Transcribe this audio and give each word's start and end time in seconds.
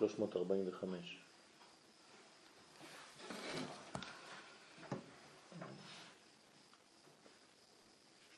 345. 0.00 1.18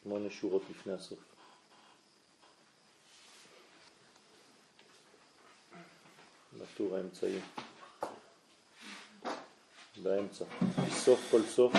שמונה 0.03 0.31
שורות 0.31 0.63
לפני 0.71 0.93
הסוף. 0.93 1.19
בטור 6.59 6.97
האמצעי. 6.97 7.39
באמצע. 10.03 10.45
סוף 10.91 11.31
כל 11.31 11.43
סוף, 11.43 11.73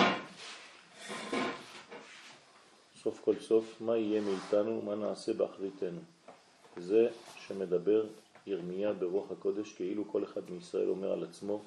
סוף 3.02 3.20
כל 3.24 3.40
סוף, 3.40 3.80
מה 3.80 3.96
יהיה 3.96 4.20
מאיתנו, 4.20 4.82
מה 4.82 4.94
נעשה 4.94 5.32
באחריתנו. 5.32 6.00
זה 6.76 7.08
שמדבר 7.46 8.06
ירמיה 8.46 8.92
ברוח 8.92 9.30
הקודש, 9.30 9.72
כאילו 9.72 10.08
כל 10.08 10.24
אחד 10.24 10.50
מישראל 10.50 10.88
אומר 10.88 11.12
על 11.12 11.24
עצמו, 11.24 11.62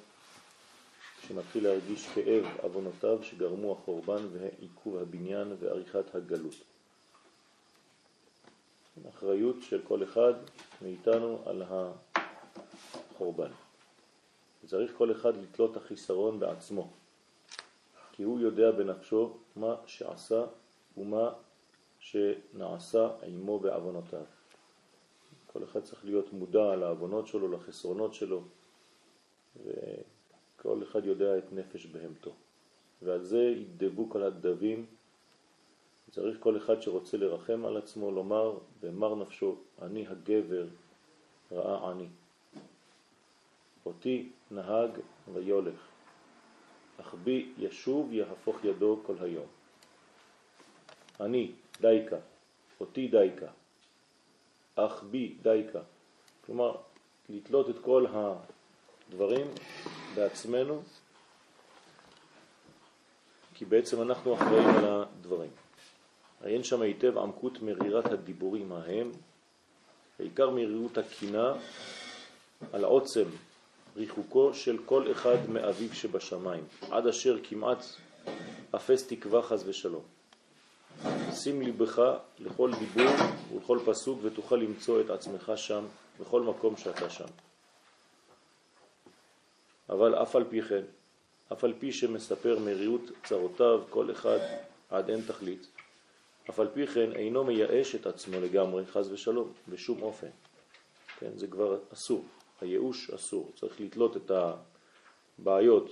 שמתחיל 1.28 1.64
להרגיש 1.64 2.06
כאב 2.06 2.44
אבונותיו 2.64 3.18
שגרמו 3.22 3.72
החורבן 3.72 4.26
ועיכוב 4.32 4.96
הבניין 4.96 5.56
ועריכת 5.60 6.14
הגלות. 6.14 6.54
אחריות 9.08 9.56
של 9.60 9.80
כל 9.88 10.02
אחד 10.02 10.34
מאיתנו 10.82 11.42
על 11.46 11.62
החורבן. 13.14 13.50
צריך 14.66 14.92
כל 14.98 15.12
אחד 15.12 15.36
לתלות 15.36 15.76
החיסרון 15.76 16.40
בעצמו, 16.40 16.90
כי 18.12 18.22
הוא 18.22 18.40
יודע 18.40 18.70
בנפשו 18.70 19.36
מה 19.56 19.74
שעשה 19.86 20.44
ומה 20.96 21.30
שנעשה 22.00 23.08
עמו 23.26 23.58
בעוונותיו. 23.58 24.37
כל 25.58 25.64
אחד 25.64 25.80
צריך 25.80 26.04
להיות 26.04 26.32
מודע 26.32 26.76
לעוונות 26.76 27.26
שלו, 27.26 27.52
לחסרונות 27.52 28.14
שלו, 28.14 28.42
וכל 29.56 30.82
אחד 30.82 31.04
יודע 31.04 31.38
את 31.38 31.52
נפש 31.52 31.86
בהמתו. 31.86 32.32
ועל 33.02 33.22
זה 33.22 33.42
ידבו 33.42 34.10
כל 34.10 34.22
הדבים. 34.22 34.86
צריך 36.10 36.36
כל 36.40 36.56
אחד 36.56 36.82
שרוצה 36.82 37.16
לרחם 37.16 37.64
על 37.64 37.76
עצמו 37.76 38.10
לומר 38.10 38.58
במר 38.80 39.14
נפשו, 39.14 39.56
אני 39.82 40.06
הגבר 40.06 40.66
ראה 41.52 41.90
עני. 41.90 42.08
אותי 43.86 44.28
נהג 44.50 44.90
ויולך, 45.32 45.88
אך 47.00 47.14
בי 47.24 47.52
ישוב 47.58 48.12
יהפוך 48.12 48.64
ידו 48.64 49.00
כל 49.06 49.14
היום. 49.20 49.46
אני 51.20 51.52
דייקה, 51.80 52.16
אותי 52.80 53.08
דייקה, 53.08 53.50
אך 54.78 55.02
בי 55.02 55.34
דייקה. 55.42 55.80
כלומר, 56.46 56.76
לתלות 57.28 57.70
את 57.70 57.78
כל 57.78 58.06
הדברים 58.12 59.46
בעצמנו, 60.14 60.82
כי 63.54 63.64
בעצם 63.64 64.02
אנחנו 64.02 64.34
אחראים 64.34 64.68
על 64.68 64.84
הדברים. 64.84 65.50
עיין 66.44 66.64
שם 66.64 66.82
היטב 66.82 67.18
עמקות 67.18 67.62
מרירת 67.62 68.06
הדיבורים 68.06 68.72
ההם, 68.72 69.12
בעיקר 70.18 70.50
מרירות 70.50 70.98
הקינה 70.98 71.54
על 72.72 72.84
עוצם 72.84 73.28
ריחוקו 73.96 74.54
של 74.54 74.78
כל 74.84 75.12
אחד 75.12 75.36
מאביו 75.48 75.94
שבשמיים, 75.94 76.64
עד 76.90 77.06
אשר 77.06 77.38
כמעט 77.42 77.84
אפס 78.74 79.06
תקווה 79.06 79.42
חז 79.42 79.68
ושלום. 79.68 80.17
שים 81.32 81.62
ליבך 81.62 82.02
לכל 82.38 82.70
דיבור 82.78 83.12
ולכל 83.52 83.78
פסוק 83.84 84.18
ותוכל 84.22 84.56
למצוא 84.56 85.00
את 85.00 85.10
עצמך 85.10 85.52
שם, 85.56 85.84
בכל 86.20 86.42
מקום 86.42 86.76
שאתה 86.76 87.10
שם. 87.10 87.28
אבל 89.88 90.22
אף 90.22 90.36
על 90.36 90.44
פי 90.50 90.62
כן, 90.62 90.82
אף 91.52 91.64
על 91.64 91.72
פי 91.78 91.92
שמספר 91.92 92.58
מריאות 92.58 93.02
צרותיו 93.24 93.82
כל 93.90 94.10
אחד 94.10 94.38
עד 94.90 95.10
אין 95.10 95.20
תכלית, 95.26 95.66
אף 96.50 96.60
על 96.60 96.68
פי 96.74 96.86
כן 96.86 97.12
אינו 97.12 97.44
מייאש 97.44 97.94
את 97.94 98.06
עצמו 98.06 98.40
לגמרי, 98.40 98.86
חז 98.86 99.12
ושלום, 99.12 99.52
בשום 99.68 100.02
אופן. 100.02 100.30
כן, 101.18 101.30
זה 101.36 101.46
כבר 101.46 101.78
אסור. 101.92 102.24
הייאוש 102.60 103.10
אסור, 103.10 103.52
צריך 103.56 103.80
לתלות 103.80 104.16
את 104.16 104.30
הבעיות 105.38 105.90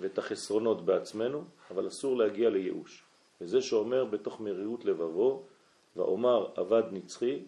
ואת 0.00 0.18
החסרונות 0.18 0.84
בעצמנו, 0.84 1.44
אבל 1.70 1.88
אסור 1.88 2.16
להגיע 2.16 2.50
לייאוש. 2.50 3.02
וזה 3.42 3.62
שאומר 3.62 4.04
בתוך 4.04 4.40
מרירות 4.40 4.84
לבבו, 4.84 5.42
ואומר 5.96 6.46
עבד 6.56 6.82
נצחי, 6.92 7.38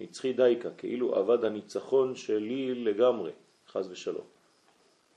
נצחי 0.00 0.32
דייקה, 0.32 0.70
כאילו 0.70 1.14
עבד 1.14 1.44
הניצחון 1.44 2.14
שלי 2.14 2.74
לגמרי, 2.74 3.30
חז 3.68 3.90
ושלום. 3.90 4.24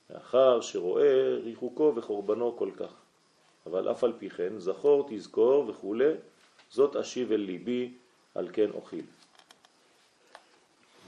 לאחר 0.10 0.62
שרואה 0.62 1.36
ריחוקו 1.44 1.94
וחורבנו 1.96 2.58
כל 2.58 2.70
כך. 2.78 2.94
אבל 3.66 3.92
אף 3.92 4.04
על 4.04 4.14
פי 4.18 4.30
כן, 4.30 4.60
זכור, 4.60 5.08
תזכור 5.10 5.70
וכו', 5.70 5.96
זאת 6.70 6.96
אשיב 6.96 7.32
אל 7.32 7.40
ליבי, 7.40 7.94
על 8.36 8.50
כן 8.54 8.70
אוכיל. 8.72 9.06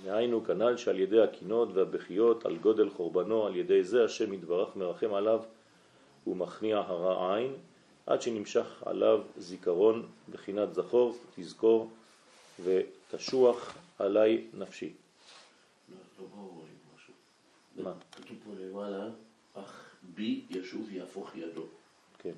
מהיינו 0.06 0.44
כנ"ל 0.46 0.78
שעל 0.78 1.00
ידי 1.00 1.22
הקינות 1.22 1.70
והבכיות 1.74 2.46
על 2.46 2.58
גודל 2.58 2.90
חורבנו, 2.90 3.48
על 3.48 3.56
ידי 3.56 3.84
זה 3.84 4.06
השם 4.06 4.34
יתברך 4.34 4.76
מרחם 4.76 5.14
עליו 5.14 5.42
ומכניע 6.28 6.78
הרע 6.78 7.36
עין, 7.36 7.54
עד 8.06 8.22
שנמשך 8.22 8.84
עליו 8.86 9.22
זיכרון 9.38 10.08
בחינת 10.32 10.74
זכור, 10.74 11.18
תזכור 11.36 11.90
ותשוח 12.64 13.78
עליי 14.00 14.48
נפשי. 14.54 14.94
מה? 17.76 17.94
כתוב 18.12 18.38
פה 18.46 18.52
למעלה, 18.60 19.10
אך 19.54 19.96
בי 20.16 20.42
ישוב 20.50 20.92
יהפוך 20.92 21.36
ידו. 21.36 21.64
כן. 22.18 22.34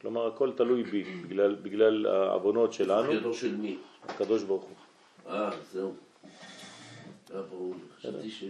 כלומר, 0.00 0.26
הכל 0.26 0.52
תלוי 0.56 0.82
בי, 0.82 1.02
בגלל, 1.02 1.54
בגלל 1.54 2.06
העוונות 2.06 2.72
שלנו. 2.72 3.12
ידו 3.12 3.34
של 3.34 3.56
מי? 3.56 3.78
הקדוש 4.08 4.42
ברוך 4.42 4.64
הוא. 4.64 4.76
אה, 5.32 5.50
זהו. 5.72 5.94
היה 7.30 7.42
ברור. 7.42 7.74
חשבתי 7.96 8.30
ש... 8.30 8.44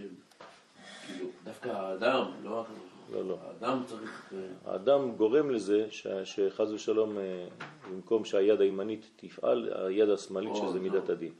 כאילו, 1.07 1.29
דווקא 1.43 1.69
האדם, 1.69 2.31
לא 2.43 2.61
הקדוש 2.61 2.88
לא, 3.13 3.25
לא. 3.27 3.37
האדם 3.41 3.83
צריך... 3.87 4.33
אה, 4.33 4.71
האדם 4.71 5.11
גורם 5.11 5.49
לזה 5.49 5.87
ש- 5.91 6.07
שחז 6.23 6.71
ושלום, 6.71 7.17
אה, 7.17 7.47
במקום 7.91 8.25
שהיד 8.25 8.61
הימנית 8.61 9.09
תפעל, 9.15 9.69
היד 9.87 10.09
השמאלית 10.09 10.55
שזה 10.55 10.65
זהו. 10.71 10.81
מידת 10.81 11.09
הדין. 11.09 11.31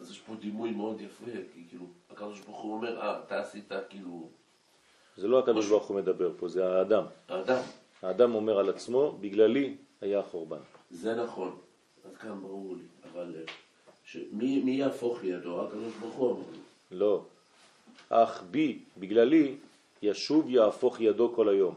אז 0.00 0.10
יש 0.10 0.20
פה 0.20 0.34
דימוי 0.40 0.70
מאוד 0.70 1.00
יפה, 1.00 1.24
כי 1.54 1.60
כאילו, 1.68 1.84
הקדוש 2.10 2.40
ברוך 2.40 2.62
הוא 2.62 2.72
אומר, 2.74 3.00
אה, 3.00 3.18
אתה 3.26 3.40
עשית 3.40 3.72
כאילו... 3.88 4.28
זה 5.16 5.28
לא 5.28 5.38
הקדוש. 5.38 5.68
ברוך 5.68 5.86
הוא 5.86 5.96
מדבר 5.96 6.30
פה, 6.38 6.48
זה 6.48 6.66
האדם. 6.78 7.04
האדם, 7.28 7.60
האדם 8.02 8.34
אומר 8.34 8.58
על 8.58 8.68
עצמו, 8.68 9.18
בגללי 9.20 9.76
היה 10.00 10.18
החורבן. 10.18 10.58
זה 10.90 11.14
נכון. 11.14 11.56
אז 12.04 12.16
כאן 12.16 12.40
ברור 12.42 12.76
לי. 12.76 12.82
אבל 13.12 13.34
אה, 13.36 13.42
שמי 14.04 14.62
מי 14.64 14.70
יהפוך 14.72 15.24
ידו? 15.24 15.62
הקדוש 15.66 15.92
ברוך 16.00 16.14
הוא 16.14 16.30
אמר 16.32 16.40
לי. 16.52 16.58
לא. 16.98 17.22
אך 18.08 18.42
בי, 18.50 18.78
בגללי, 18.98 19.54
ישוב 20.02 20.50
יהפוך 20.50 21.00
ידו 21.00 21.32
כל 21.34 21.48
היום. 21.48 21.74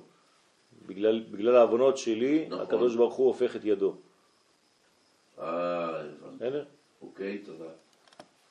בגלל, 0.86 1.20
בגלל 1.32 1.56
העוונות 1.56 1.98
שלי, 1.98 2.46
נכון. 2.50 2.62
הקדוש 2.62 2.96
ברוך 2.96 3.14
הוא 3.14 3.28
הופך 3.28 3.56
את 3.56 3.66
ידו. 3.66 3.96
אה, 5.40 6.00
הבנתי. 6.00 6.36
בסדר? 6.36 6.66
אוקיי, 7.02 7.38
תודה. 7.38 7.66
אז 7.66 7.74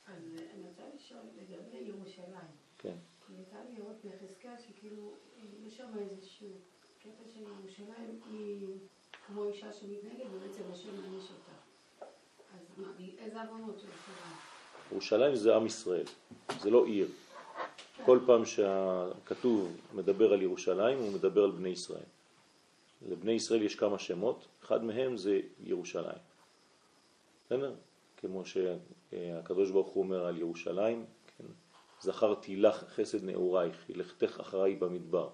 אה, 0.07 0.41
אני 0.55 0.63
רוצה 0.69 0.83
לשאול 0.95 1.21
לגבי 1.37 1.77
ירושלים. 1.77 2.51
כן. 2.77 2.95
כי 3.27 3.33
לי 3.33 3.77
לראות 3.77 3.95
ביחזקאל 4.03 4.53
שכאילו 4.67 5.03
אה, 5.37 5.67
יש 5.67 5.77
שם 5.77 5.91
איזשהו 6.11 6.47
קטע 6.99 7.29
של 7.33 7.39
ירושלים 7.41 8.19
היא 8.31 8.67
כמו 9.27 9.45
אישה 9.45 9.73
שמתנהגת 9.73 10.25
ובעצם 10.33 10.63
השם 10.71 10.89
מעניש 11.01 11.23
אותה. 11.23 11.51
אז 12.55 12.65
מה, 12.77 12.87
איזה 13.19 13.41
עוונות 13.41 13.79
של 13.79 13.87
ירושלים? 13.87 14.35
ירושלים 14.91 15.35
זה 15.35 15.55
עם 15.55 15.65
ישראל, 15.65 16.05
זה 16.59 16.69
לא 16.69 16.85
עיר. 16.85 17.07
כל 18.05 18.19
פעם 18.25 18.45
שהכתוב 18.45 19.77
מדבר 19.93 20.33
על 20.33 20.41
ירושלים, 20.41 20.97
הוא 20.97 21.11
מדבר 21.11 21.43
על 21.43 21.51
בני 21.51 21.69
ישראל. 21.69 22.03
לבני 23.07 23.31
ישראל 23.31 23.61
יש 23.61 23.75
כמה 23.75 23.99
שמות, 23.99 24.47
אחד 24.63 24.83
מהם 24.83 25.17
זה 25.17 25.39
ירושלים. 25.59 26.17
בסדר? 27.45 27.73
כמו 28.17 28.43
שהקדוש 28.45 29.71
ברוך 29.71 29.87
הוא 29.87 30.03
אומר 30.03 30.25
על 30.25 30.37
ירושלים, 30.37 31.05
כן? 31.37 31.45
זכרתי 32.01 32.55
לך 32.55 32.83
חסד 32.83 33.23
נעורייך, 33.23 33.85
לכתך 33.89 34.39
אחריי 34.39 34.75
במדבר. 34.75 35.29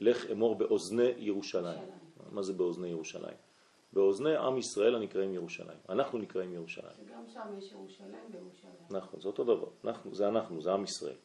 לך 0.00 0.30
אמור 0.30 0.54
באוזני 0.54 1.12
ירושלים. 1.16 1.80
מה 2.32 2.42
זה 2.42 2.52
באוזני 2.52 2.88
ירושלים? 2.88 3.36
באוזני 3.92 4.36
עם 4.36 4.58
ישראל 4.58 4.94
הנקראים 4.94 5.34
ירושלים. 5.34 5.78
אנחנו 5.88 6.18
נקראים 6.18 6.54
ירושלים. 6.54 6.96
שגם 7.06 7.28
שם 7.28 7.58
יש 7.58 7.72
ירושלים 7.72 8.32
בירושלים. 8.32 8.74
נכון, 8.90 9.20
זה 9.20 9.28
אותו 9.28 9.44
דבר. 9.44 9.68
אנחנו, 9.84 10.14
זה 10.14 10.28
אנחנו, 10.28 10.62
זה 10.62 10.72
עם 10.72 10.84
ישראל. 10.84 11.16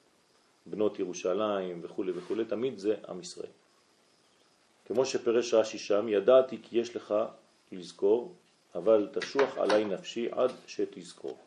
בנות 0.65 0.99
ירושלים 0.99 1.79
וכו' 1.81 2.05
וכו', 2.15 2.35
תמיד 2.47 2.77
זה 2.77 2.95
עם 3.09 3.19
ישראל. 3.19 3.51
כמו 4.85 5.05
שפרש 5.05 5.53
רש"י 5.53 5.77
שם, 5.77 6.09
ידעתי 6.09 6.57
כי 6.63 6.77
יש 6.79 6.95
לך 6.95 7.15
לזכור, 7.71 8.33
אבל 8.75 9.09
תשוח 9.13 9.57
עליי 9.57 9.85
נפשי 9.85 10.27
עד 10.31 10.51
שתזכור. 10.67 11.37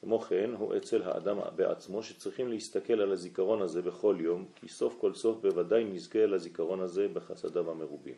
כמו 0.00 0.20
כן 0.20 0.50
הוא 0.58 0.76
אצל 0.76 1.02
האדם 1.02 1.38
בעצמו 1.56 2.02
שצריכים 2.02 2.48
להסתכל 2.48 3.00
על 3.00 3.12
הזיכרון 3.12 3.62
הזה 3.62 3.82
בכל 3.82 4.16
יום, 4.20 4.44
כי 4.54 4.68
סוף 4.68 4.94
כל 5.00 5.14
סוף 5.14 5.38
בוודאי 5.42 5.84
נזכה 5.84 6.26
לזיכרון 6.26 6.80
הזה 6.80 7.08
בחסדיו 7.08 7.70
המרובים. 7.70 8.14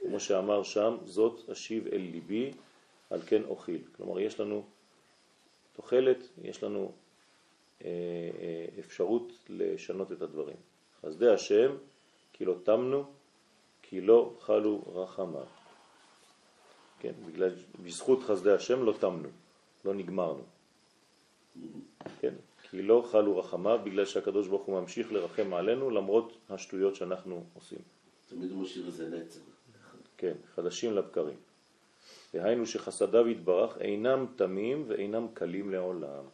כמו 0.00 0.20
שאמר 0.20 0.62
שם, 0.62 0.96
זאת 1.04 1.50
אשיב 1.50 1.86
אל 1.86 2.00
ליבי, 2.00 2.52
על 3.10 3.20
כן 3.26 3.42
אוכיל. 3.44 3.80
כלומר, 3.96 4.20
יש 4.20 4.40
לנו 4.40 4.64
תוחלת, 5.76 6.28
יש 6.44 6.62
לנו 6.62 6.92
אפשרות 8.78 9.32
לשנות 9.48 10.12
את 10.12 10.22
הדברים. 10.22 10.56
חסדי 11.02 11.28
השם, 11.28 11.76
כי 12.32 12.44
לא 12.44 12.54
תמנו, 12.62 13.04
כי 13.82 14.00
לא 14.00 14.34
חלו 14.40 14.82
רחמיו. 14.94 15.46
כן, 17.00 17.12
בגלל, 17.26 17.50
בזכות 17.84 18.22
חסדי 18.22 18.52
השם 18.52 18.84
לא 18.84 18.94
תמנו, 19.00 19.28
לא 19.84 19.94
נגמרנו. 19.94 20.42
כן, 22.20 22.34
כי 22.70 22.82
לא 22.82 23.04
חלו 23.10 23.38
רחמיו 23.38 23.80
בגלל 23.84 24.04
שהקדוש 24.04 24.48
ברוך 24.48 24.62
הוא 24.62 24.80
ממשיך 24.80 25.12
לרחם 25.12 25.54
עלינו 25.54 25.90
למרות 25.90 26.36
השטויות 26.50 26.94
שאנחנו 26.94 27.44
עושים. 27.54 27.78
תמיד 28.28 28.50
הוא 28.50 28.62
משאיר 28.62 28.86
איזה 28.86 29.08
נצר. 29.08 29.40
כן, 30.16 30.34
חדשים 30.54 30.92
לבקרים. 30.92 31.36
דהיינו 32.34 32.66
שחסדיו 32.66 33.28
יתברך 33.28 33.78
אינם 33.78 34.26
תמים 34.36 34.84
ואינם 34.88 35.26
קלים 35.34 35.70
לעולם. 35.70 36.24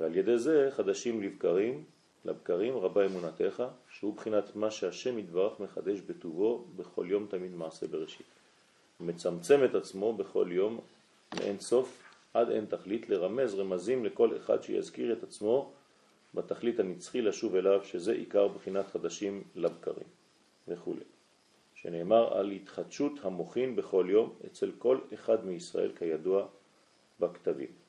ועל 0.00 0.16
ידי 0.16 0.38
זה 0.38 0.68
חדשים 0.70 1.22
לבקרים, 1.22 1.84
לבקרים 2.24 2.76
רבה 2.76 3.06
אמונתך, 3.06 3.62
שהוא 3.88 4.16
בחינת 4.16 4.56
מה 4.56 4.70
שהשם 4.70 5.18
יתברך 5.18 5.60
מחדש 5.60 6.00
בטובו 6.00 6.64
בכל 6.76 7.06
יום 7.08 7.26
תמיד 7.30 7.54
מעשה 7.54 7.86
בראשית. 7.86 8.26
מצמצם 9.00 9.64
את 9.64 9.74
עצמו 9.74 10.12
בכל 10.12 10.48
יום 10.50 10.80
מאין 11.34 11.58
סוף 11.60 12.02
עד 12.34 12.50
אין 12.50 12.66
תכלית 12.66 13.08
לרמז 13.08 13.54
רמזים 13.54 14.04
לכל 14.04 14.36
אחד 14.36 14.62
שיזכיר 14.62 15.12
את 15.12 15.22
עצמו 15.22 15.72
בתכלית 16.34 16.80
הנצחי 16.80 17.22
לשוב 17.22 17.54
אליו, 17.54 17.84
שזה 17.84 18.12
עיקר 18.12 18.48
בחינת 18.48 18.86
חדשים 18.86 19.42
לבקרים 19.54 20.06
וכו'. 20.68 20.94
שנאמר 21.74 22.38
על 22.38 22.50
התחדשות 22.50 23.12
המוחין 23.22 23.76
בכל 23.76 24.06
יום 24.08 24.34
אצל 24.46 24.72
כל 24.78 24.98
אחד 25.14 25.46
מישראל 25.46 25.92
כידוע 25.98 26.46
בכתבים. 27.20 27.83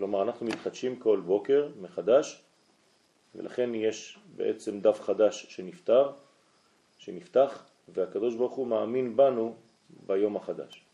כלומר 0.00 0.22
אנחנו 0.22 0.46
מתחדשים 0.46 0.96
כל 0.96 1.20
בוקר 1.26 1.68
מחדש 1.80 2.42
ולכן 3.34 3.74
יש 3.74 4.18
בעצם 4.36 4.80
דף 4.80 5.00
חדש 5.00 5.46
שנפתר, 5.48 6.12
שנפתח 6.98 7.64
והקדוש 7.88 8.34
ברוך 8.34 8.52
הוא 8.52 8.66
מאמין 8.66 9.16
בנו 9.16 9.56
ביום 10.06 10.36
החדש. 10.36 10.84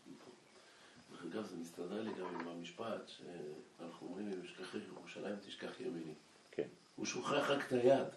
אגב, 1.31 1.45
זה 1.45 1.55
מסתדר 1.57 2.01
לי 2.01 2.09
גם 2.19 2.39
עם 2.39 2.47
המשפט 2.47 3.07
שאנחנו 3.07 4.07
אומרים, 4.07 4.27
אם 4.27 4.41
אשכח 4.45 4.75
ירושלים 4.97 5.35
תשכח 5.35 5.79
ימיני. 5.79 6.13
כן. 6.51 6.67
הוא 6.95 7.05
שוכח 7.05 7.49
רק 7.49 7.67
את 7.67 7.71
היד, 7.71 8.07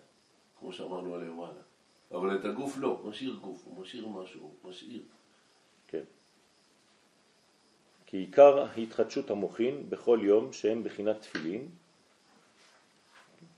כמו 0.58 0.72
שאמרנו 0.72 1.14
עליהם 1.14 1.36
מעלה. 1.36 1.62
אבל 2.12 2.36
את 2.36 2.44
הגוף 2.44 2.78
לא, 2.78 3.02
משאיר 3.04 3.34
גוף, 3.34 3.62
הוא 3.64 3.82
משאיר 3.82 4.08
משהו, 4.08 4.54
משאיר. 4.64 5.02
כי 8.10 8.16
עיקר 8.16 8.66
התחדשות 8.76 9.30
המוחין 9.30 9.90
בכל 9.90 10.20
יום 10.22 10.52
שהם 10.52 10.84
בחינת 10.84 11.20
תפילין, 11.20 11.68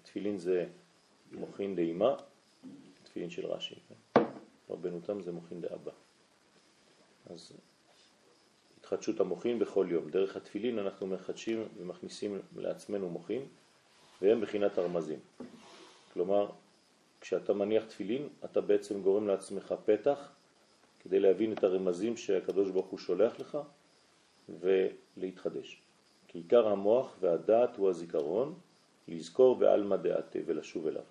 תפילין 0.02 0.38
זה 0.38 0.66
מוחין 1.32 1.76
דאימה, 1.76 2.16
תפילין 3.02 3.30
של 3.30 3.46
רש"י, 3.46 3.74
כן? 3.88 4.22
רבנו 4.70 5.00
תם 5.00 5.22
זה 5.22 5.32
מוחין 5.32 5.60
דאבא. 5.60 5.90
אז 7.30 7.52
התחדשות 8.78 9.20
המוחין 9.20 9.58
בכל 9.58 9.86
יום. 9.90 10.10
דרך 10.10 10.36
התפילין 10.36 10.78
אנחנו 10.78 11.06
מחדשים 11.06 11.68
ומכניסים 11.78 12.38
לעצמנו 12.56 13.08
מוחין, 13.08 13.42
והם 14.22 14.40
בחינת 14.40 14.78
הרמזים. 14.78 15.18
כלומר, 16.12 16.50
כשאתה 17.20 17.52
מניח 17.52 17.84
תפילין, 17.84 18.28
אתה 18.44 18.60
בעצם 18.60 19.02
גורם 19.02 19.28
לעצמך 19.28 19.74
פתח 19.84 20.32
כדי 21.00 21.20
להבין 21.20 21.52
את 21.52 21.64
הרמזים 21.64 22.16
שהקדוש 22.16 22.70
ברוך 22.70 22.86
הוא 22.86 22.98
שולח 22.98 23.40
לך 23.40 23.58
ולהתחדש. 24.60 25.82
כי 26.28 26.38
עיקר 26.38 26.68
המוח 26.68 27.16
והדעת 27.20 27.76
הוא 27.76 27.90
הזיכרון, 27.90 28.54
לזכור 29.08 29.56
בעלמא 29.56 29.96
דעתה 29.96 30.38
ולשוב 30.46 30.86
אליו. 30.86 31.02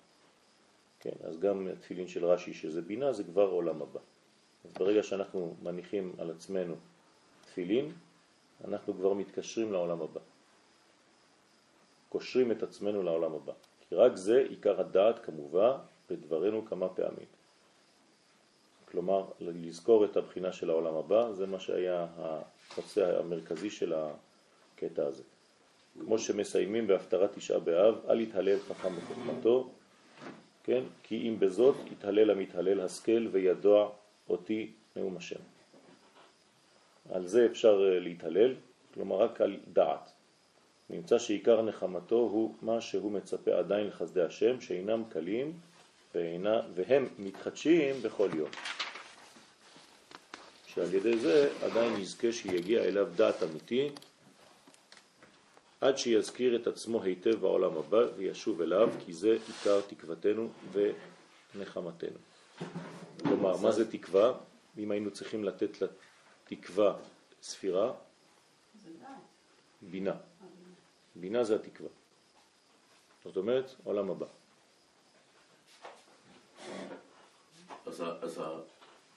כן, 1.00 1.14
אז 1.24 1.38
גם 1.38 1.68
תפילין 1.80 2.08
של 2.08 2.24
רש"י 2.24 2.54
שזה 2.54 2.82
בינה 2.82 3.12
זה 3.12 3.24
כבר 3.24 3.48
עולם 3.48 3.82
הבא. 3.82 4.00
אז 4.64 4.72
ברגע 4.72 5.02
שאנחנו 5.02 5.56
מניחים 5.62 6.12
על 6.18 6.30
עצמנו 6.30 6.74
תפילין, 7.44 7.92
אנחנו 8.64 8.94
כבר 8.94 9.12
מתקשרים 9.12 9.72
לעולם 9.72 10.02
הבא. 10.02 10.20
קושרים 12.08 12.52
את 12.52 12.62
עצמנו 12.62 13.02
לעולם 13.02 13.34
הבא. 13.34 13.52
כי 13.88 13.94
רק 13.94 14.16
זה 14.16 14.38
עיקר 14.48 14.80
הדעת 14.80 15.24
כמובן 15.24 15.76
בדברנו 16.10 16.66
כמה 16.66 16.88
פעמים. 16.88 17.41
כלומר, 18.92 19.24
לזכור 19.40 20.04
את 20.04 20.16
הבחינה 20.16 20.52
של 20.52 20.70
העולם 20.70 20.94
הבא, 20.94 21.32
זה 21.32 21.46
מה 21.46 21.60
שהיה 21.60 22.06
הנושא 22.16 23.18
המרכזי 23.18 23.70
של 23.70 23.94
הקטע 23.94 25.06
הזה. 25.06 25.22
כמו 26.00 26.18
שמסיימים 26.18 26.86
בהפטרת 26.86 27.34
תשעה 27.34 27.58
באב, 27.58 27.94
אל 28.08 28.20
יתהלל 28.20 28.58
חכם 28.58 28.96
בחוכמתו, 28.96 29.70
כן? 30.64 30.82
כי 31.02 31.28
אם 31.28 31.36
בזאת 31.38 31.74
יתהלל 31.92 32.30
המתהלל 32.30 32.80
השכל 32.80 33.26
וידוע 33.32 33.90
אותי 34.28 34.70
נאום 34.96 35.16
השם. 35.16 35.40
על 37.10 37.26
זה 37.26 37.46
אפשר 37.46 37.90
אה, 37.92 38.00
להתהלל, 38.00 38.54
כלומר 38.94 39.16
רק 39.16 39.40
על 39.40 39.56
דעת. 39.72 40.12
נמצא 40.90 41.18
שעיקר 41.18 41.62
נחמתו 41.62 42.16
הוא 42.16 42.54
מה 42.62 42.80
שהוא 42.80 43.12
מצפה 43.12 43.50
עדיין 43.54 43.86
לחסדי 43.86 44.22
השם, 44.22 44.60
שאינם 44.60 45.04
קלים 45.08 45.52
ואינה, 46.14 46.60
והם 46.74 47.08
מתחדשים 47.18 48.02
בכל 48.02 48.28
יום. 48.34 48.50
שעל 50.66 50.94
ידי 50.94 51.18
זה 51.18 51.52
עדיין 51.62 51.96
נזכה 51.96 52.32
שיגיע 52.32 52.84
אליו 52.84 53.08
דעת 53.16 53.42
אמיתי, 53.42 53.90
עד 55.80 55.98
שיזכיר 55.98 56.56
את 56.56 56.66
עצמו 56.66 57.02
היטב 57.02 57.34
בעולם 57.34 57.76
הבא 57.76 58.02
וישוב 58.16 58.60
אליו, 58.60 58.90
כי 59.06 59.12
זה 59.12 59.38
עיקר 59.46 59.80
תקוותנו 59.80 60.48
ונחמתנו. 61.54 62.18
כלומר, 63.22 63.56
מה 63.56 63.72
זה 63.72 63.90
תקווה? 63.90 64.38
אם 64.78 64.90
היינו 64.90 65.10
צריכים 65.10 65.44
לתת 65.44 65.76
לתקווה 65.82 66.96
ספירה, 67.42 67.92
בינה. 69.82 70.14
בינה 71.16 71.44
זה 71.44 71.54
התקווה. 71.54 71.90
זאת 73.24 73.36
אומרת, 73.36 73.74
עולם 73.84 74.10
הבא. 74.10 74.26
אז, 78.02 78.40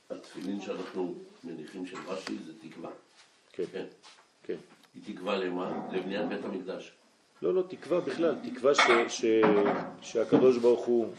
התפילין 0.10 0.62
שאנחנו 0.62 1.16
מניחים 1.44 1.86
של 1.86 1.98
רש"י 2.08 2.38
זה 2.46 2.52
תקווה. 2.62 2.90
כן. 3.52 3.64
כן. 3.72 3.86
כן. 4.44 4.58
היא 4.94 5.16
תקווה 5.16 5.38
למה? 5.38 5.88
לבניית 5.92 6.30
בית 6.30 6.46
המקדש. 6.46 6.92
לא, 7.42 7.54
לא, 7.54 7.64
תקווה 7.70 8.00
בכלל, 8.00 8.36
תקווה 8.50 8.76
ש, 8.76 8.82
ש, 9.08 9.26
שהקדוש 10.02 10.58
ברוך 10.58 10.86
הוא 10.86 11.14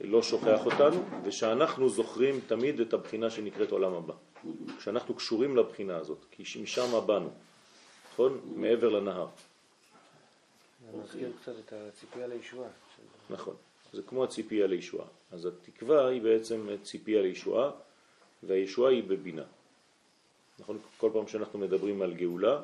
לא 0.00 0.22
שוכח 0.22 0.66
אותנו, 0.66 1.04
ושאנחנו 1.24 1.88
זוכרים 1.88 2.40
תמיד 2.46 2.80
את 2.80 2.92
הבחינה 2.92 3.30
שנקראת 3.30 3.70
עולם 3.70 3.92
הבא. 3.94 4.14
כשאנחנו 4.78 5.14
קשורים 5.14 5.56
לבחינה 5.56 5.96
הזאת, 5.96 6.24
כי 6.30 6.62
משם 6.62 7.06
באנו, 7.06 7.30
נכון? 8.12 8.40
מעבר 8.56 8.88
לנהר. 8.88 9.26
זה 10.92 10.98
מזכיר 10.98 11.32
קצת 11.42 11.52
את 11.66 11.72
הציפייה 11.72 12.26
לישועה. 12.26 12.68
נכון, 13.30 13.54
זה 13.92 14.02
כמו 14.02 14.24
הציפייה 14.24 14.66
לישועה. 14.66 15.06
אז 15.32 15.46
התקווה 15.46 16.08
היא 16.08 16.22
בעצם 16.22 16.68
ציפייה 16.82 17.22
לישועה, 17.22 17.70
והישועה 18.42 18.90
היא 18.90 19.02
בבינה. 19.02 19.44
נכון? 20.58 20.78
כל 20.96 21.10
פעם 21.12 21.28
שאנחנו 21.28 21.58
מדברים 21.58 22.02
על 22.02 22.14
גאולה, 22.14 22.62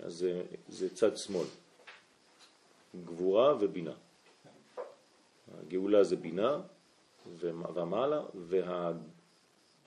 אז 0.00 0.14
זה, 0.14 0.42
זה 0.68 0.94
צד 0.94 1.16
שמאל, 1.16 1.46
גבורה 3.04 3.54
ובינה. 3.60 3.94
הגאולה 5.58 6.04
זה 6.04 6.16
בינה 6.16 6.60
ומעלה, 7.38 8.22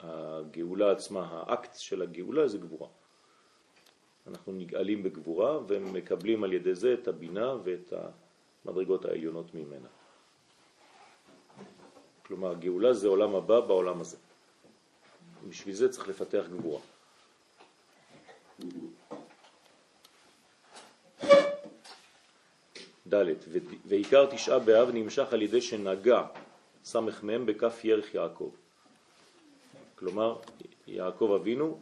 והגאולה 0.00 0.92
עצמה, 0.92 1.28
האקט 1.30 1.76
של 1.78 2.02
הגאולה 2.02 2.48
זה 2.48 2.58
גבורה. 2.58 2.88
אנחנו 4.26 4.52
נגאלים 4.52 5.02
בגבורה 5.02 5.58
ומקבלים 5.68 6.44
על 6.44 6.52
ידי 6.52 6.74
זה 6.74 6.94
את 6.94 7.08
הבינה 7.08 7.54
ואת 7.64 7.92
המדרגות 8.64 9.04
העליונות 9.04 9.54
ממנה. 9.54 9.88
כלומר, 12.28 12.54
גאולה 12.54 12.94
זה 12.94 13.08
עולם 13.08 13.34
הבא 13.34 13.60
בעולם 13.60 14.00
הזה. 14.00 14.16
בשביל 15.48 15.74
זה 15.74 15.88
צריך 15.88 16.08
לפתח 16.08 16.44
גבורה. 16.52 16.80
ד' 23.08 23.24
ועיקר 23.84 24.26
תשעה 24.26 24.58
באב 24.58 24.88
נמשך 24.92 25.32
על 25.32 25.42
ידי 25.42 25.62
שנגע 25.62 26.22
סמ"ם 26.84 27.46
בכף 27.46 27.84
ירך 27.84 28.14
יעקב. 28.14 28.50
כלומר, 29.94 30.38
יעקב 30.86 31.38
אבינו 31.40 31.80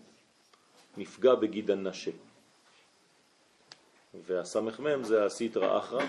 נפגע 0.97 1.35
בגיד 1.35 1.71
הנשה. 1.71 2.11
והסמ"ם 4.27 5.05
זה 5.05 5.25
הסיטרא 5.25 5.79
אחרא, 5.79 6.05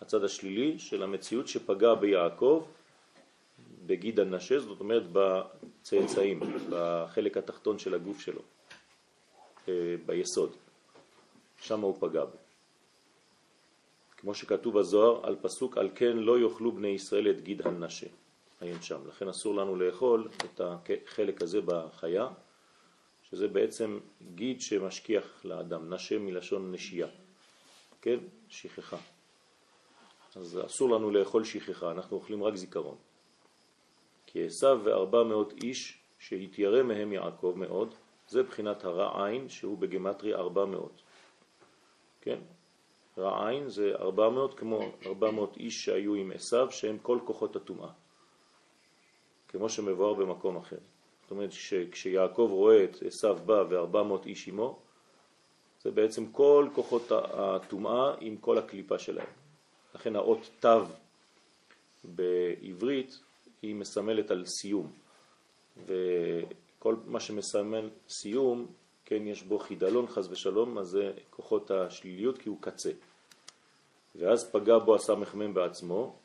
הצד 0.00 0.24
השלילי 0.24 0.78
של 0.78 1.02
המציאות 1.02 1.48
שפגע 1.48 1.94
ביעקב 1.94 2.66
בגיד 3.86 4.20
הנשה, 4.20 4.60
זאת 4.60 4.80
אומרת 4.80 5.02
בצאצאים, 5.12 6.40
בחלק 6.70 7.36
התחתון 7.36 7.78
של 7.78 7.94
הגוף 7.94 8.20
שלו, 8.20 8.40
אה, 9.68 9.94
ביסוד. 10.06 10.56
שם 11.60 11.80
הוא 11.80 11.96
פגע 12.00 12.24
בו. 12.24 12.36
כמו 14.16 14.34
שכתוב 14.34 14.78
בזוהר, 14.78 15.26
על 15.26 15.36
פסוק 15.42 15.78
על 15.78 15.90
כן 15.94 16.16
לא 16.16 16.40
יאכלו 16.40 16.72
בני 16.72 16.88
ישראל 16.88 17.30
את 17.30 17.40
גיד 17.40 17.66
הנשה. 17.66 18.06
עיין 18.60 18.82
שם. 18.82 19.08
לכן 19.08 19.28
אסור 19.28 19.54
לנו 19.54 19.76
לאכול 19.76 20.28
את 20.44 20.60
החלק 20.60 21.42
הזה 21.42 21.60
בחיה, 21.60 22.28
שזה 23.30 23.48
בעצם 23.48 23.98
גיד 24.34 24.60
שמשכיח 24.60 25.44
לאדם, 25.44 25.94
נשה 25.94 26.18
מלשון 26.18 26.72
נשייה, 26.72 27.06
כן? 28.00 28.18
שכחה. 28.48 28.96
אז 30.36 30.60
אסור 30.66 30.90
לנו 30.90 31.10
לאכול 31.10 31.44
שכחה, 31.44 31.90
אנחנו 31.90 32.16
אוכלים 32.16 32.44
רק 32.44 32.56
זיכרון. 32.56 32.96
כי 34.32 34.46
עשיו 34.46 34.80
וארבע 34.84 35.22
מאות 35.22 35.52
איש 35.62 35.98
שהתיירא 36.18 36.82
מהם 36.82 37.12
יעקב 37.12 37.54
מאוד, 37.56 37.94
זה 38.28 38.42
בחינת 38.42 38.84
הרע 38.84 39.26
עין 39.26 39.48
שהוא 39.48 39.78
בגמטרי 39.78 40.34
ארבע 40.34 40.64
מאות. 40.64 41.02
כן? 42.20 42.38
רע 43.18 43.48
עין 43.48 43.68
זה 43.68 43.94
ארבע 43.94 44.28
מאות 44.28 44.58
כמו 44.58 44.80
ארבע 45.06 45.30
מאות 45.30 45.56
איש 45.56 45.84
שהיו 45.84 46.14
עם 46.14 46.32
עשיו 46.34 46.70
שהם 46.70 46.98
כל 47.02 47.18
כוחות 47.24 47.56
הטומאה. 47.56 47.90
כמו 49.48 49.68
שמבואר 49.68 50.14
במקום 50.14 50.56
אחר. 50.56 50.76
זאת 51.22 51.30
אומרת 51.30 51.52
שכשיעקב 51.52 52.48
רואה 52.50 52.84
את 52.84 53.02
עשיו 53.02 53.38
בא 53.46 53.64
וארבע 53.68 54.02
מאות 54.02 54.26
איש 54.26 54.48
עמו, 54.48 54.78
זה 55.82 55.90
בעצם 55.90 56.32
כל 56.32 56.68
כוחות 56.74 57.12
הטומאה 57.12 58.14
עם 58.20 58.36
כל 58.36 58.58
הקליפה 58.58 58.98
שלהם. 58.98 59.26
לכן 59.94 60.16
האות 60.16 60.50
תו 60.60 60.82
בעברית 62.04 63.20
היא 63.62 63.74
מסמלת 63.74 64.30
על 64.30 64.46
סיום, 64.46 64.92
וכל 65.86 66.96
מה 67.06 67.20
שמסמל 67.20 67.90
סיום, 68.08 68.66
כן, 69.04 69.26
יש 69.26 69.42
בו 69.42 69.58
חידלון 69.58 70.06
חז 70.06 70.32
ושלום, 70.32 70.78
אז 70.78 70.86
זה 70.86 71.12
כוחות 71.30 71.70
השליליות 71.70 72.38
כי 72.38 72.48
הוא 72.48 72.58
קצה. 72.60 72.90
ואז 74.16 74.50
פגע 74.50 74.78
בו 74.78 74.94
הסמ"ם 74.94 75.54
בעצמו, 75.54 76.16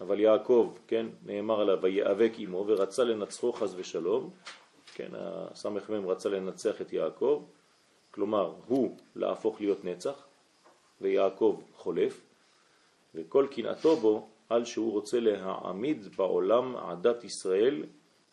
אבל 0.00 0.20
יעקב, 0.20 0.76
כן, 0.86 1.06
נאמר 1.26 1.60
עליו, 1.60 1.78
ויאבק 1.82 2.32
עמו 2.38 2.64
ורצה 2.66 3.04
לנצחו 3.04 3.52
חז 3.52 3.74
ושלום, 3.78 4.30
כן, 4.94 5.08
הסמ"ם 5.14 6.06
רצה 6.06 6.28
לנצח 6.28 6.80
את 6.80 6.92
יעקב, 6.92 7.44
כלומר 8.10 8.54
הוא 8.66 8.96
להפוך 9.16 9.60
להיות 9.60 9.84
נצח, 9.84 10.26
ויעקב 11.00 11.60
חולף, 11.76 12.20
וכל 13.14 13.46
קנאתו 13.50 13.96
בו 13.96 14.28
על 14.48 14.64
שהוא 14.64 14.92
רוצה 14.92 15.20
להעמיד 15.20 16.16
בעולם 16.16 16.76
עדת 16.76 17.24
ישראל 17.24 17.84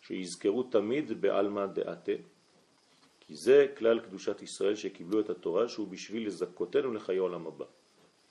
שיזכרו 0.02 0.64
תמיד 0.64 1.22
בעלמא 1.22 1.66
דעתה. 1.66 2.12
כי 3.20 3.36
זה 3.36 3.68
כלל 3.78 4.00
קדושת 4.00 4.42
ישראל 4.42 4.76
שקיבלו 4.76 5.20
את 5.20 5.30
התורה 5.30 5.68
שהוא 5.68 5.88
בשביל 5.88 6.28
לזכותנו 6.28 6.94
לחיי 6.94 7.18
עולם 7.18 7.48
הבא. 7.48 7.66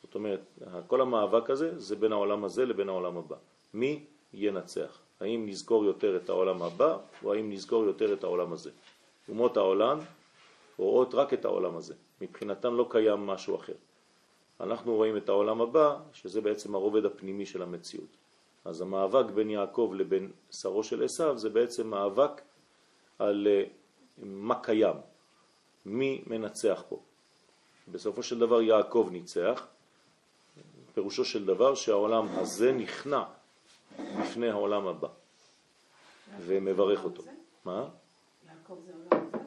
זאת 0.02 0.14
אומרת, 0.14 0.40
כל 0.86 1.00
המאבק 1.00 1.50
הזה 1.50 1.78
זה 1.78 1.96
בין 1.96 2.12
העולם 2.12 2.44
הזה 2.44 2.66
לבין 2.66 2.88
העולם 2.88 3.16
הבא. 3.16 3.36
מי 3.74 4.04
ינצח? 4.34 5.00
האם 5.20 5.46
נזכור 5.46 5.84
יותר 5.84 6.16
את 6.16 6.28
העולם 6.28 6.62
הבא 6.62 6.98
או 7.24 7.34
האם 7.34 7.52
נזכור 7.52 7.84
יותר 7.84 8.12
את 8.12 8.24
העולם 8.24 8.52
הזה? 8.52 8.70
אומות 9.28 9.56
העולם 9.56 9.98
רואות 10.78 11.14
רק 11.14 11.34
את 11.34 11.44
העולם 11.44 11.76
הזה. 11.76 11.94
מבחינתם 12.20 12.74
לא 12.74 12.86
קיים 12.90 13.26
משהו 13.26 13.56
אחר. 13.56 13.72
אנחנו 14.60 14.94
רואים 14.94 15.16
את 15.16 15.28
העולם 15.28 15.60
הבא, 15.60 15.98
שזה 16.12 16.40
בעצם 16.40 16.74
הרובד 16.74 17.04
הפנימי 17.04 17.46
של 17.46 17.62
המציאות. 17.62 18.16
אז 18.64 18.80
המאבק 18.80 19.30
בין 19.30 19.50
יעקב 19.50 19.92
לבין 19.96 20.32
שרו 20.50 20.84
של 20.84 21.04
עשיו 21.04 21.38
זה 21.38 21.50
בעצם 21.50 21.86
מאבק 21.86 22.42
על 23.18 23.46
אה, 23.50 23.64
מה 24.18 24.60
קיים, 24.62 24.96
מי 25.86 26.22
מנצח 26.26 26.82
פה. 26.88 27.00
בסופו 27.88 28.22
של 28.22 28.38
דבר 28.38 28.62
יעקב 28.62 29.08
ניצח, 29.12 29.66
פירושו 30.94 31.24
של 31.24 31.46
דבר 31.46 31.74
שהעולם 31.74 32.26
הזה 32.28 32.72
נכנע 32.72 33.22
בפני 33.98 34.50
העולם 34.50 34.86
הבא 34.86 35.08
ומברך 36.40 37.04
אותו. 37.04 37.22
מה? 37.64 37.88
יעקב 38.46 38.76
זה 38.86 38.92
עולם 38.92 39.26
הזה 39.32 39.42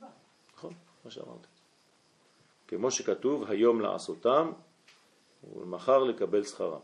לא, 0.00 0.08
נכון, 0.56 0.72
מה 1.04 1.10
שאמרתי. 1.10 1.53
כמו 2.68 2.90
שכתוב, 2.90 3.50
היום 3.50 3.80
לעשותם 3.80 4.52
ולמחר 5.54 5.98
לקבל 6.04 6.44
שכרם. 6.44 6.80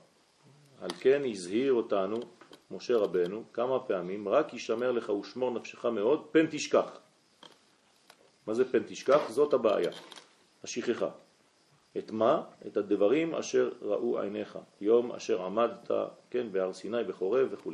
על 0.80 0.90
כן 1.00 1.22
הזהיר 1.30 1.72
אותנו 1.72 2.16
משה 2.70 2.96
רבנו 2.96 3.44
כמה 3.52 3.80
פעמים, 3.80 4.28
רק 4.28 4.54
ישמר 4.54 4.92
לך 4.92 5.08
ושמור 5.08 5.50
נפשך 5.50 5.84
מאוד, 5.84 6.26
פן 6.32 6.46
תשכח. 6.50 7.00
מה 8.46 8.54
זה 8.54 8.72
פן 8.72 8.82
תשכח? 8.86 9.30
זאת 9.30 9.54
הבעיה, 9.54 9.90
השכחה. 10.64 11.10
את 11.98 12.10
מה? 12.10 12.42
את 12.66 12.76
הדברים 12.76 13.34
אשר 13.34 13.70
ראו 13.82 14.20
עיניך, 14.20 14.58
יום 14.80 15.12
אשר 15.12 15.42
עמדת, 15.42 15.90
כן, 16.30 16.52
בהר 16.52 16.72
סיני, 16.72 17.04
בחורב 17.04 17.48
וכו'. 17.50 17.72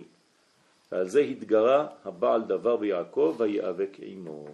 ועל 0.92 1.08
זה 1.08 1.20
התגרה 1.20 1.86
הבעל 2.04 2.42
דבר 2.42 2.76
ביעקב 2.76 3.36
ויאבק 3.38 3.96
עמו. 3.98 4.46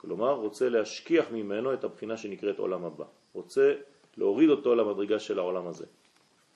כלומר, 0.00 0.32
רוצה 0.32 0.68
להשכיח 0.68 1.30
ממנו 1.30 1.74
את 1.74 1.84
הבחינה 1.84 2.16
שנקראת 2.16 2.58
עולם 2.58 2.84
הבא. 2.84 3.04
רוצה 3.32 3.74
להוריד 4.16 4.50
אותו 4.50 4.74
למדרגה 4.74 5.18
של 5.18 5.38
העולם 5.38 5.66
הזה. 5.66 5.86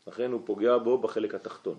לכן 0.06 0.32
הוא 0.32 0.40
פוגע 0.44 0.78
בו 0.78 0.98
בחלק 0.98 1.34
התחתון. 1.34 1.78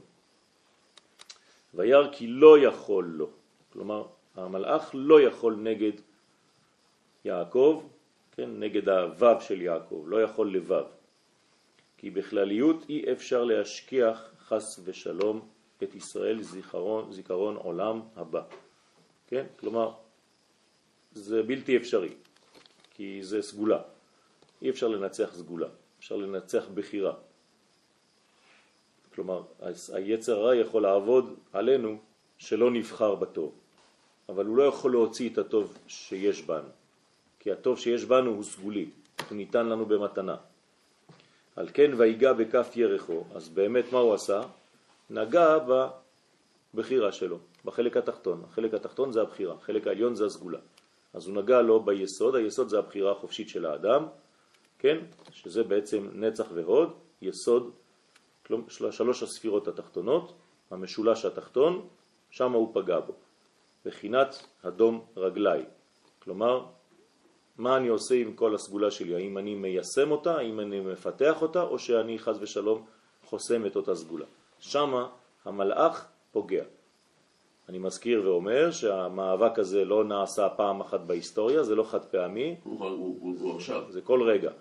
וירא 1.73 2.07
כי 2.11 2.27
לא 2.27 2.59
יכול 2.59 3.03
לו, 3.05 3.29
כלומר 3.73 4.05
המלאך 4.35 4.91
לא 4.93 5.21
יכול 5.21 5.55
נגד 5.55 5.91
יעקב, 7.25 7.83
כן, 8.31 8.49
נגד 8.59 8.89
הוו 8.89 9.41
של 9.41 9.61
יעקב, 9.61 10.03
לא 10.07 10.21
יכול 10.21 10.53
לבב. 10.53 10.85
כי 11.97 12.09
בכלליות 12.09 12.85
אי 12.89 13.11
אפשר 13.11 13.43
להשכיח 13.43 14.31
חס 14.39 14.79
ושלום 14.83 15.47
את 15.83 15.95
ישראל 15.95 16.41
זיכרון, 16.41 17.11
זיכרון 17.11 17.55
עולם 17.55 18.01
הבא. 18.15 18.41
כן? 19.27 19.45
כלומר, 19.59 19.91
זה 21.15 21.43
בלתי 21.43 21.77
אפשרי, 21.77 22.13
כי 22.91 23.23
זה 23.23 23.41
סגולה. 23.41 23.79
אי 24.61 24.69
אפשר 24.69 24.87
לנצח 24.87 25.29
סגולה, 25.35 25.67
אפשר 25.99 26.15
לנצח 26.15 26.63
בחירה. 26.73 27.13
כלומר, 29.15 29.43
היצר 29.93 30.39
הרע 30.39 30.55
יכול 30.55 30.81
לעבוד 30.81 31.35
עלינו 31.53 31.97
שלא 32.37 32.71
נבחר 32.71 33.15
בטוב, 33.15 33.51
אבל 34.29 34.45
הוא 34.45 34.57
לא 34.57 34.63
יכול 34.63 34.91
להוציא 34.91 35.29
את 35.29 35.37
הטוב 35.37 35.77
שיש 35.87 36.41
בנו, 36.41 36.69
כי 37.39 37.51
הטוב 37.51 37.79
שיש 37.79 38.05
בנו 38.05 38.31
הוא 38.31 38.43
סגולי, 38.43 38.89
הוא 39.29 39.37
ניתן 39.37 39.65
לנו 39.65 39.85
במתנה. 39.85 40.35
על 41.55 41.69
כן 41.73 41.91
ויגע 41.97 42.33
בכף 42.33 42.71
ירחו, 42.75 43.23
אז 43.35 43.49
באמת 43.49 43.85
מה 43.91 43.99
הוא 43.99 44.13
עשה? 44.13 44.41
נגע 45.09 45.57
בבחירה 46.73 47.11
שלו, 47.11 47.39
בחלק 47.65 47.97
התחתון. 47.97 48.43
החלק 48.49 48.73
התחתון 48.73 49.11
זה 49.11 49.21
הבחירה, 49.21 49.53
החלק 49.53 49.87
העליון 49.87 50.15
זה 50.15 50.25
הסגולה. 50.25 50.59
אז 51.15 51.27
הוא 51.27 51.35
נגע 51.35 51.61
לו 51.61 51.83
ביסוד, 51.83 52.35
היסוד 52.35 52.69
זה 52.69 52.79
הבחירה 52.79 53.11
החופשית 53.11 53.49
של 53.49 53.65
האדם, 53.65 54.05
כן? 54.79 54.97
שזה 55.31 55.63
בעצם 55.63 56.09
נצח 56.13 56.45
והוד, 56.53 56.93
יסוד, 57.21 57.71
שלוש 58.69 59.23
הספירות 59.23 59.67
התחתונות, 59.67 60.33
המשולש 60.71 61.25
התחתון, 61.25 61.87
שם 62.29 62.51
הוא 62.51 62.71
פגע 62.73 62.99
בו, 62.99 63.13
בחינת 63.85 64.45
אדום 64.61 65.05
רגלי. 65.17 65.63
כלומר, 66.19 66.65
מה 67.57 67.77
אני 67.77 67.87
עושה 67.87 68.15
עם 68.15 68.33
כל 68.33 68.55
הסגולה 68.55 68.91
שלי? 68.91 69.15
האם 69.15 69.37
אני 69.37 69.55
מיישם 69.55 70.11
אותה, 70.11 70.37
האם 70.37 70.59
אני 70.59 70.79
מפתח 70.79 71.41
אותה, 71.41 71.61
או 71.61 71.79
שאני 71.79 72.19
חז 72.19 72.37
ושלום 72.41 72.85
חוסם 73.23 73.65
את 73.65 73.75
אותה 73.75 73.95
סגולה. 73.95 74.25
שם 74.59 75.05
המלאך 75.45 76.07
פוגע. 76.31 76.63
אני 77.69 77.77
מזכיר 77.77 78.21
ואומר 78.25 78.71
שהמאבק 78.71 79.59
הזה 79.59 79.85
לא 79.85 80.03
נעשה 80.03 80.49
פעם 80.49 80.81
אחת 80.81 80.99
בהיסטוריה, 80.99 81.63
זה 81.63 81.75
לא 81.75 81.83
חד 81.83 82.05
פעמי, 82.05 82.55
הוא, 82.63 83.55
עכשיו. 83.55 83.83
זה 83.89 84.01
כל 84.01 84.23
רגע. 84.23 84.51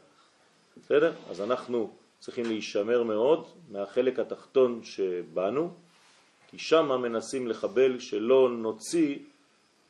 בסדר? 0.76 1.12
אז 1.30 1.40
אנחנו 1.40 1.90
צריכים 2.20 2.44
להישמר 2.44 3.02
מאוד 3.02 3.46
מהחלק 3.70 4.18
התחתון 4.18 4.80
שבנו, 4.82 5.70
כי 6.50 6.58
שם 6.58 7.00
מנסים 7.02 7.49
לחבל 7.49 7.99
שלא 7.99 8.49
נוציא 8.50 9.18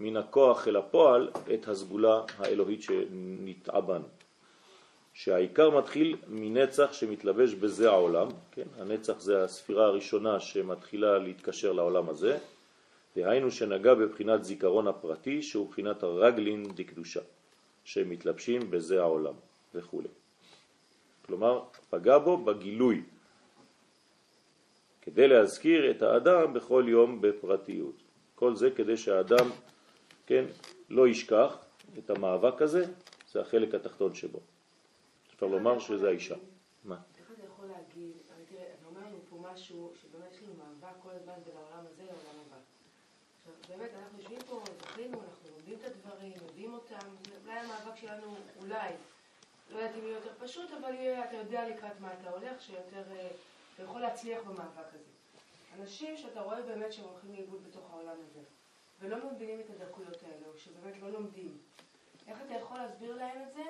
מן 0.01 0.17
הכוח 0.17 0.69
אל 0.69 0.77
הפועל 0.77 1.31
את 1.55 1.69
הסגולה 1.69 2.21
האלוהית 2.39 2.83
שנטעה 2.83 3.81
בנו. 3.81 4.05
שהעיקר 5.15 5.71
מתחיל 5.71 6.17
מנצח 6.29 6.93
שמתלבש 6.93 7.55
בזה 7.55 7.91
העולם, 7.91 8.29
כן? 8.53 8.67
הנצח 8.79 9.21
זה 9.21 9.45
הספירה 9.45 9.85
הראשונה 9.85 10.41
שמתחילה 10.41 11.19
להתקשר 11.19 11.73
לעולם 11.73 12.09
הזה, 12.09 12.39
דהיינו 13.17 13.51
שנגע 13.51 13.95
בבחינת 13.95 14.45
זיכרון 14.45 14.89
הפרטי 14.89 15.43
שהוא 15.43 15.69
בחינת 15.71 16.03
הרגלין 16.03 16.69
דקדושה, 16.75 17.21
שמתלבשים 17.85 18.71
בזה 18.71 19.01
העולם. 19.01 19.35
וכו'. 19.75 20.03
כלומר, 21.27 21.63
פגע 21.91 22.19
בו 22.19 22.37
בגילוי, 22.37 23.03
כדי 25.03 25.29
להזכיר 25.29 25.91
את 25.91 26.03
האדם 26.03 26.53
בכל 26.53 26.85
יום 26.89 27.21
בפרטיות. 27.21 27.95
כל 28.35 28.57
זה 28.57 28.71
כדי 28.71 28.97
שהאדם, 28.97 29.51
כן, 30.27 30.45
לא 30.91 31.09
ישכח 31.09 31.57
את 31.99 32.11
המאבק 32.11 32.63
הזה, 32.63 32.85
זה 33.33 33.41
החלק 33.41 33.75
התחתון 33.75 34.15
שבו. 34.15 34.41
אפשר 35.35 35.47
לומר 35.47 35.79
שזה 35.79 36.09
האישה. 36.09 36.35
מה? 36.85 36.99
איך 37.19 37.31
אתה 37.33 37.43
יכול 37.47 37.67
להגיד, 37.67 38.13
תראה, 38.51 38.63
אתה 38.63 38.87
אומר 38.87 39.01
לנו 39.01 39.19
פה 39.31 39.37
משהו, 39.53 39.93
שבאמת 40.03 40.33
יש 40.33 40.43
לנו 40.43 40.53
מאבק 40.59 40.97
כל 41.03 41.11
הזמן 41.11 41.33
בין 41.47 41.57
העולם 41.57 41.87
הזה 41.93 42.03
לעולם 42.03 42.41
הבא. 42.47 42.57
עכשיו, 43.41 43.77
באמת, 43.77 43.91
אנחנו 44.03 44.19
יושבים 44.19 44.39
פה, 44.49 44.63
זכינו, 44.83 45.19
אנחנו 45.29 45.49
לומדים 45.57 45.79
את 45.81 45.85
הדברים, 45.85 46.33
יודעים 46.49 46.75
אותם, 46.75 47.07
אולי 47.45 47.59
המאבק 47.59 47.97
שלנו, 48.01 48.37
אולי, 48.75 48.93
לא 49.71 49.79
יודעת 49.79 49.97
אם 49.97 50.07
יהיה 50.07 50.15
יותר 50.15 50.31
פשוט, 50.39 50.71
אבל 50.71 50.95
יהיה, 50.95 51.25
אתה 51.25 51.37
יודע 51.37 51.69
לקראת 51.69 52.01
מה 52.01 52.13
אתה 52.21 52.31
הולך, 52.31 52.63
שיותר, 52.63 53.03
אה, 53.11 53.29
אתה 53.75 53.83
יכול 53.83 54.01
להצליח 54.01 54.43
במאבק 54.43 54.89
הזה. 54.95 55.13
אנשים 55.79 56.17
שאתה 56.17 56.41
רואה 56.41 56.63
באמת 56.63 56.93
שהם 56.93 57.05
הולכים 57.05 57.35
לאיבוד 57.35 57.65
בתוך 57.69 57.91
העולם 57.91 58.17
הזה, 58.31 58.41
ולא 59.01 59.33
מבינים 59.33 59.61
את 59.61 59.71
הדקויות 59.71 60.23
האלה, 60.23 60.47
או 60.47 60.59
שבאמת 60.59 61.03
לא 61.03 61.13
לומדים. 61.13 61.59
איך 62.29 62.39
אתה 62.47 62.55
יכול 62.55 62.77
להסביר 62.79 63.17
להם 63.17 63.43
את 63.49 63.55
זה, 63.55 63.63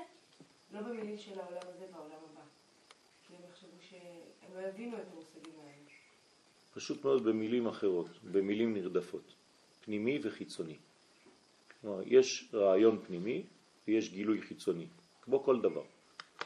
לא 0.73 0.80
במילים 0.80 1.18
של 1.18 1.40
העולם 1.40 1.62
הזה 1.62 1.87
והעולם 1.92 2.18
הבא? 2.32 2.42
כי 3.28 3.34
הם 3.34 3.40
יחשבו 3.50 3.76
שהם 3.80 4.56
לא 4.56 4.66
יבינו 4.66 4.96
את 4.96 5.04
המושגים 5.12 5.54
האלה. 5.61 5.90
פשוט 6.75 7.04
מאוד 7.04 7.25
במילים 7.25 7.66
אחרות, 7.66 8.06
במילים 8.32 8.75
נרדפות, 8.75 9.34
פנימי 9.84 10.18
וחיצוני. 10.23 10.76
כלומר, 11.80 12.02
יש 12.06 12.49
רעיון 12.54 13.00
פנימי 13.06 13.42
ויש 13.88 14.11
גילוי 14.11 14.43
חיצוני, 14.43 14.87
כמו 15.23 15.43
כל 15.43 15.61
דבר. 15.61 15.83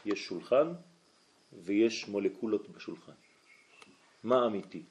יש 0.05 0.25
שולחן 0.25 0.73
ויש 1.63 2.07
מולקולות 2.07 2.69
בשולחן. 2.69 3.11
מה 4.23 4.45
אמיתי? 4.45 4.83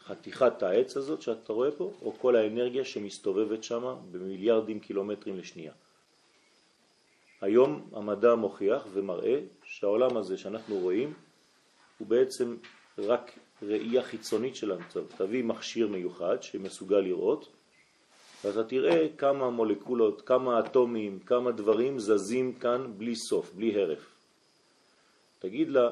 חתיכת 0.00 0.62
העץ 0.62 0.96
הזאת 0.96 1.22
שאתה 1.22 1.52
רואה 1.52 1.70
פה, 1.70 1.92
או 2.02 2.12
כל 2.18 2.36
האנרגיה 2.36 2.84
שמסתובבת 2.84 3.64
שם 3.64 3.96
במיליארדים 4.10 4.80
קילומטרים 4.80 5.38
לשנייה. 5.38 5.72
היום 7.40 7.88
המדע 7.92 8.34
מוכיח 8.34 8.86
ומראה 8.92 9.40
שהעולם 9.64 10.16
הזה 10.16 10.38
שאנחנו 10.38 10.78
רואים 10.78 11.14
הוא 11.98 12.08
בעצם 12.08 12.56
רק 12.98 13.38
ראייה 13.62 14.02
חיצונית 14.02 14.56
של 14.56 14.72
המצב. 14.72 15.00
תביא 15.16 15.44
מכשיר 15.44 15.88
מיוחד 15.88 16.42
שמסוגל 16.42 17.00
לראות 17.00 17.48
ואתה 18.44 18.64
תראה 18.64 19.06
כמה 19.18 19.50
מולקולות, 19.50 20.22
כמה 20.22 20.60
אטומים, 20.60 21.18
כמה 21.18 21.52
דברים 21.52 21.98
זזים 21.98 22.52
כאן 22.52 22.92
בלי 22.96 23.16
סוף, 23.16 23.52
בלי 23.52 23.82
הרף. 23.82 24.14
תגיד 25.38 25.68
לה, 25.68 25.90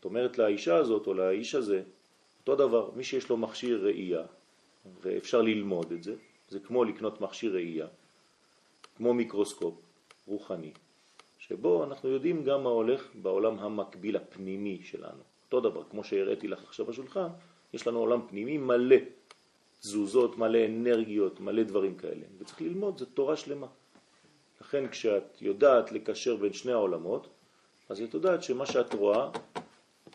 את 0.00 0.04
אומרת 0.04 0.38
לאישה 0.38 0.76
הזאת 0.76 1.06
או 1.06 1.14
לאיש 1.14 1.54
הזה, 1.54 1.82
אותו 2.40 2.56
דבר, 2.56 2.90
מי 2.96 3.04
שיש 3.04 3.28
לו 3.28 3.36
מכשיר 3.36 3.84
ראייה, 3.84 4.22
ואפשר 5.02 5.42
ללמוד 5.42 5.92
את 5.92 6.02
זה, 6.02 6.14
זה 6.48 6.58
כמו 6.60 6.84
לקנות 6.84 7.20
מכשיר 7.20 7.54
ראייה, 7.54 7.86
כמו 8.96 9.14
מיקרוסקופ 9.14 9.74
רוחני, 10.26 10.72
שבו 11.38 11.84
אנחנו 11.84 12.08
יודעים 12.08 12.44
גם 12.44 12.62
מה 12.62 12.70
הולך 12.70 13.08
בעולם 13.14 13.58
המקביל 13.58 14.16
הפנימי 14.16 14.80
שלנו. 14.84 15.22
אותו 15.44 15.60
דבר, 15.60 15.82
כמו 15.90 16.04
שהראיתי 16.04 16.48
לך 16.48 16.64
עכשיו 16.64 16.86
בשולחן, 16.86 17.28
יש 17.74 17.86
לנו 17.86 17.98
עולם 17.98 18.20
פנימי 18.28 18.58
מלא 18.58 18.96
תזוזות, 19.84 20.38
מלא 20.38 20.66
אנרגיות, 20.66 21.40
מלא 21.40 21.62
דברים 21.62 21.96
כאלה, 21.96 22.26
וצריך 22.38 22.62
ללמוד, 22.62 22.98
זו 22.98 23.04
תורה 23.04 23.36
שלמה. 23.36 23.66
לכן 24.60 24.88
כשאת 24.88 25.42
יודעת 25.42 25.92
לקשר 25.92 26.36
בין 26.36 26.52
שני 26.52 26.72
העולמות, 26.72 27.28
אז 27.88 28.00
את 28.00 28.14
יודעת 28.14 28.42
שמה 28.42 28.66
שאת 28.66 28.94
רואה, 28.94 29.30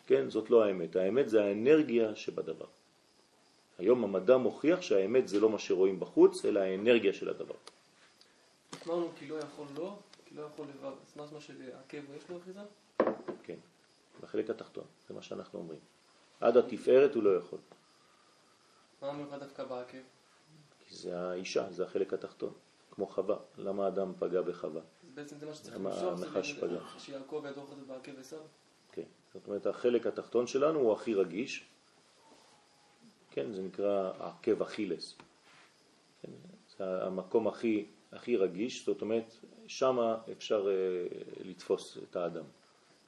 כן, 0.06 0.30
זאת 0.30 0.50
לא 0.50 0.64
האמת. 0.64 0.96
האמת 0.96 1.28
זה 1.28 1.44
האנרגיה 1.44 2.14
שבדבר. 2.14 2.66
היום 3.78 4.04
המדע 4.04 4.36
מוכיח 4.36 4.82
שהאמת 4.82 5.28
זה 5.28 5.40
לא 5.40 5.50
מה 5.50 5.58
שרואים 5.58 6.00
בחוץ, 6.00 6.44
אלא 6.44 6.60
האנרגיה 6.60 7.12
של 7.12 7.28
הדבר. 7.28 7.54
אמרנו 8.86 9.08
כי 9.18 9.26
לא 9.26 9.34
יכול 9.38 9.66
לא, 9.76 9.94
כי 10.26 10.34
לא 10.34 10.42
יכול 10.42 10.66
לבד. 10.66 10.96
אז 11.06 11.16
מה 11.16 11.24
מה 11.32 11.40
שלעכב 11.40 12.02
יש 12.16 12.22
לו 12.30 12.38
אחיזה? 12.38 12.60
כן, 13.42 13.58
בחלק 14.20 14.50
התחתון, 14.50 14.84
זה 15.08 15.14
מה 15.14 15.22
שאנחנו 15.22 15.58
אומרים. 15.58 15.80
עד 16.40 16.56
התפארת 16.56 17.14
הוא 17.14 17.22
לא 17.22 17.36
יכול, 17.36 17.58
מה 19.02 19.12
מיוחד 19.12 19.40
דווקא 19.40 19.64
בעקב? 19.64 19.98
כי 20.80 20.94
זה 20.94 21.18
האישה, 21.18 21.70
זה 21.70 21.84
החלק 21.84 22.14
התחתון, 22.14 22.52
כמו 22.90 23.06
חווה. 23.06 23.36
למה 23.58 23.84
האדם 23.84 24.12
פגע 24.18 24.42
בחווה? 24.42 24.82
בעצם 25.14 25.38
זה 25.38 25.46
מה 25.46 25.54
שצריך 25.54 25.76
למשוך, 25.76 26.02
הנחש 26.02 26.52
פגע? 26.52 26.80
שיעקב 26.98 27.44
ידוך 27.50 27.72
את 27.72 27.78
זה 27.78 27.84
בעקב 27.84 28.18
עשיו. 28.18 28.38
כן, 28.92 29.02
זאת 29.34 29.46
אומרת 29.46 29.66
החלק 29.66 30.06
התחתון 30.06 30.46
שלנו 30.46 30.78
הוא 30.78 30.92
הכי 30.92 31.14
רגיש, 31.14 31.64
כן, 33.30 33.52
זה 33.52 33.62
נקרא 33.62 34.12
עקב 34.18 34.62
אכילס. 34.62 35.16
כן, 36.22 36.30
זה 36.78 37.04
המקום 37.04 37.48
הכי, 37.48 37.86
הכי 38.12 38.36
רגיש, 38.36 38.86
זאת 38.86 39.02
אומרת, 39.02 39.36
שם 39.66 39.98
אפשר 40.32 40.66
uh, 40.66 41.42
לתפוס 41.44 41.98
את 42.02 42.16
האדם. 42.16 42.44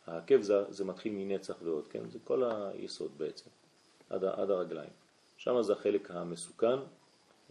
העקב 0.07 0.41
זה, 0.41 0.73
זה 0.73 0.85
מתחיל 0.85 1.13
מנצח 1.13 1.55
ועוד, 1.63 1.89
כן, 1.89 2.11
זה 2.11 2.19
כל 2.25 2.45
היסוד 2.45 3.19
בעצם, 3.19 3.51
עד, 4.11 4.25
עד 4.25 4.51
הרגליים. 4.51 5.02
שם 5.45 5.63
זה 5.63 5.73
החלק 5.73 6.11
המסוכן, 6.11 6.79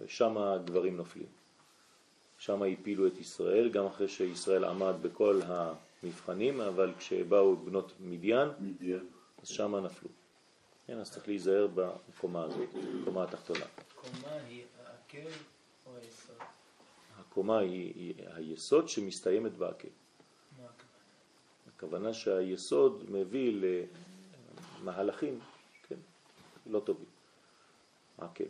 שם 0.07 0.37
הגברים 0.37 0.97
נופלים. 0.97 1.27
שם 2.37 2.63
הפילו 2.63 3.07
את 3.07 3.17
ישראל, 3.17 3.69
גם 3.69 3.85
אחרי 3.85 4.07
שישראל 4.07 4.65
עמד 4.65 4.93
בכל 5.01 5.41
המבחנים, 5.45 6.61
אבל 6.61 6.93
כשבאו 6.97 7.55
בנות 7.55 7.93
מדיין, 7.99 8.49
מדיין. 8.59 9.07
אז 9.41 9.47
שם 9.47 9.75
נפלו. 9.75 10.09
כן, 10.87 10.99
אז 10.99 11.11
צריך 11.11 11.27
להיזהר 11.27 11.67
בקומה 11.75 12.43
הזאת, 12.43 12.69
בקומה 13.01 13.23
התחתונה. 13.23 13.65
קומה 13.95 14.33
היא 14.33 14.63
העקב 14.85 15.31
או 15.85 15.91
היסוד? 15.95 16.35
הקומה 17.19 17.59
היא, 17.59 17.93
היא 17.95 18.13
היסוד 18.33 18.89
שמסתיימת 18.89 19.51
הכוונה? 19.51 19.89
הכוונה 21.67 22.13
שהיסוד 22.13 23.03
מביא 23.09 23.61
למהלכים, 24.81 25.39
כן, 25.87 25.99
לא 26.65 26.79
טובים. 26.79 27.20
עקב. 28.21 28.43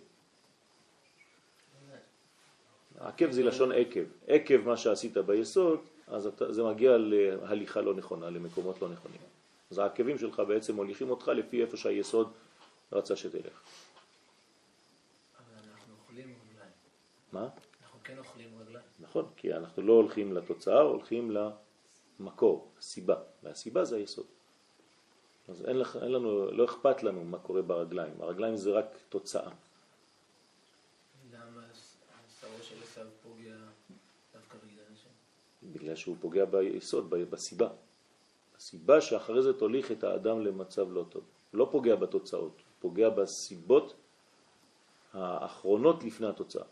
עקב 3.00 3.32
זה 3.32 3.44
לשון 3.44 3.72
עקב. 3.72 4.04
עקב 4.28 4.58
מה 4.58 4.78
שעשית 4.78 5.18
ביסוד, 5.18 5.80
אז 6.08 6.28
אתה, 6.28 6.54
זה 6.54 6.64
מגיע 6.64 6.98
להליכה 6.98 7.82
לא 7.82 7.94
נכונה, 7.94 8.30
למקומות 8.30 8.82
לא 8.82 8.90
נכונים. 8.90 9.18
אז 9.72 9.78
העקבים 9.78 10.18
שלך 10.18 10.40
בעצם 10.48 10.76
מוליכים 10.76 11.10
אותך 11.10 11.28
לפי 11.28 11.62
איפה 11.62 11.78
שהיסוד 11.78 12.32
רצה 12.92 13.16
שתלך. 13.16 13.62
מה? 17.32 17.48
אנחנו 17.84 18.00
כן 18.04 18.18
אוכלים 18.18 18.50
רגליים. 18.62 18.86
נכון, 19.00 19.26
כי 19.36 19.54
אנחנו 19.54 19.84
לא 19.84 19.94
הולכים 19.94 20.34
לתוצאה, 20.34 20.82
הולכים 20.82 21.32
למקור, 22.20 22.72
הסיבה, 22.80 23.16
והסיבה 23.44 23.86
זה 23.86 23.96
היסוד. 23.96 24.26
אז 25.48 25.66
אין, 25.66 25.80
לך, 25.80 25.98
אין 26.02 26.12
לנו, 26.12 26.52
לא 26.52 26.66
אכפת 26.66 27.04
לנו 27.04 27.24
מה 27.24 27.40
קורה 27.40 27.62
ברגליים, 27.62 28.14
הרגליים 28.20 28.56
זה 28.56 28.72
רק 28.72 28.86
תוצאה. 29.10 29.50
למה 31.34 31.62
השערו 32.28 32.64
של 32.64 32.76
עשיו 32.84 33.06
פוגע 33.24 33.56
דווקא 34.34 34.58
בגלל 34.58 34.86
השם? 34.94 35.10
בגלל 35.74 35.96
שהוא 35.96 36.16
פוגע 36.22 36.46
ביסוד, 36.46 37.10
בסיבה. 37.10 37.70
הסיבה 38.58 39.02
שאחרי 39.02 39.42
זה 39.42 39.54
תוליך 39.54 39.92
את 39.92 40.04
האדם 40.04 40.42
למצב 40.42 40.92
לא 40.92 41.06
טוב. 41.10 41.24
לא 41.54 41.68
פוגע 41.72 41.96
בתוצאות, 41.96 42.62
פוגע 42.80 43.10
בסיבות 43.10 43.94
האחרונות 45.14 46.04
לפני 46.04 46.28
התוצאה. 46.28 46.64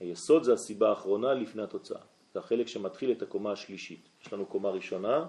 היסוד 0.00 0.42
זה 0.42 0.52
הסיבה 0.52 0.88
האחרונה 0.88 1.34
לפני 1.34 1.62
התוצאה. 1.62 2.00
זה 2.34 2.38
החלק 2.38 2.66
שמתחיל 2.66 3.12
את 3.12 3.22
הקומה 3.22 3.52
השלישית. 3.52 4.08
יש 4.22 4.32
לנו 4.32 4.46
קומה 4.46 4.70
ראשונה, 4.70 5.26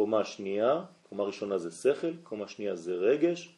קומה 0.00 0.24
שנייה, 0.24 0.84
קומה 1.08 1.24
ראשונה 1.24 1.58
זה 1.58 1.70
שכל, 1.70 2.12
קומה 2.22 2.48
שנייה 2.48 2.76
זה 2.76 2.94
רגש, 2.94 3.54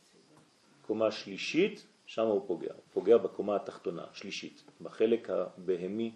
קומה 0.87 1.11
שלישית, 1.13 1.87
שם 2.07 2.23
הוא 2.23 2.45
פוגע. 2.47 2.73
הוא 2.73 2.83
פוגע 2.93 3.17
בקומה 3.17 3.57
התחתונה, 3.57 4.05
שלישית, 4.13 4.63
בחלק 4.81 5.31
הבהמי, 5.31 6.13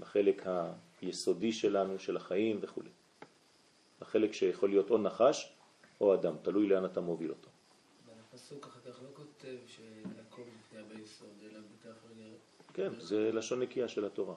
בחלק 0.00 0.42
היסודי 1.00 1.52
שלנו, 1.52 1.98
של 1.98 2.16
החיים 2.16 2.58
וכו'. 2.60 2.82
החלק 4.00 4.32
שיכול 4.32 4.68
להיות 4.68 4.90
או 4.90 4.98
נחש 4.98 5.52
או 6.00 6.14
אדם, 6.14 6.34
תלוי 6.42 6.68
לאן 6.68 6.84
אתה 6.84 7.00
מוביל 7.00 7.30
אותו. 7.30 7.48
הפסוק 8.32 8.66
אחר 8.66 8.80
כך 8.92 9.02
לא 9.02 9.08
כותב 9.14 9.56
שיעקב 9.66 10.42
נפגע 10.58 10.82
ביסוד, 10.82 11.28
אלא 11.42 11.58
בכף 11.60 11.98
רגל. 12.10 12.30
כן, 12.74 13.00
זה 13.00 13.32
לשון 13.32 13.62
נקייה 13.62 13.88
של 13.88 14.04
התורה. 14.04 14.34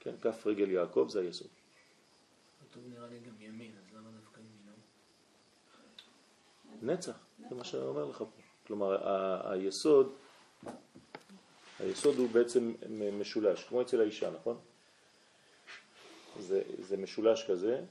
כן, 0.00 0.14
כף 0.20 0.46
רגל 0.46 0.70
יעקב 0.70 1.06
זה 1.10 1.20
היסוד. 1.20 1.57
כתוב 2.78 2.92
נראה 2.92 3.08
לי 3.08 3.20
גם 3.20 3.40
ימין, 3.40 3.72
אז 3.78 3.94
למה 3.94 4.10
דווקא 4.10 4.40
ימינו? 4.40 4.72
נצח, 6.82 7.18
זה 7.48 7.54
מה 7.54 7.64
שאני 7.64 7.82
אומר 7.82 8.04
לך 8.04 8.18
פה. 8.18 8.42
כלומר, 8.66 9.08
היסוד, 9.50 10.12
היסוד 11.78 12.16
הוא 12.18 12.28
בעצם 12.30 12.74
משולש, 13.20 13.64
כמו 13.64 13.82
אצל 13.82 14.00
האישה, 14.00 14.30
נכון? 14.30 14.58
זה, 16.38 16.62
זה 16.78 16.96
משולש 16.96 17.50
כזה, 17.50 17.84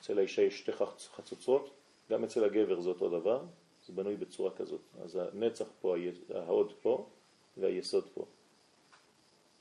אצל 0.00 0.18
האישה 0.18 0.42
יש 0.42 0.58
שתי 0.58 0.72
חצ- 0.72 1.08
חצוצרות, 1.16 1.70
גם 2.10 2.24
אצל 2.24 2.44
הגבר 2.44 2.80
זה 2.80 2.88
אותו 2.88 3.20
דבר, 3.20 3.44
זה 3.86 3.92
בנוי 3.92 4.16
בצורה 4.16 4.50
כזאת. 4.56 4.80
אז 5.02 5.16
הנצח 5.16 5.66
פה, 5.80 5.96
ההוד 6.34 6.72
פה 6.82 7.08
והיסוד 7.56 8.08
פה. 8.14 8.26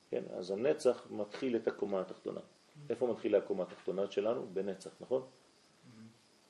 כן, 0.09 0.23
אז 0.37 0.51
הנצח 0.51 1.07
מתחיל 1.09 1.55
את 1.55 1.67
הקומה 1.67 2.01
התחתונה. 2.01 2.41
איפה 2.89 3.07
מתחילה 3.07 3.37
הקומה 3.37 3.63
התחתונה 3.63 4.11
שלנו? 4.11 4.47
בנצח, 4.53 4.91
נכון? 4.99 5.21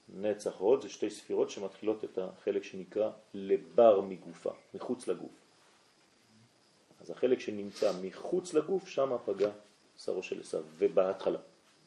נצח 0.09 0.55
הוד 0.57 0.81
זה 0.81 0.89
שתי 0.89 1.09
ספירות 1.09 1.49
שמתחילות 1.49 2.03
את 2.03 2.17
החלק 2.17 2.63
שנקרא 2.63 3.11
לבר 3.33 4.01
מגופה, 4.01 4.51
מחוץ 4.73 5.07
לגוף. 5.07 5.31
אז 7.01 7.11
החלק 7.11 7.39
שנמצא 7.39 7.91
מחוץ 8.03 8.53
לגוף, 8.53 8.87
שם 8.87 9.17
פגע 9.25 9.51
שרו 9.97 10.23
של 10.23 10.39
עשיו, 10.39 10.63
ובהתחלה. 10.77 11.39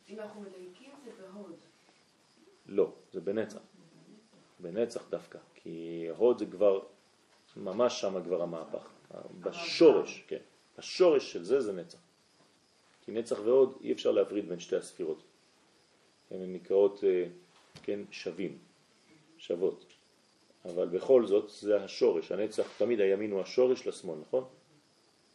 אם 0.09 0.20
אנחנו 0.20 0.40
מדייקים 0.40 0.90
זה 1.04 1.11
בהוד. 1.22 1.57
לא, 2.66 2.92
זה 3.12 3.20
בנצח. 3.20 3.59
בנצח 4.61 5.09
דווקא, 5.11 5.38
כי 5.54 6.07
הוד 6.16 6.38
זה 6.38 6.46
כבר, 6.46 6.80
ממש 7.57 8.00
שם 8.00 8.24
כבר 8.24 8.42
המהפך. 8.42 8.90
בשורש, 9.40 10.24
כן. 10.28 10.38
השורש 10.78 11.33
של 11.33 11.44
זה 11.44 11.61
זה 11.61 11.72
נצח. 11.72 11.98
כי 13.04 13.12
נצח 13.12 13.38
והוד 13.44 13.74
אי 13.80 13.92
אפשר 13.92 14.10
להפריד 14.10 14.48
בין 14.48 14.60
שתי 14.60 14.76
הספירות. 14.76 15.22
הן 16.30 16.52
נקראות, 16.52 17.04
אה, 17.04 17.26
כן, 17.82 18.00
שווים, 18.10 18.58
שוות. 19.38 19.84
אבל 20.64 20.88
בכל 20.88 21.26
זאת 21.26 21.50
זה 21.50 21.84
השורש. 21.84 22.32
הנצח, 22.32 22.78
תמיד 22.78 23.00
הימין 23.00 23.30
הוא 23.30 23.40
השורש 23.40 23.86
לשמאל, 23.86 24.18
נכון? 24.18 24.44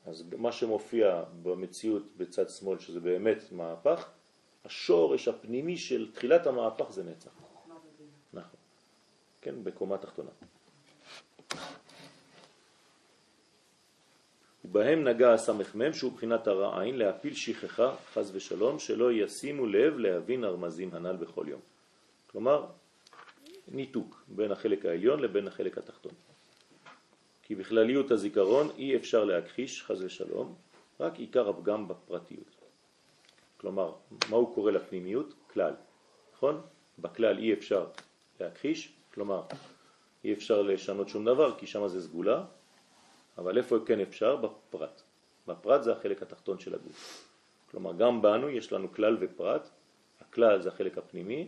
אז 0.06 0.24
מה 0.38 0.52
שמופיע 0.52 1.24
במציאות 1.44 2.04
בצד 2.18 2.50
שמאל, 2.50 2.80
שזה 2.80 3.00
באמת 3.00 3.52
מהפך, 3.52 4.10
השורש 4.66 5.28
הפנימי 5.28 5.78
של 5.78 6.12
תחילת 6.14 6.48
המהפך 6.48 6.92
זה 6.92 7.04
נצח. 7.04 7.32
נכון. 8.34 8.60
כן, 9.42 9.64
בקומה 9.64 9.98
תחתונה. 9.98 10.30
ובהם 14.70 15.04
נגע 15.04 15.34
הסמ"ם 15.34 15.94
שהוא 15.94 16.12
בחינת 16.12 16.48
הרע 16.48 16.82
עין 16.82 16.98
להפיל 16.98 17.34
שכחה 17.34 17.96
חז 18.14 18.32
ושלום 18.36 18.80
שלא 18.80 19.12
ישימו 19.12 19.66
לב 19.66 19.98
להבין 19.98 20.44
הרמזים 20.44 20.90
הנ"ל 20.94 21.16
בכל 21.16 21.46
יום. 21.48 21.62
כלומר, 22.32 22.66
ניתוק 23.68 24.24
בין 24.28 24.52
החלק 24.52 24.86
העליון 24.86 25.20
לבין 25.20 25.48
החלק 25.48 25.78
התחתון. 25.78 26.12
כי 27.44 27.56
בכלליות 27.56 28.12
הזיכרון 28.12 28.70
אי 28.78 28.96
אפשר 28.96 29.26
להכחיש 29.26 29.84
חז 29.84 30.04
ושלום, 30.04 30.56
רק 31.00 31.20
עיקר 31.20 31.50
הפגם 31.50 31.88
בפרטיות. 31.88 32.56
כלומר, 33.58 33.94
מה 34.30 34.36
הוא 34.38 34.56
קורא 34.56 34.72
לפנימיות? 34.72 35.34
כלל, 35.54 35.74
נכון? 36.36 36.62
בכלל 37.00 37.38
אי 37.38 37.54
אפשר 37.54 37.86
להכחיש, 38.40 38.94
כלומר, 39.14 39.42
אי 40.24 40.34
אפשר 40.34 40.62
לשנות 40.62 41.10
שום 41.10 41.26
דבר 41.26 41.58
כי 41.58 41.68
שם 41.68 41.88
זה 41.88 42.02
סגולה, 42.02 42.44
אבל 43.40 43.58
איפה 43.58 43.78
כן 43.86 44.00
אפשר? 44.00 44.36
בפרט. 44.36 45.02
בפרט 45.48 45.84
זה 45.84 45.92
החלק 45.92 46.22
התחתון 46.22 46.60
של 46.60 46.76
הגוף. 46.76 47.30
כלומר, 47.72 47.94
גם 47.94 48.22
בנו 48.22 48.50
יש 48.50 48.74
לנו 48.74 48.94
כלל 48.94 49.18
ופרט, 49.20 49.70
הכלל 50.22 50.62
זה 50.62 50.70
החלק 50.70 50.98
הפנימי, 50.98 51.48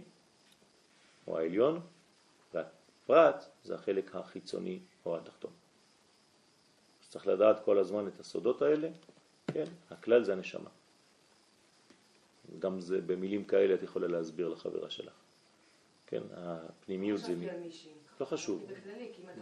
או 1.28 1.38
העליון, 1.38 1.80
והפרט 2.54 3.46
זה 3.64 3.76
החלק 3.76 4.16
החיצוני 4.16 4.80
או 5.06 5.18
התחתון. 5.18 5.52
אז 7.04 7.10
צריך 7.10 7.28
לדעת 7.28 7.66
כל 7.66 7.78
הזמן 7.78 8.08
את 8.08 8.20
הסודות 8.20 8.62
האלה, 8.62 8.90
כן? 9.48 9.66
הכלל 9.90 10.24
זה 10.24 10.34
הנשמה. 10.34 10.70
גם 12.60 12.80
זה 12.80 13.02
במילים 13.02 13.46
כאלה 13.46 13.74
את 13.74 13.84
יכולה 13.84 14.08
להסביר 14.08 14.50
לחברה 14.50 14.90
שלך. 14.90 15.14
כן, 16.08 16.22
הפנימיות 16.32 17.20
זה... 17.20 17.36
מישהי. 17.36 17.92
לא 18.22 18.26
חשוב. 18.26 18.66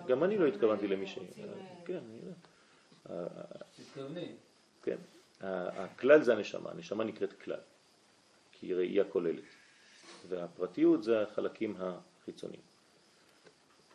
גם 0.07 0.23
אני 0.23 0.37
לא 0.37 0.45
התכוונתי 0.45 0.85
האלה, 0.85 0.95
למישהי. 0.95 1.21
רוצים, 1.27 1.45
אה, 1.45 1.85
כן, 1.85 1.99
אני 2.09 2.17
יודע. 2.17 3.27
תתכווני. 3.77 4.31
כן. 4.83 4.95
הכלל 5.41 6.21
זה 6.21 6.33
הנשמה, 6.33 6.71
הנשמה 6.71 7.03
נקראת 7.03 7.33
כלל, 7.33 7.59
כי 8.51 8.67
היא 8.67 8.75
ראייה 8.75 9.03
כוללת. 9.03 9.43
והפרטיות 10.29 11.03
זה 11.03 11.21
החלקים 11.21 11.75
החיצוניים. 11.79 12.61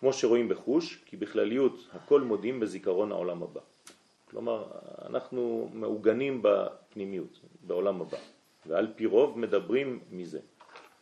כמו 0.00 0.12
שרואים 0.12 0.48
בחוש, 0.48 1.02
כי 1.06 1.16
בכלליות 1.16 1.88
הכל 1.92 2.20
מודים 2.20 2.60
בזיכרון 2.60 3.12
העולם 3.12 3.42
הבא. 3.42 3.60
כלומר, 4.30 4.64
אנחנו 5.06 5.70
מעוגנים 5.72 6.42
בפנימיות, 6.42 7.40
בעולם 7.66 8.00
הבא, 8.00 8.18
ועל 8.66 8.92
פי 8.96 9.06
רוב 9.06 9.38
מדברים 9.38 10.00
מזה. 10.10 10.40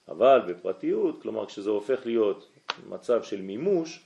אבל 0.08 0.40
בפרטיות, 0.48 1.22
כלומר 1.22 1.46
כשזה 1.46 1.70
הופך 1.70 2.06
להיות 2.06 2.51
מצב 2.88 3.22
של 3.22 3.42
מימוש, 3.42 4.04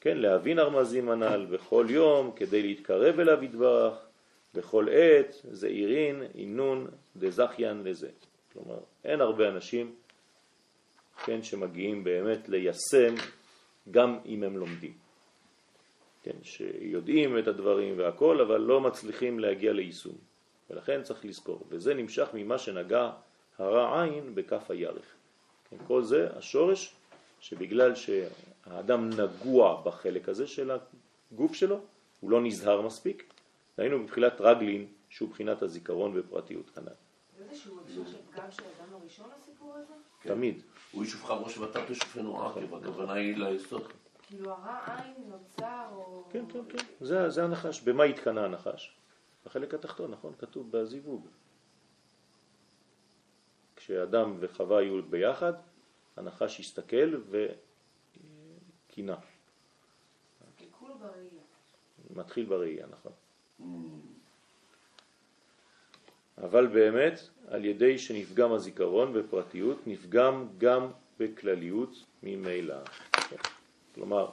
כן, 0.00 0.18
להבין 0.18 0.58
הרמזים 0.58 1.08
הנ"ל 1.08 1.46
בכל 1.50 1.86
יום 1.88 2.32
כדי 2.36 2.62
להתקרב 2.62 3.20
אליו 3.20 3.44
יתברך, 3.44 3.94
בכל 4.54 4.86
עת, 4.90 5.36
זעירין, 5.50 6.22
אינון, 6.34 6.86
דזכיין 7.16 7.82
לזה. 7.84 8.08
כלומר, 8.52 8.78
אין 9.04 9.20
הרבה 9.20 9.48
אנשים, 9.48 9.94
כן, 11.24 11.42
שמגיעים 11.42 12.04
באמת 12.04 12.48
ליישם 12.48 13.14
גם 13.90 14.18
אם 14.26 14.42
הם 14.42 14.56
לומדים. 14.56 14.92
כן, 16.22 16.36
שיודעים 16.42 17.38
את 17.38 17.48
הדברים 17.48 17.98
והכל, 17.98 18.40
אבל 18.40 18.60
לא 18.60 18.80
מצליחים 18.80 19.38
להגיע 19.38 19.72
ליישום. 19.72 20.16
ולכן 20.70 21.02
צריך 21.02 21.24
לזכור, 21.24 21.66
וזה 21.68 21.94
נמשך 21.94 22.28
ממה 22.34 22.58
שנגע 22.58 23.10
הרע 23.58 24.02
עין 24.02 24.34
בכף 24.34 24.70
הירך. 24.70 25.14
כן, 25.70 25.76
כל 25.86 26.02
זה 26.02 26.28
השורש 26.36 26.94
שבגלל 27.42 27.94
שהאדם 27.94 29.10
נגוע 29.10 29.82
בחלק 29.84 30.28
הזה 30.28 30.46
של 30.46 30.70
הגוף 31.32 31.54
שלו, 31.54 31.80
הוא 32.20 32.30
לא 32.30 32.42
נזהר 32.42 32.80
מספיק, 32.80 33.32
היינו 33.76 33.98
מבחינת 33.98 34.40
רגלין, 34.40 34.86
שהוא 35.08 35.30
בחינת 35.30 35.62
הזיכרון 35.62 36.12
ופרטיות 36.14 36.70
כנ"ל. 36.70 36.84
זה 37.38 37.44
איזשהו 37.50 37.80
הקשר 37.80 38.04
של 38.10 38.18
פגם 38.32 38.50
של 38.50 38.62
האדם 38.62 38.94
הראשון 38.94 39.26
לסיפור 39.36 39.74
הזה? 39.74 39.94
תמיד. 40.22 40.62
הוא 40.92 41.04
ישופך 41.04 41.30
ראש 41.30 41.58
ות"ת 41.58 41.90
ישופנו 41.90 42.46
עקב, 42.46 42.74
הכוונה 42.74 43.12
היא 43.12 43.36
ליסוד. 43.36 43.92
כאילו 44.22 44.50
הרע 44.50 45.00
עין 45.02 45.14
נוצר 45.28 45.86
או... 45.92 46.24
כן, 46.30 46.44
כן, 46.52 46.60
כן. 46.68 46.84
זה, 47.00 47.30
זה 47.30 47.44
הנחש. 47.44 47.80
במה 47.80 48.04
התקנה 48.04 48.44
הנחש? 48.44 48.96
בחלק 49.46 49.74
התחתון, 49.74 50.10
נכון? 50.10 50.32
כתוב 50.38 50.70
בזיווג. 50.70 51.26
כשאדם 53.76 54.36
וחווה 54.40 54.78
היו 54.78 55.02
ביחד, 55.02 55.52
הנחש 56.16 56.60
הסתכל 56.60 57.14
וקינה. 57.30 59.16
קלקול 60.58 60.90
בראייה. 61.00 61.42
מתחיל 62.10 62.44
בראייה, 62.46 62.86
נכון. 62.86 63.12
אבל 66.38 66.66
באמת, 66.66 67.20
על 67.48 67.64
ידי 67.64 67.98
שנפגם 67.98 68.52
הזיכרון 68.52 69.12
בפרטיות, 69.12 69.86
נפגם 69.86 70.48
גם 70.58 70.90
בכלליות 71.18 72.04
ממילא. 72.22 72.76
כלומר, 73.94 74.30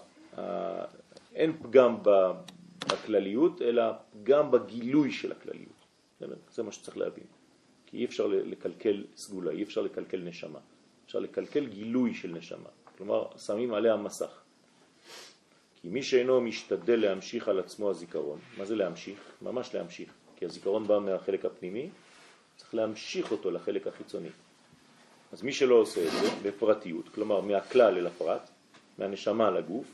אין 1.36 1.58
פגם 1.64 1.96
בכלליות, 2.90 3.62
אלא 3.62 3.84
גם 4.24 4.52
בגילוי 4.52 5.12
של 5.12 5.32
הכלליות. 5.32 5.80
זה 6.52 6.64
מה 6.64 6.72
שצריך 6.72 6.98
להבין. 6.98 7.24
כי 7.86 7.98
אי 7.98 8.06
אפשר 8.06 8.28
לקלקל 8.28 9.06
סגולה, 9.16 9.52
אי 9.52 9.64
אפשר 9.64 9.82
לקלקל 9.82 10.22
נשמה. 10.22 10.60
אפשר 11.10 11.20
לקלקל 11.20 11.66
גילוי 11.66 12.14
של 12.14 12.32
נשמה. 12.32 12.70
כלומר, 12.98 13.26
שמים 13.38 13.74
עליה 13.74 13.96
מסך. 13.96 14.42
כי 15.82 15.90
מי 15.90 16.04
שאינו 16.04 16.42
משתדל 16.42 17.00
להמשיך 17.00 17.48
על 17.48 17.60
עצמו 17.60 17.90
הזיכרון, 17.90 18.40
מה 18.58 18.66
זה 18.66 18.76
להמשיך? 18.76 19.20
ממש 19.42 19.76
להמשיך. 19.76 20.14
כי 20.36 20.46
הזיכרון 20.46 20.88
בא 20.88 21.00
מהחלק 21.00 21.46
הפנימי, 21.46 21.90
צריך 22.56 22.74
להמשיך 22.74 23.32
אותו 23.32 23.52
לחלק 23.52 23.88
החיצוני. 23.88 24.30
אז 25.32 25.44
מי 25.44 25.54
שלא 25.54 25.76
עושה 25.76 26.08
את 26.08 26.12
זה 26.12 26.28
בפרטיות, 26.44 27.10
כלומר 27.10 27.42
מהכלל 27.42 27.98
אל 27.98 28.08
הפרט, 28.08 28.50
מהנשמה 28.98 29.50
לגוף, 29.50 29.86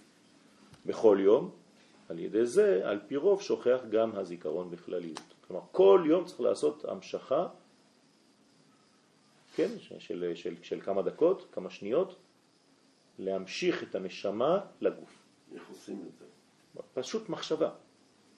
בכל 0.86 1.18
יום, 1.20 1.50
על 2.10 2.20
ידי 2.20 2.46
זה, 2.46 2.82
על 2.84 3.00
פי 3.08 3.16
רוב, 3.16 3.42
שוכח 3.42 3.80
גם 3.90 4.16
הזיכרון 4.16 4.72
בכלליות. 4.72 5.34
כלומר, 5.48 5.64
כל 5.72 6.04
יום 6.08 6.26
צריך 6.26 6.42
לעשות 6.42 6.86
המשכה, 6.86 7.48
כן, 9.56 9.80
של, 9.80 10.00
של, 10.00 10.36
של, 10.36 10.56
של 10.62 10.82
כמה 10.82 11.02
דקות, 11.02 11.48
כמה 11.52 11.70
שניות, 11.70 12.16
להמשיך 13.20 13.84
את 13.84 13.96
הנשמה 13.96 14.66
לגוף. 14.82 15.24
איך 15.54 15.70
עושים 15.70 16.06
את 16.08 16.18
זה? 16.18 16.26
פשוט 16.94 17.30
מחשבה. 17.30 17.72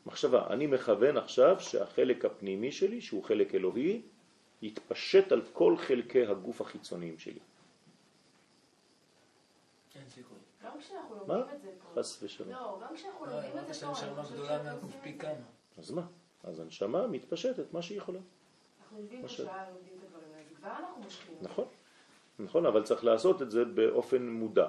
מחשבה. 0.06 0.48
אני 0.50 0.68
מכוון 0.68 1.18
עכשיו 1.18 1.56
שהחלק 1.60 2.26
הפנימי 2.26 2.72
שלי, 2.72 3.02
שהוא 3.02 3.24
חלק 3.24 3.56
אלוהי, 3.56 4.02
יתפשט 4.62 5.32
על 5.32 5.42
כל 5.54 5.78
חלקי 5.78 6.26
הגוף 6.26 6.62
החיצוניים 6.62 7.20
שלי. 7.20 7.40
אין 9.96 10.10
סיכוי. 10.10 10.38
גם 10.64 10.72
כשאנחנו 10.80 11.16
מה? 11.28 11.38
לומדים 11.38 11.56
את 11.56 11.62
זה 11.62 11.72
פה. 11.94 12.02
חס 12.02 12.24
ושלום. 12.24 12.50
לא, 12.50 12.80
גם 12.82 12.96
כשאנחנו 12.96 13.26
לא, 13.26 13.32
לומדים 13.32 13.58
את 13.58 13.74
זה 13.74 13.86
פה, 13.86 13.94
חושבת 13.94 14.32
גדולה 14.32 14.64
מהגוף 14.64 14.92
פי. 15.04 15.18
כמה. 15.18 15.32
אז 15.78 15.92
מה? 15.92 16.08
אז 16.44 16.60
הנשמה 16.60 17.08
מתפשטת 17.08 17.74
מה 17.74 17.82
שהיא 17.82 17.98
יכולה. 17.98 18.20
אנחנו 18.82 19.00
יושבים 19.00 19.20
פה 19.20 19.26
עכשיו. 19.26 19.46
שעה, 19.46 19.70
לומדים 19.70 19.97
אנחנו 20.68 21.04
מושכים. 21.04 21.36
נכון, 21.42 21.66
נכון, 22.40 22.66
אבל 22.66 22.84
צריך 22.84 23.04
לעשות 23.06 23.42
את 23.42 23.52
זה 23.52 23.66
באופן 23.66 24.30
מודע, 24.30 24.68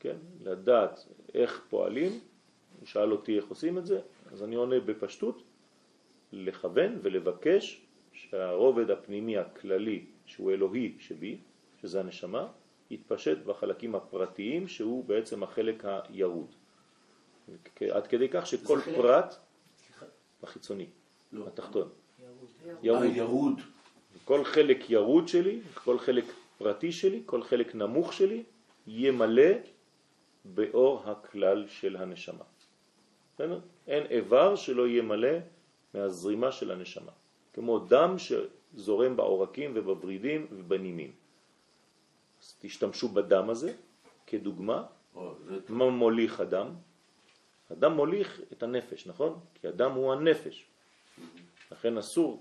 כן? 0.00 0.16
לדעת 0.40 1.06
איך 1.34 1.64
פועלים, 1.68 2.20
הוא 2.80 2.86
שאל 2.86 3.12
אותי 3.12 3.36
איך 3.36 3.48
עושים 3.48 3.78
את 3.78 3.86
זה, 3.86 4.00
אז 4.32 4.42
אני 4.42 4.56
עונה 4.56 4.80
בפשטות, 4.80 5.42
לכוון 6.32 6.98
ולבקש 7.02 7.86
שהרובד 8.12 8.90
הפנימי 8.90 9.38
הכללי, 9.38 10.04
שהוא 10.26 10.52
אלוהי 10.52 10.96
שבי, 10.98 11.38
שזה 11.82 12.00
הנשמה, 12.00 12.48
יתפשט 12.90 13.38
בחלקים 13.38 13.94
הפרטיים, 13.94 14.68
שהוא 14.68 15.04
בעצם 15.04 15.42
החלק 15.42 15.84
הירוד. 15.84 16.54
עד 17.90 18.06
כדי 18.06 18.28
כך 18.28 18.46
שכל 18.46 18.80
פרט. 18.80 19.34
החיצוני, 20.42 20.86
לא. 21.32 21.46
התחתון, 21.46 21.88
אה, 22.20 22.26
ירוד. 22.82 23.04
ירוד. 23.04 23.60
כל 24.24 24.44
חלק 24.44 24.90
ירוד 24.90 25.28
שלי, 25.28 25.60
כל 25.74 25.98
חלק 25.98 26.24
פרטי 26.58 26.92
שלי, 26.92 27.22
כל 27.26 27.42
חלק 27.42 27.74
נמוך 27.74 28.12
שלי, 28.12 28.42
יהיה 28.86 29.12
מלא 29.12 29.50
באור 30.44 31.02
הכלל 31.04 31.66
של 31.68 31.96
הנשמה. 31.96 32.44
בסדר? 33.34 33.60
אין 33.86 34.06
איבר 34.10 34.56
שלא 34.56 34.88
יהיה 34.88 35.02
מלא 35.02 35.38
מהזרימה 35.94 36.52
של 36.52 36.70
הנשמה. 36.70 37.12
כמו 37.52 37.78
דם 37.78 38.16
שזורם 38.18 39.16
בעורקים 39.16 39.72
ובוורידים 39.74 40.46
ובנימים. 40.52 41.12
אז 42.42 42.54
תשתמשו 42.60 43.08
בדם 43.08 43.50
הזה 43.50 43.72
כדוגמה. 44.26 44.84
מה 45.68 45.90
מוליך 45.90 46.40
הדם? 46.40 46.68
הדם 47.70 47.92
מוליך 47.92 48.40
את 48.52 48.62
הנפש, 48.62 49.06
נכון? 49.06 49.38
כי 49.54 49.68
הדם 49.68 49.92
הוא 49.92 50.12
הנפש. 50.12 50.64
לכן 51.72 51.98
אסור 51.98 52.40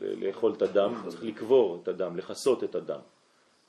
לאכול 0.00 0.52
את 0.52 0.62
הדם, 0.62 0.94
צריך 1.08 1.24
לקבור 1.24 1.80
את 1.82 1.88
הדם, 1.88 2.16
לכסות 2.16 2.64
את 2.64 2.74
הדם. 2.74 3.00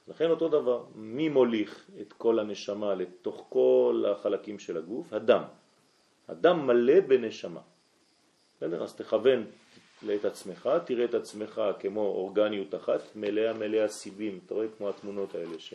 לכן 0.07 0.29
אותו 0.29 0.49
דבר, 0.49 0.83
מי 0.95 1.29
מוליך 1.29 1.89
את 2.01 2.13
כל 2.13 2.39
הנשמה 2.39 2.95
לתוך 2.95 3.45
כל 3.49 4.05
החלקים 4.11 4.59
של 4.59 4.77
הגוף? 4.77 5.13
הדם. 5.13 5.43
הדם 6.27 6.67
מלא 6.67 6.99
בנשמה. 6.99 7.61
בסדר? 8.57 8.83
אז 8.83 8.95
תכוון 8.95 9.45
את 10.15 10.25
עצמך, 10.25 10.69
תראה 10.85 11.05
את 11.05 11.13
עצמך 11.13 11.61
כמו 11.79 12.01
אורגניות 12.01 12.75
אחת, 12.75 13.01
מלאה 13.15 13.53
מלאה 13.53 13.87
סיבים, 13.87 14.39
אתה 14.45 14.53
רואה 14.53 14.67
כמו 14.77 14.89
התמונות 14.89 15.35
האלה, 15.35 15.59
ש... 15.59 15.73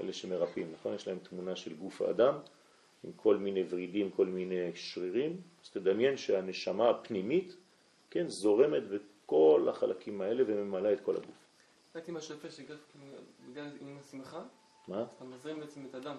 אלה 0.00 0.12
שמרפאים, 0.12 0.66
נכון? 0.72 0.94
יש 0.94 1.08
להם 1.08 1.18
תמונה 1.18 1.56
של 1.56 1.74
גוף 1.74 2.02
האדם 2.02 2.34
עם 3.04 3.12
כל 3.16 3.36
מיני 3.36 3.64
ורידים, 3.70 4.10
כל 4.10 4.26
מיני 4.26 4.70
שרירים, 4.74 5.40
אז 5.64 5.70
תדמיין 5.70 6.16
שהנשמה 6.16 6.90
הפנימית, 6.90 7.56
כן, 8.10 8.28
זורמת 8.28 8.82
בכל 9.32 9.68
החלקים 9.68 10.20
האלה 10.20 10.44
וממלאה 10.46 10.92
את 10.92 11.00
כל 11.00 11.16
הגוף. 11.16 11.46
ראיתי 11.94 12.12
משהו 12.12 12.34
יפה 12.34 12.50
שגל, 12.50 12.76
בגלל 13.50 13.70
עם 13.80 13.98
השמחה, 14.00 14.42
מה? 14.88 15.04
אתה 15.16 15.24
מזרים 15.24 15.60
בעצם 15.60 15.86
את 15.90 15.94
הדם 15.94 16.16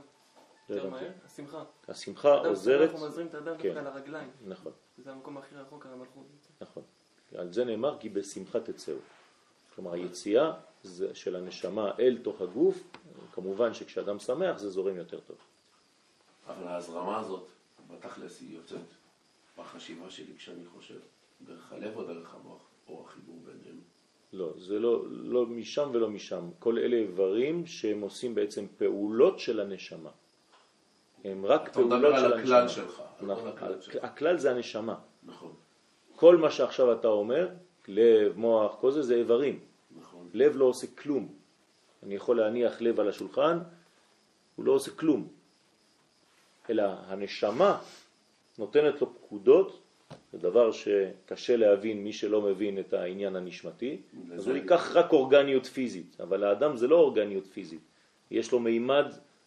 לא 0.70 0.76
יותר. 0.76 0.90
מהר, 0.90 1.12
השמחה. 1.26 1.64
השמחה 1.88 2.42
אדם, 2.42 2.50
עוזרת, 2.50 2.90
אנחנו 2.90 3.08
מזרים 3.08 3.28
את 3.28 3.34
הדם 3.34 3.56
כן. 3.60 3.74
דווקא 3.74 3.90
לרגליים, 3.90 4.30
נכון, 4.46 4.72
זה 4.98 5.12
המקום 5.12 5.38
הכי 5.38 5.56
רחוק 5.56 5.86
על 5.86 5.94
המלכות. 5.94 6.26
נכון. 6.62 6.84
על 7.36 7.54
זה 7.54 7.66
נאמר 7.66 7.98
כי 8.00 8.10
בשמחה 8.10 8.60
תצאו. 8.60 8.96
כלומר 9.76 9.94
היציאה 9.94 10.54
של 11.14 11.36
הנשמה 11.36 11.92
אל 12.00 12.18
תוך 12.24 12.42
הגוף, 12.42 12.84
כמובן 13.32 13.74
שכשאדם 13.74 14.20
שמח 14.20 14.58
זה 14.58 14.70
זורם 14.70 14.98
יותר 14.98 15.20
טוב. 15.20 15.38
אבל 16.48 16.68
ההזרמה 16.68 17.20
הזאת, 17.20 17.48
בתכלס 17.88 18.42
היא 18.42 18.56
יוצאת 18.56 18.88
בחשיבה 19.58 20.10
שלי 20.10 20.38
כשאני 20.38 20.66
חושב, 20.66 21.00
דרך 21.42 21.72
הלב 21.72 21.98
או 21.98 22.04
דרך 22.04 22.36
המוח, 22.36 22.62
או 22.90 23.06
החיבור 23.06 23.40
ביניהם. 23.46 23.80
לא, 24.34 24.54
זה 24.58 24.80
לא, 24.80 25.04
לא 25.10 25.46
משם 25.46 25.90
ולא 25.94 26.10
משם. 26.10 26.50
כל 26.60 26.78
אלה 26.78 26.96
איברים 26.96 27.66
שהם 27.66 28.02
עושים 28.02 28.36
בעצם 28.36 28.66
פעולות 28.78 29.40
של 29.40 29.60
הנשמה. 29.60 30.10
הם 31.24 31.46
רק 31.46 31.70
אתה 31.70 31.80
מדבר 31.80 32.00
פעולות 32.00 32.16
על 32.16 32.20
של 32.20 32.34
הכלל 32.34 32.62
הנשמה. 32.62 32.70
שלך, 32.70 33.02
נכון, 33.22 33.44
כל 33.44 33.48
הכלל 33.48 33.82
שלך. 33.82 34.04
הכלל 34.04 34.38
זה 34.38 34.52
הנשמה. 34.52 34.96
נכון, 35.24 35.54
כל 36.16 36.38
מה 36.38 36.52
שעכשיו 36.52 36.94
אתה 36.94 37.08
אומר, 37.08 37.50
לב, 37.88 38.38
מוח, 38.38 38.76
כל 38.80 38.92
זה, 38.92 39.02
זה 39.02 39.16
איברים. 39.16 39.60
נכון. 40.00 40.30
לב 40.34 40.56
לא 40.56 40.66
עושה 40.66 40.88
כלום. 40.96 41.34
אני 42.04 42.16
יכול 42.16 42.38
להניח 42.38 42.82
לב 42.82 43.00
על 43.00 43.10
השולחן, 43.10 43.60
הוא 44.56 44.66
לא 44.66 44.72
עושה 44.72 44.92
כלום. 44.92 45.28
אלא 46.70 46.84
הנשמה 46.84 47.82
נותנת 48.58 49.02
לו 49.02 49.14
פקודות, 49.16 49.80
זה 50.32 50.38
דבר 50.38 50.72
שקשה 50.72 51.56
להבין 51.56 52.04
מי 52.04 52.14
שלא 52.14 52.42
מבין 52.42 52.80
את 52.80 52.94
העניין 52.94 53.36
הנשמתי, 53.36 53.98
אז 54.34 54.48
הוא 54.48 54.56
ייקח 54.56 54.92
רק 54.96 55.14
אורגניות 55.14 55.66
פיזית, 55.66 56.18
אבל 56.20 56.44
האדם 56.44 56.78
זה 56.78 56.88
לא 56.88 56.96
אורגניות 56.96 57.48
פיזית, 57.48 57.80
יש 58.32 58.52
לו 58.52 58.60
מימד 58.60 59.06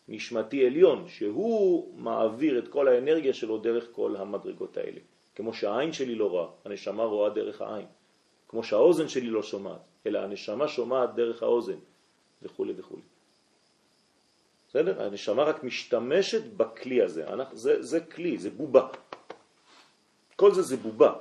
נשמתי 0.09 0.66
עליון, 0.66 1.09
שהוא 1.09 1.94
מעביר 1.98 2.59
את 2.59 2.68
כל 2.68 2.88
האנרגיה 2.88 3.35
שלו 3.35 3.59
דרך 3.59 3.88
כל 3.92 4.16
המדרגות 4.16 4.76
האלה. 4.76 5.00
כמו 5.35 5.55
שהעין 5.55 5.92
שלי 5.92 6.14
לא 6.14 6.31
רואה, 6.31 6.46
הנשמה 6.64 7.05
רואה 7.05 7.31
דרך 7.31 7.61
העין. 7.61 7.87
כמו 8.48 8.64
שהאוזן 8.64 9.09
שלי 9.09 9.31
לא 9.31 9.42
שומעת, 9.42 9.81
אלא 10.07 10.18
הנשמה 10.18 10.68
שומעת 10.68 11.14
דרך 11.14 11.42
האוזן, 11.42 11.79
וכו' 12.42 12.66
וכו'. 12.76 12.96
בסדר? 14.68 15.02
הנשמה 15.02 15.42
רק 15.42 15.64
משתמשת 15.64 16.42
בכלי 16.57 17.02
הזה. 17.02 17.29
אנחנו, 17.29 17.57
זה, 17.57 17.83
זה 17.83 18.00
כלי, 18.00 18.38
זה 18.38 18.50
בובה. 18.50 18.88
כל 20.37 20.55
זה 20.55 20.62
זה 20.62 20.77
בובה, 20.77 21.12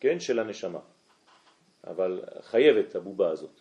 כן, 0.00 0.20
של 0.20 0.38
הנשמה. 0.38 0.80
אבל 1.86 2.22
חייבת 2.42 2.94
הבובה 2.94 3.30
הזאת. 3.30 3.60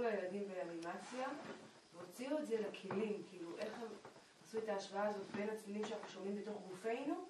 לילדים 0.02 0.44
באנימציה, 0.48 1.28
והוציאו 1.96 2.38
את 2.38 2.48
זה 2.48 2.62
לכלים, 2.62 3.24
כאילו 3.30 3.58
איך 3.58 3.74
הם 3.74 3.88
עשו 4.44 4.58
את 4.58 4.70
ההשוואה 4.70 5.08
הזאת 5.08 5.32
בין 5.36 5.50
הצלילים 5.50 5.86
שאנחנו 5.86 6.10
שומעים 6.10 6.36
בתוך 6.42 6.62
גופנו, 6.70 7.26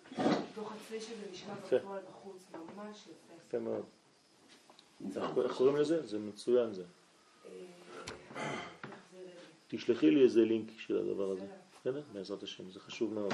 לתוך 0.51 0.71
הצליל 0.71 0.99
שזה 0.99 1.31
נשמע. 1.31 1.53
בפועל 1.53 2.01
בחוץ, 2.09 2.43
ממש 2.53 3.07
יפה. 3.07 3.33
יפה 3.47 3.59
מאוד. 3.59 3.85
איך 5.43 5.57
קוראים 5.57 5.75
לזה? 5.75 6.07
זה 6.07 6.19
מצוין 6.19 6.73
זה. 6.73 6.83
תשלחי 9.67 10.11
לי 10.11 10.23
איזה 10.23 10.41
לינק 10.41 10.69
של 10.77 10.97
הדבר 10.97 11.31
הזה. 11.31 11.45
בסדר? 11.81 12.01
בעזרת 12.13 12.43
השם, 12.43 12.71
זה 12.71 12.79
חשוב 12.79 13.13
מאוד. 13.13 13.33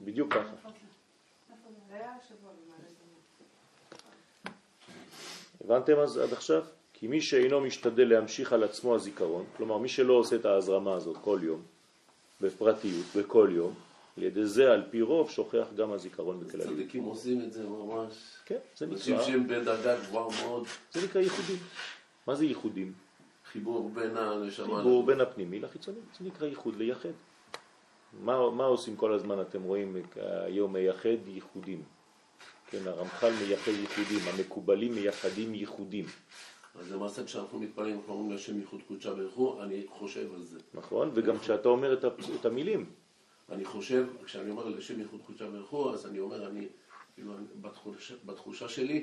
בדיוק 0.00 0.34
ככה. 0.34 0.68
הבנתם 5.64 5.98
אז 5.98 6.18
עד 6.18 6.32
עכשיו? 6.32 6.64
כי 6.92 7.06
מי 7.06 7.20
שאינו 7.20 7.60
משתדל 7.60 8.08
להמשיך 8.08 8.52
על 8.52 8.64
עצמו 8.64 8.94
הזיכרון, 8.94 9.44
כלומר 9.56 9.78
מי 9.78 9.88
שלא 9.88 10.12
עושה 10.12 10.36
את 10.36 10.44
ההזרמה 10.44 10.94
הזאת 10.94 11.16
כל 11.16 11.38
יום, 11.42 11.62
בפרטיות, 12.40 13.06
בכל 13.16 13.48
יום, 13.52 13.74
על 14.16 14.22
ידי 14.22 14.46
זה 14.46 14.72
על 14.72 14.82
פי 14.90 15.02
רוב 15.02 15.30
שוכח 15.30 15.66
גם 15.76 15.92
הזיכרון 15.92 16.40
בכלליות. 16.40 16.72
צדיקים 16.72 17.02
עושים 17.04 17.40
את 17.40 17.52
זה 17.52 17.66
ממש. 17.68 18.14
כן, 18.46 18.58
זה 18.76 18.84
אנשים 18.84 19.14
נקרא, 19.14 19.26
שהם 19.26 19.46
בדרגה 19.48 20.00
גבוהה 20.00 20.44
מאוד, 20.46 20.66
זה 20.92 21.04
נקרא 21.04 21.20
ייחודים. 21.20 21.56
מה 22.26 22.34
זה 22.34 22.44
ייחודים? 22.44 22.92
חיבור 23.52 23.90
בין 23.90 24.16
הנשמה. 24.16 24.76
חיבור 24.76 25.06
בין 25.06 25.20
הפנימי 25.20 25.60
לחיצוני, 25.60 25.98
זה 26.18 26.24
נקרא 26.24 26.46
ייחוד, 26.46 26.76
לייחד. 26.76 27.08
מה, 28.20 28.50
מה 28.50 28.64
עושים 28.64 28.96
כל 28.96 29.12
הזמן, 29.12 29.40
אתם 29.40 29.62
רואים 29.62 29.96
היום 30.44 30.72
מייחד 30.72 31.26
ייחודים. 31.26 31.82
כן, 32.70 32.86
הרמח"ל 32.86 33.32
מייחד 33.46 33.72
ייחודים, 33.72 34.18
המקובלים 34.34 34.94
מייחדים 34.94 35.54
ייחודים. 35.54 36.04
אז 36.80 36.92
למעשה 36.92 37.24
כשאנחנו 37.24 37.58
מתפללים, 37.58 37.96
אנחנו 37.96 38.12
אומרים 38.12 38.32
לשם 38.32 38.60
ייחוד 38.60 38.80
קודשה 38.88 39.14
ברכו, 39.14 39.62
אני 39.62 39.82
חושב 39.88 40.34
על 40.34 40.42
זה. 40.42 40.58
נכון? 40.74 41.10
וגם 41.14 41.38
כשאתה 41.38 41.68
אומר 41.68 41.98
את 42.40 42.46
המילים, 42.46 42.90
אני 43.52 43.64
חושב, 43.64 44.06
כשאני 44.24 44.50
אומר 44.50 44.68
לשם 44.68 45.00
ייחוד 45.00 45.20
קודשה 45.26 45.50
ברכו, 45.50 45.92
אז 45.94 46.06
אני 46.06 46.18
אומר, 46.18 46.46
אני, 46.48 46.66
כאילו, 47.14 47.32
בתחושה, 47.60 48.14
בתחושה 48.26 48.68
שלי, 48.68 49.02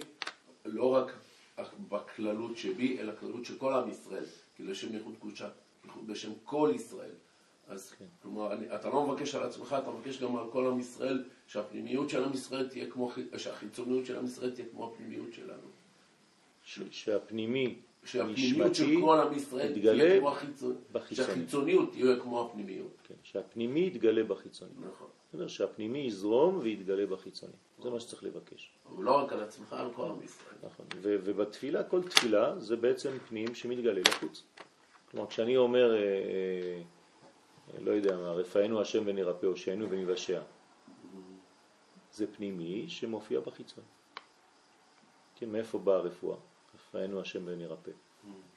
לא 0.65 0.95
רק 0.95 1.11
בכללות 1.89 2.57
שבי, 2.57 2.99
אלא 2.99 3.13
כללות 3.19 3.45
של 3.45 3.57
כל 3.57 3.73
עם 3.73 3.89
ישראל. 3.89 4.23
כי 4.55 4.63
לשם 4.63 4.93
ייחוד 4.93 5.15
קודשה, 5.19 5.49
ייחוד 5.85 6.07
בשם 6.07 6.31
כל 6.43 6.71
ישראל. 6.75 7.11
אז, 7.67 7.91
כן. 7.91 8.05
כלומר, 8.21 8.53
אני, 8.53 8.75
אתה 8.75 8.89
לא 8.89 9.07
מבקש 9.07 9.35
על 9.35 9.43
עצמך, 9.43 9.75
אתה 9.83 9.91
מבקש 9.91 10.21
גם 10.21 10.37
על 10.37 10.51
כל 10.51 10.67
עם 10.67 10.79
ישראל, 10.79 11.23
שהפנימיות 11.47 12.09
של 12.09 12.23
עם 12.23 12.33
ישראל 12.33 12.69
תהיה 12.69 12.91
כמו, 12.91 13.07
חי- 13.07 13.25
שהחיצוניות 13.37 14.05
של 14.05 14.17
עם 14.17 14.25
ישראל 14.25 14.51
תהיה 14.51 14.67
כמו 14.71 14.87
הפנימיות 14.93 15.33
שלנו. 15.33 15.67
ש, 16.63 16.79
שהפנימי 16.91 17.75
שהפנימיות 18.05 18.75
של 18.75 19.01
כל 19.01 19.19
עם 19.19 19.33
ישראל 19.33 19.73
תהיה 19.73 20.19
כמו 20.19 20.29
החיצוניות. 20.29 20.81
שהחיצוניות 21.11 21.91
תהיה 21.91 22.19
כמו 22.19 22.45
הפנימיות. 22.45 22.97
כן, 23.03 23.13
שהפנימי 23.23 23.87
יתגלה 23.87 24.23
בחיצוני. 24.23 24.71
נכון. 24.79 25.07
בסדר? 25.29 25.47
שהפנימי 25.47 25.99
יזרום 25.99 26.59
ויתגלה 26.61 27.05
בחיצוני. 27.05 27.53
זה 27.83 27.89
מה 27.89 27.99
שצריך 27.99 28.23
לבקש. 28.23 28.71
אבל 28.89 29.03
לא 29.03 29.11
רק 29.11 29.33
על 29.33 29.43
עצמך, 29.43 29.73
על 29.73 29.93
כל 29.93 30.05
עם 30.05 30.23
ישראל. 30.23 30.55
נכון. 30.63 30.85
ובתפילה, 31.03 31.83
כל 31.83 32.03
תפילה 32.03 32.59
זה 32.59 32.75
בעצם 32.75 33.09
פנים 33.29 33.55
שמתגלה 33.55 34.01
לחוץ. 34.01 34.43
כלומר, 35.11 35.27
כשאני 35.27 35.57
אומר, 35.57 35.95
אה, 35.95 35.99
אה, 37.73 37.79
לא 37.81 37.91
יודע 37.91 38.17
מה, 38.17 38.31
רפאנו 38.31 38.81
השם 38.81 39.03
ונרפא, 39.05 39.45
הושענו 39.45 39.89
ונבשע. 39.89 40.41
זה 42.11 42.27
פנימי 42.27 42.85
שמופיע 42.87 43.39
בחיצון. 43.39 43.83
כן, 45.35 45.49
מאיפה 45.49 45.77
באה 45.77 45.95
הרפואה? 45.95 46.37
רפאנו 46.89 47.21
השם 47.21 47.41
ונרפא. 47.45 47.91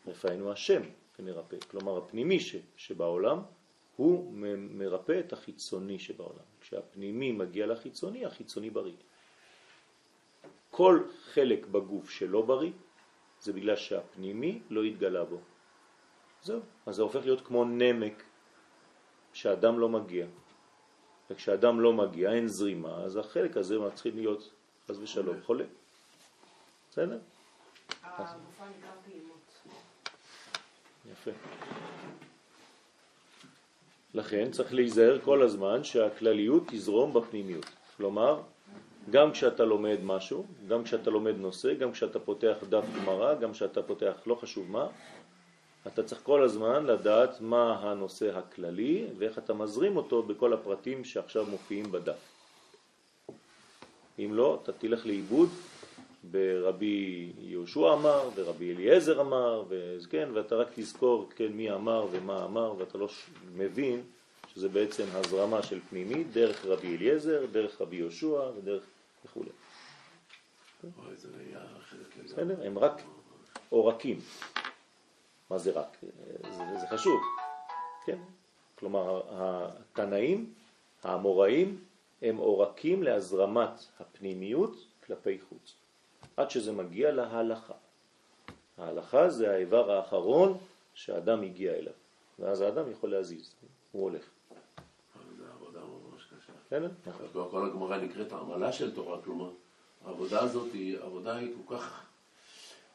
רפאנו 0.06 0.52
השם 0.52 0.82
ונרפא. 1.18 1.56
כלומר, 1.70 1.98
הפנימי 1.98 2.40
ש, 2.40 2.56
שבעולם 2.76 3.42
הוא 3.96 4.32
מרפא 4.56 5.20
את 5.20 5.32
החיצוני 5.32 5.98
שבעולם. 5.98 6.44
כשהפנימי 6.60 7.32
מגיע 7.32 7.66
לחיצוני, 7.66 8.26
החיצוני 8.26 8.70
בריא. 8.70 8.96
כל 10.70 11.02
חלק 11.24 11.66
בגוף 11.66 12.10
שלא 12.10 12.42
בריא, 12.42 12.72
זה 13.40 13.52
בגלל 13.52 13.76
שהפנימי 13.76 14.60
לא 14.70 14.82
התגלה 14.82 15.24
בו. 15.24 15.40
זהו. 16.42 16.60
אז 16.86 16.94
זה 16.94 17.02
הופך 17.02 17.20
להיות 17.24 17.40
כמו 17.40 17.64
נמק 17.64 18.22
שאדם 19.32 19.78
לא 19.78 19.88
מגיע. 19.88 20.26
וכשאדם 21.30 21.80
לא 21.80 21.92
מגיע, 21.92 22.32
אין 22.32 22.48
זרימה, 22.48 22.94
אז 23.04 23.16
החלק 23.16 23.56
הזה 23.56 23.78
מתחיל 23.78 24.14
להיות, 24.14 24.50
חס 24.88 24.98
ושלום, 24.98 25.42
חולה. 25.42 25.64
בסדר? 26.90 27.18
יפה. 31.12 31.30
לכן 34.14 34.50
צריך 34.50 34.74
להיזהר 34.74 35.18
כל 35.24 35.42
הזמן 35.42 35.84
שהכלליות 35.84 36.62
תזרום 36.66 37.14
בפנימיות. 37.14 37.66
כלומר, 37.96 38.40
גם 39.10 39.32
כשאתה 39.32 39.64
לומד 39.64 39.98
משהו, 40.02 40.46
גם 40.68 40.84
כשאתה 40.84 41.10
לומד 41.10 41.36
נושא, 41.36 41.74
גם 41.74 41.92
כשאתה 41.92 42.18
פותח 42.18 42.56
דף 42.68 42.84
גמרא, 42.96 43.34
גם 43.34 43.52
כשאתה 43.52 43.82
פותח 43.82 44.14
לא 44.26 44.34
חשוב 44.34 44.70
מה, 44.70 44.86
אתה 45.86 46.02
צריך 46.02 46.20
כל 46.22 46.42
הזמן 46.42 46.86
לדעת 46.86 47.40
מה 47.40 47.78
הנושא 47.82 48.38
הכללי 48.38 49.06
ואיך 49.18 49.38
אתה 49.38 49.54
מזרים 49.54 49.96
אותו 49.96 50.22
בכל 50.22 50.52
הפרטים 50.52 51.04
שעכשיו 51.04 51.46
מופיעים 51.46 51.92
בדף. 51.92 52.32
אם 54.18 54.30
לא, 54.34 54.60
אתה 54.62 54.72
תלך 54.72 55.06
לאיבוד 55.06 55.48
ברבי 56.24 57.32
יהושע 57.38 57.92
אמר 57.92 58.28
ורבי 58.34 58.74
אליעזר 58.74 59.20
אמר, 59.20 59.64
וכן, 59.68 60.28
ואתה 60.34 60.54
רק 60.54 60.68
תזכור 60.74 61.28
כן, 61.36 61.52
מי 61.52 61.72
אמר 61.72 62.06
ומה 62.10 62.44
אמר, 62.44 62.74
ואתה 62.78 62.98
לא 62.98 63.08
מבין 63.54 64.02
שזה 64.54 64.68
בעצם 64.68 65.04
הזרמה 65.12 65.62
של 65.62 65.80
פנימי 65.90 66.24
דרך 66.24 66.66
רבי 66.66 66.96
אליעזר, 66.96 67.46
דרך 67.52 67.80
רבי 67.80 67.96
יהושע 67.96 68.50
ודרך 68.56 68.82
וכו'. 69.24 69.42
בסדר? 72.24 72.66
הם 72.66 72.78
רק 72.78 73.02
עורקים. 73.68 74.20
מה 75.50 75.58
זה 75.58 75.70
רק? 75.70 75.96
זה, 76.42 76.78
זה 76.80 76.86
חשוב. 76.90 77.20
כן. 78.04 78.18
כלומר, 78.78 79.20
התנאים, 79.30 80.52
האמוראים, 81.02 81.84
הם 82.22 82.36
עורקים 82.36 83.02
להזרמת 83.02 83.86
הפנימיות 84.00 84.76
כלפי 85.06 85.38
חוץ. 85.48 85.81
עד 86.36 86.50
שזה 86.50 86.72
מגיע 86.72 87.10
להלכה. 87.10 87.74
ההלכה 88.78 89.30
זה 89.30 89.50
האיבר 89.50 89.90
האחרון 89.90 90.58
שהאדם 90.94 91.42
הגיע 91.42 91.72
אליו. 91.72 91.92
ואז 92.38 92.60
האדם 92.60 92.90
יכול 92.90 93.10
להזיז, 93.10 93.54
הוא 93.92 94.02
הולך. 94.02 94.30
זו 95.38 95.44
עבודה 95.54 95.80
ממש 95.80 96.24
קשה. 96.24 96.52
כל- 97.50 97.66
הגמרא 97.66 97.96
נקראת 97.96 98.32
עמלה 98.32 98.72
של 98.72 98.94
תורה, 98.94 99.22
כלומר, 99.22 99.50
העבודה 100.04 100.40
הזאת 100.42 100.72
היא, 100.72 100.98
העבודה 100.98 101.36
היא 101.36 101.52
כל 101.66 101.76
כך... 101.76 102.06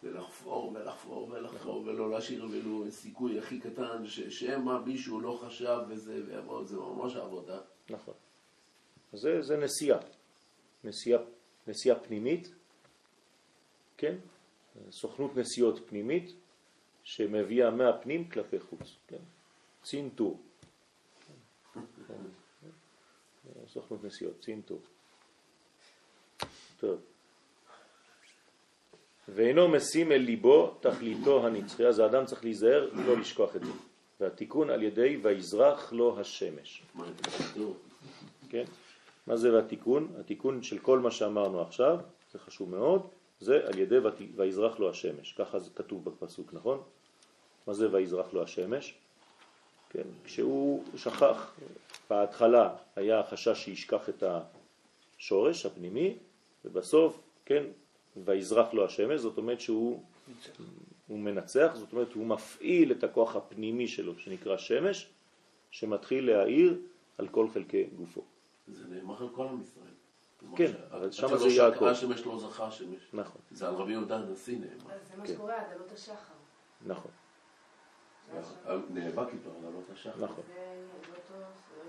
ולחפור 0.04 0.71
ולחפור 0.76 1.30
ולחפור 1.32 1.84
ולא 1.86 2.10
להשאיר 2.10 2.45
ולו 2.52 2.91
סיכוי 2.91 3.39
הכי 3.39 3.60
קטן 3.60 4.08
ש- 4.08 4.19
שמא 4.39 4.80
מישהו 4.86 5.21
לא 5.21 5.39
חשב 5.45 5.78
וזה 5.89 6.21
ויבוא, 6.28 6.65
זה 6.65 6.76
ממש 6.78 7.15
עבודה. 7.15 7.60
נכון. 7.89 8.13
זה, 9.13 9.41
זה 9.41 9.58
נסיעה. 9.58 10.00
נסיעה, 10.84 11.19
נסיעה 11.67 12.00
פנימית, 12.00 12.50
כן? 13.98 14.16
סוכנות 14.92 15.38
נסיעות 15.38 15.80
פנימית 15.90 16.34
שמביאה 17.04 17.72
מהפנים 17.72 18.30
כלפי 18.30 18.60
חוץ, 18.60 18.96
כן? 19.08 19.18
צינטור. 19.84 20.40
סוכנות 23.68 24.04
נסיעות, 24.04 24.40
צינטור. 24.42 24.80
טוב. 26.80 27.02
ואינו 29.28 29.68
משים 29.68 30.12
אל 30.12 30.18
ליבו 30.18 30.78
תכליתו 30.80 31.48
הנצחי, 31.48 31.86
אז 31.86 32.00
האדם 32.00 32.26
צריך 32.26 32.44
להיזהר 32.44 32.90
לא 32.94 33.18
לשכוח 33.18 33.56
את 33.56 33.64
זה. 33.64 33.72
והתיקון 34.20 34.70
על 34.70 34.84
ידי 34.84 35.18
ויזרח 35.22 35.94
לו 35.94 36.20
השמש. 36.20 36.84
כן? 38.50 38.64
מה 39.28 39.38
זה 39.38 39.54
והתיקון? 39.54 40.14
התיקון 40.20 40.64
של 40.64 40.80
כל 40.80 41.00
מה 41.00 41.12
שאמרנו 41.12 41.62
עכשיו, 41.62 42.00
זה 42.32 42.40
חשוב 42.40 42.70
מאוד, 42.70 43.08
זה 43.39 43.67
על 43.67 43.80
ידי 43.80 43.95
ויזרח 44.36 44.80
לו 44.80 44.89
השמש. 44.89 45.34
ככה 45.34 45.60
זה 45.60 45.69
כתוב 45.76 46.10
בפסוק, 46.10 46.54
נכון? 46.54 46.82
מה 47.67 47.73
זה 47.73 47.91
ויזרח 47.91 48.34
לו 48.34 48.43
השמש? 48.43 48.93
כן, 49.89 50.08
כשהוא 50.23 50.84
שכח, 50.95 51.54
בהתחלה 52.10 52.76
היה 52.95 53.23
חשש 53.23 53.63
שישכח 53.63 54.10
את 54.10 54.23
השורש 55.17 55.65
הפנימי, 55.65 56.17
ובסוף, 56.65 57.19
כן, 57.45 57.63
ויזרח 58.26 58.73
לו 58.73 58.86
השמש, 58.86 59.21
זאת 59.21 59.38
אומרת 59.38 59.62
שהוא 59.62 60.04
הוא 61.08 61.19
מנצח, 61.19 61.71
זאת 61.76 61.93
אומרת 61.93 62.13
הוא 62.13 62.26
מפעיל 62.26 62.91
את 62.91 63.04
הכוח 63.04 63.36
הפנימי 63.36 63.88
שלו, 63.88 64.19
שנקרא 64.19 64.58
שמש, 64.58 65.10
שמתחיל 65.71 66.32
להאיר 66.32 66.80
על 67.17 67.28
כל 67.28 67.47
חלקי 67.54 67.84
גופו. 67.84 68.21
זה 68.67 68.84
נאמר 68.88 69.21
על 69.21 69.30
כל 69.30 69.47
עם 69.47 69.62
ישראל. 69.62 69.97
כן, 70.56 70.71
אבל 70.91 71.12
שמה 71.12 71.30
שלא 71.30 71.38
זה 71.38 71.47
יעקב. 71.47 71.86
השמש 71.86 72.26
לא 72.26 72.39
זכה 72.39 72.67
השמש. 72.67 73.10
נכון, 73.13 73.41
זה 73.52 73.67
על 73.67 73.73
רבי 73.73 73.91
יהודה 73.91 74.15
הנשיא 74.15 74.58
נאמר. 74.58 74.93
אז 74.93 75.08
זה 75.08 75.17
מה 75.17 75.26
כן. 75.26 75.34
שקורה 75.34 75.56
עד 75.56 75.71
עלות 75.73 75.91
השחר. 75.91 76.34
נכון, 76.86 77.12
נאבק 78.89 79.28
איתו 79.34 79.50
על 79.60 79.65
עלות 79.67 79.89
השחר. 79.93 80.26
נכון. 80.26 80.43
זה 80.45 81.15
אותו... 81.15 81.34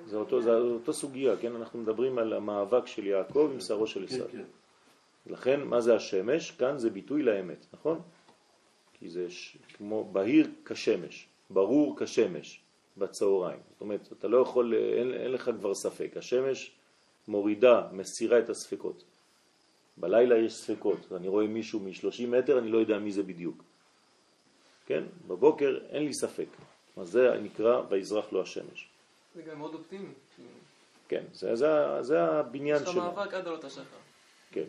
זה 0.06 0.16
אותו, 0.16 0.42
זה 0.42 0.56
אותו 0.56 0.92
סוגיה, 0.92 1.36
כן? 1.36 1.56
אנחנו 1.56 1.78
מדברים 1.78 2.18
על 2.18 2.32
המאבק 2.32 2.86
של 2.86 3.06
יעקב 3.06 3.50
עם 3.52 3.60
שרו 3.60 3.86
של 3.86 4.06
כן, 4.06 4.14
עשיו. 4.14 4.26
כן. 4.32 4.44
לכן, 5.26 5.62
מה 5.62 5.80
זה 5.80 5.96
השמש? 5.96 6.50
כאן 6.50 6.78
זה 6.78 6.90
ביטוי 6.90 7.22
לאמת, 7.22 7.66
נכון? 7.72 8.00
כי 8.94 9.08
זה 9.08 9.30
ש... 9.30 9.56
כמו 9.76 10.04
בהיר 10.12 10.50
כשמש, 10.64 11.28
ברור 11.50 11.96
כשמש 11.98 12.60
בצהריים. 12.96 13.60
זאת 13.72 13.80
אומרת, 13.80 14.12
אתה 14.12 14.28
לא 14.28 14.38
יכול, 14.38 14.74
אין, 14.74 15.14
אין 15.14 15.32
לך 15.32 15.50
כבר 15.58 15.74
ספק. 15.74 16.16
השמש 16.16 16.77
מורידה, 17.28 17.88
מסירה 17.92 18.38
את 18.38 18.48
הספקות. 18.48 19.04
בלילה 19.96 20.38
יש 20.38 20.54
ספקות. 20.54 21.12
אני 21.16 21.28
רואה 21.28 21.46
מישהו 21.46 21.80
מ-30 21.80 22.26
מטר, 22.26 22.58
אני 22.58 22.68
לא 22.68 22.78
יודע 22.78 22.98
מי 22.98 23.12
זה 23.12 23.22
בדיוק. 23.22 23.62
כן? 24.86 25.04
בבוקר 25.26 25.78
אין 25.90 26.04
לי 26.04 26.14
ספק. 26.14 26.48
אז 26.96 27.08
זה 27.08 27.40
נקרא 27.42 27.82
ויזרח 27.88 28.32
לו 28.32 28.42
השמש. 28.42 28.88
זה 29.34 29.42
גם 29.42 29.58
מאוד 29.58 29.74
אופטימי. 29.74 30.12
כן, 31.08 31.24
זה, 31.32 31.56
זה, 31.56 31.68
זה 32.00 32.22
הבניין 32.22 32.76
יש 32.76 32.82
לך 32.82 32.88
שלו. 32.92 33.02
מאבק 33.02 33.34
עד 33.34 33.46
עלות 33.46 33.64
השחר. 33.64 33.82
כן, 34.52 34.64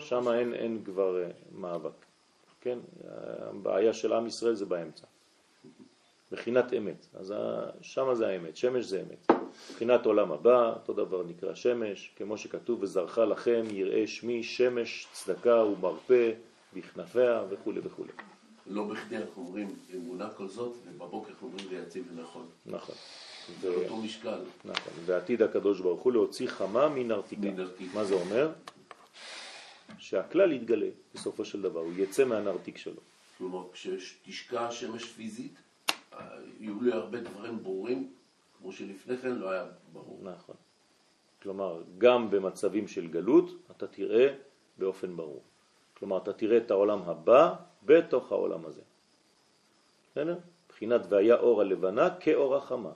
שם 0.00 0.28
אין, 0.28 0.54
אין 0.54 0.82
כבר 0.84 1.22
אה, 1.22 1.30
מאבק. 1.52 1.90
כן, 2.60 2.78
הבעיה 3.08 3.94
של 3.94 4.12
עם 4.12 4.26
ישראל 4.26 4.54
זה 4.54 4.64
באמצע. 4.64 5.06
בחינת 6.32 6.72
אמת. 6.72 7.06
אז 7.14 7.34
שמה 7.82 8.14
זה 8.14 8.28
האמת, 8.28 8.56
שמש 8.56 8.84
זה 8.84 9.02
אמת. 9.02 9.30
בחינת 9.72 10.06
עולם 10.06 10.32
הבא, 10.32 10.72
אותו 10.72 10.92
דבר 10.92 11.22
נקרא 11.22 11.54
שמש, 11.54 12.10
כמו 12.16 12.38
שכתוב, 12.38 12.82
וזרחה 12.82 13.24
לכם 13.24 13.62
יראה 13.70 14.06
שמי 14.06 14.42
שמש 14.42 15.06
צדקה 15.12 15.64
ומרפא 15.64 16.32
בכנפיה 16.74 17.44
וכו' 17.50 17.72
וכו'. 17.82 18.04
לא 18.66 18.84
בכדי 18.84 19.16
אנחנו 19.16 19.42
אומרים 19.46 19.68
אמונה 19.94 20.30
כל 20.30 20.48
זאת, 20.48 20.76
ובבוקר 20.86 21.30
אנחנו 21.30 21.48
אומרים 21.48 21.66
ויציב 21.70 22.04
ונכון. 22.12 22.46
נכון. 22.66 22.94
זה 23.60 23.70
ו- 23.70 23.74
אותו 23.74 23.96
משקל. 23.96 24.38
נכון. 24.64 24.92
ועתיד 25.04 25.42
הקדוש 25.42 25.80
ברוך 25.80 26.02
הוא 26.02 26.12
להוציא 26.12 26.48
חמה 26.48 26.88
מנרתיקה. 26.88 27.48
מה 27.94 28.04
זה 28.04 28.14
אומר? 28.14 28.52
שהכלל 29.98 30.52
יתגלה 30.52 30.88
בסופו 31.14 31.44
של 31.44 31.62
דבר, 31.62 31.80
הוא 31.80 31.92
יצא 31.96 32.24
מהנרתיק 32.24 32.76
שלו. 32.78 33.00
כלומר, 33.38 33.64
כשתשקע 33.72 34.66
השמש 34.66 35.04
פיזית, 35.04 35.54
יהיו 36.60 36.82
לי 36.82 36.92
הרבה 36.92 37.20
דברים 37.20 37.62
ברורים, 37.62 38.12
כמו 38.58 38.72
שלפני 38.72 39.16
כן 39.16 39.32
לא 39.32 39.50
היה 39.50 39.66
ברור. 39.92 40.20
נכון. 40.22 40.56
כלומר, 41.42 41.82
גם 41.98 42.30
במצבים 42.30 42.88
של 42.88 43.06
גלות 43.06 43.50
אתה 43.70 43.86
תראה 43.86 44.34
באופן 44.78 45.16
ברור. 45.16 45.42
כלומר, 45.98 46.18
אתה 46.18 46.32
תראה 46.32 46.56
את 46.56 46.70
העולם 46.70 47.02
הבא 47.02 47.54
בתוך 47.82 48.32
העולם 48.32 48.66
הזה. 48.66 48.82
בסדר? 50.10 50.38
מבחינת 50.66 51.00
והיה 51.08 51.36
אור 51.36 51.60
הלבנה 51.60 52.16
כאור 52.20 52.56
החמה. 52.56 52.92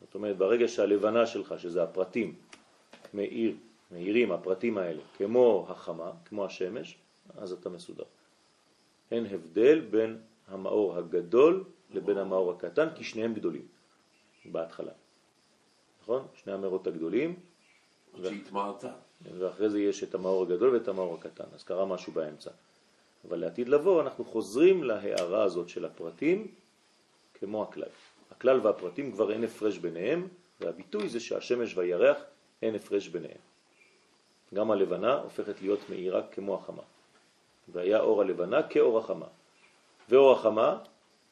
זאת 0.00 0.14
אומרת, 0.14 0.36
ברגע 0.36 0.68
שהלבנה 0.68 1.26
שלך, 1.26 1.54
שזה 1.58 1.82
הפרטים, 1.82 2.34
מאיר, 3.14 3.54
מאירים 3.90 4.32
הפרטים 4.32 4.78
האלה, 4.78 5.02
כמו 5.16 5.66
החמה, 5.68 6.10
כמו 6.24 6.44
השמש, 6.44 6.96
אז 7.38 7.52
אתה 7.52 7.68
מסודר. 7.68 8.04
אין 9.10 9.26
הבדל 9.26 9.80
בין 9.80 10.18
המאור 10.48 10.96
הגדול 10.96 11.64
לבין 11.90 12.18
המאור 12.18 12.50
הקטן, 12.50 12.88
כי 12.94 13.04
שניהם 13.04 13.34
גדולים. 13.34 13.66
בהתחלה. 14.44 14.92
נכון? 16.02 16.26
שני 16.34 16.52
המאורות 16.52 16.86
הגדולים, 16.86 17.36
שהתמעטה. 18.22 18.92
ואחרי 19.38 19.70
זה 19.70 19.80
יש 19.80 20.02
את 20.02 20.14
המאור 20.14 20.42
הגדול 20.42 20.74
ואת 20.74 20.88
המאור 20.88 21.14
הקטן, 21.14 21.44
אז 21.54 21.62
קרה 21.62 21.86
משהו 21.86 22.12
באמצע. 22.12 22.50
אבל 23.28 23.38
לעתיד 23.38 23.68
לבוא 23.68 24.02
אנחנו 24.02 24.24
חוזרים 24.24 24.84
להערה 24.84 25.42
הזאת 25.42 25.68
של 25.68 25.84
הפרטים 25.84 26.48
כמו 27.34 27.62
הכלל. 27.62 27.88
הכלל 28.30 28.60
והפרטים 28.62 29.12
כבר 29.12 29.32
אין 29.32 29.44
הפרש 29.44 29.78
ביניהם, 29.78 30.28
והביטוי 30.60 31.08
זה 31.08 31.20
שהשמש 31.20 31.76
והירח 31.76 32.16
אין 32.62 32.74
הפרש 32.74 33.08
ביניהם. 33.08 33.38
גם 34.54 34.70
הלבנה 34.70 35.14
הופכת 35.14 35.62
להיות 35.62 35.80
מאירה 35.90 36.22
כמו 36.26 36.54
החמה. 36.54 36.82
והיה 37.68 38.00
אור 38.00 38.20
הלבנה 38.20 38.68
כאור 38.68 38.98
החמה. 38.98 39.26
ואור 40.08 40.32
החמה 40.32 40.78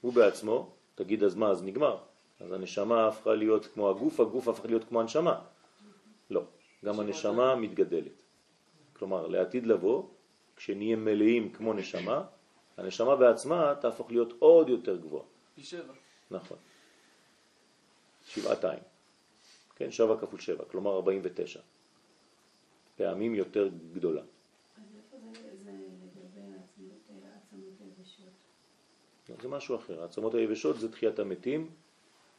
הוא 0.00 0.12
בעצמו, 0.12 0.70
תגיד 0.94 1.24
אז 1.24 1.34
מה, 1.34 1.50
אז 1.50 1.62
נגמר. 1.62 1.98
אז 2.40 2.52
הנשמה 2.52 3.08
הפכה 3.08 3.34
להיות 3.34 3.66
כמו 3.66 3.90
הגוף, 3.90 4.20
הגוף 4.20 4.48
הפך 4.48 4.64
להיות 4.64 4.84
כמו 4.84 5.00
הנשמה. 5.00 5.40
לא, 6.30 6.42
גם 6.84 7.00
הנשמה 7.00 7.54
מתגדלת. 7.54 8.22
כלומר, 8.92 9.26
לעתיד 9.26 9.66
לבוא, 9.66 10.04
כשנהיה 10.56 10.96
מלאים 10.96 11.52
כמו 11.52 11.72
נשמה, 11.72 12.24
הנשמה 12.76 13.16
בעצמה 13.16 13.74
תהפוך 13.80 14.10
להיות 14.10 14.32
עוד 14.38 14.68
יותר 14.68 14.96
גבוהה. 14.96 15.24
פי 15.54 15.62
שבע. 15.64 15.92
נכון. 16.30 16.56
שבעתיים. 18.26 18.82
כן, 19.76 19.90
שבע 19.90 20.16
כפול 20.20 20.40
שבע, 20.40 20.64
כלומר 20.64 20.94
49. 20.94 21.60
פעמים 22.96 23.34
יותר 23.34 23.68
גדולה. 23.92 24.20
אז 24.20 24.26
איפה 24.96 25.16
זה, 25.32 25.56
זה 25.64 25.70
לגבי 25.70 26.40
העצמות, 26.40 27.24
העצמות 27.32 27.74
היבשות? 27.80 28.32
זה 29.42 29.48
משהו 29.48 29.76
אחר. 29.76 30.02
העצמות 30.02 30.34
היבשות 30.34 30.80
זה 30.80 30.92
תחיית 30.92 31.18
המתים 31.18 31.70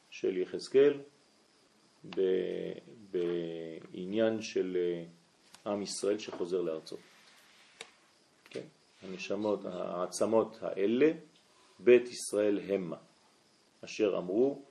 של 0.10 0.38
יחזקאל 0.38 1.00
בעניין 3.12 4.42
של 4.42 4.78
אה, 4.78 5.04
עם 5.72 5.82
ישראל 5.82 6.18
שחוזר 6.18 6.62
לארצו. 6.62 6.98
כן? 8.50 8.66
הנשמות, 9.02 9.66
העצמות 9.66 10.58
האלה, 10.62 11.12
בית 11.80 12.10
ישראל 12.10 12.60
המה, 12.60 12.98
אשר 13.86 14.18
אמרו, 14.18 14.62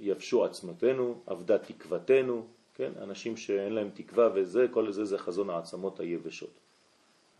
יבשו 0.00 0.44
עצמותינו, 0.44 1.22
אבדה 1.30 1.58
תקוותנו, 1.58 2.46
כן? 2.74 2.92
אנשים 3.02 3.36
שאין 3.36 3.72
להם 3.72 3.90
תקווה 3.94 4.28
וזה, 4.34 4.66
כל 4.70 4.92
זה 4.92 5.04
זה 5.04 5.18
חזון 5.18 5.50
העצמות 5.50 6.00
היבשות. 6.00 6.63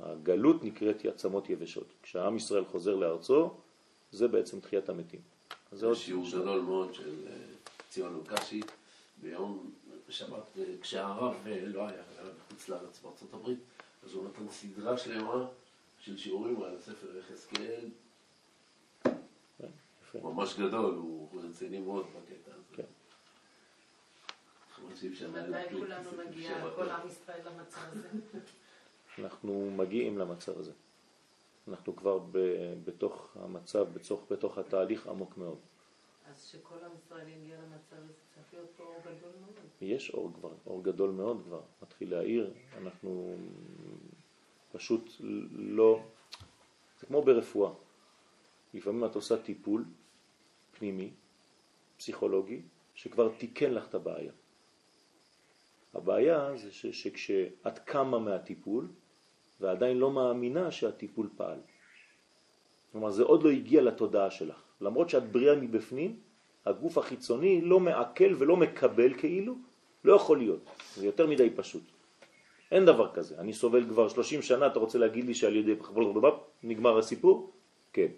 הגלות 0.00 0.64
נקראת 0.64 1.04
עצמות 1.04 1.50
יבשות. 1.50 1.86
כשהעם 2.02 2.36
ישראל 2.36 2.64
חוזר 2.64 2.94
לארצו, 2.94 3.50
זה 4.12 4.28
בעצם 4.28 4.60
תחיית 4.60 4.88
המתים. 4.88 5.20
זה 5.72 5.86
עוד 5.86 5.96
שיעור 5.96 6.26
גדול 6.30 6.60
מאוד 6.60 6.94
של 6.94 7.26
אה, 7.26 7.36
ציון 7.90 8.12
לוקשי 8.12 8.60
ביום 9.22 9.70
שבת, 10.08 10.58
אה, 10.58 10.64
כשהרב 10.80 11.34
אה, 11.46 11.66
לא 11.66 11.80
היה, 11.88 12.02
היה 12.18 12.30
בחוץ 12.38 12.68
לארץ 12.68 13.00
בארצות 13.02 13.34
הברית, 13.34 13.58
אז 14.04 14.12
הוא 14.12 14.28
נתן 14.28 14.50
סדרה 14.50 14.98
שלמה 14.98 15.46
של 16.00 16.16
שיעורים 16.16 16.62
על 16.62 16.78
ספר 16.80 17.06
יחזקאל, 17.18 17.88
יפה. 19.04 20.18
ממש 20.22 20.54
גדול, 20.54 20.94
הוא 20.94 21.42
רציני 21.42 21.78
מאוד 21.78 22.06
בקטע 22.06 22.50
הזה. 22.54 22.76
כן. 22.76 22.82
מתי 25.28 25.74
כולנו 25.78 26.10
נגיע. 26.28 26.70
כל 26.76 26.88
עם 26.88 27.08
ישראל 27.08 27.40
למצב 27.46 27.80
הזה? 27.92 28.08
אנחנו 29.18 29.70
מגיעים 29.70 30.18
למצב 30.18 30.58
הזה. 30.58 30.72
אנחנו 31.68 31.96
כבר 31.96 32.18
ב- 32.18 32.74
בתוך 32.84 33.36
המצב, 33.36 33.86
בתוך, 33.92 34.22
בתוך 34.30 34.58
התהליך 34.58 35.06
עמוק 35.06 35.36
מאוד. 35.36 35.58
אז 36.30 36.44
שכל 36.44 36.74
עם 36.84 36.90
ישראל 36.96 37.28
יגיע 37.28 37.56
למצב 37.62 37.96
הזה, 37.96 38.12
צריך 38.34 38.46
להיות 38.52 38.68
פה 38.76 38.84
אור 38.84 39.00
גדול 39.00 39.30
מאוד. 39.40 39.54
יש 39.80 40.10
אור 40.10 40.32
כבר, 40.34 40.52
אור 40.66 40.84
גדול 40.84 41.10
מאוד 41.10 41.42
כבר, 41.44 41.60
מתחיל 41.82 42.10
להאיר, 42.10 42.54
אנחנו 42.78 43.36
פשוט 44.72 45.10
לא, 45.50 46.02
זה 47.00 47.06
כמו 47.06 47.22
ברפואה, 47.22 47.70
לפעמים 48.74 49.04
את 49.04 49.14
עושה 49.14 49.42
טיפול 49.42 49.84
פנימי, 50.78 51.10
פסיכולוגי, 51.96 52.62
שכבר 52.94 53.32
תיקן 53.38 53.74
לך 53.74 53.88
את 53.88 53.94
הבעיה. 53.94 54.32
הבעיה 55.94 56.56
זה 56.56 56.72
ש, 56.72 56.86
שכשאת 56.86 57.78
קמה 57.84 58.18
מהטיפול 58.18 58.88
ועדיין 59.60 59.98
לא 59.98 60.10
מאמינה 60.10 60.70
שהטיפול 60.70 61.28
פעל. 61.36 61.58
כלומר, 62.92 63.10
זה 63.10 63.22
עוד 63.22 63.42
לא 63.42 63.50
הגיע 63.50 63.82
לתודעה 63.82 64.30
שלך. 64.30 64.62
למרות 64.80 65.10
שאת 65.10 65.32
בריאה 65.32 65.54
מבפנים, 65.56 66.20
הגוף 66.66 66.98
החיצוני 66.98 67.60
לא 67.60 67.80
מעכל 67.80 68.34
ולא 68.38 68.56
מקבל 68.56 69.14
כאילו, 69.14 69.54
לא 70.04 70.12
יכול 70.12 70.38
להיות. 70.38 70.60
זה 70.96 71.06
יותר 71.06 71.26
מדי 71.26 71.50
פשוט. 71.50 71.82
אין 72.70 72.84
דבר 72.84 73.12
כזה. 73.14 73.38
אני 73.38 73.52
סובל 73.52 73.84
כבר 73.84 74.08
30 74.08 74.42
שנה, 74.42 74.66
אתה 74.66 74.78
רוצה 74.78 74.98
להגיד 74.98 75.24
לי 75.24 75.34
שעל 75.34 75.56
ידי 75.56 75.74
נגמר 76.62 76.98
הסיפור? 76.98 77.50
כן, 77.92 78.08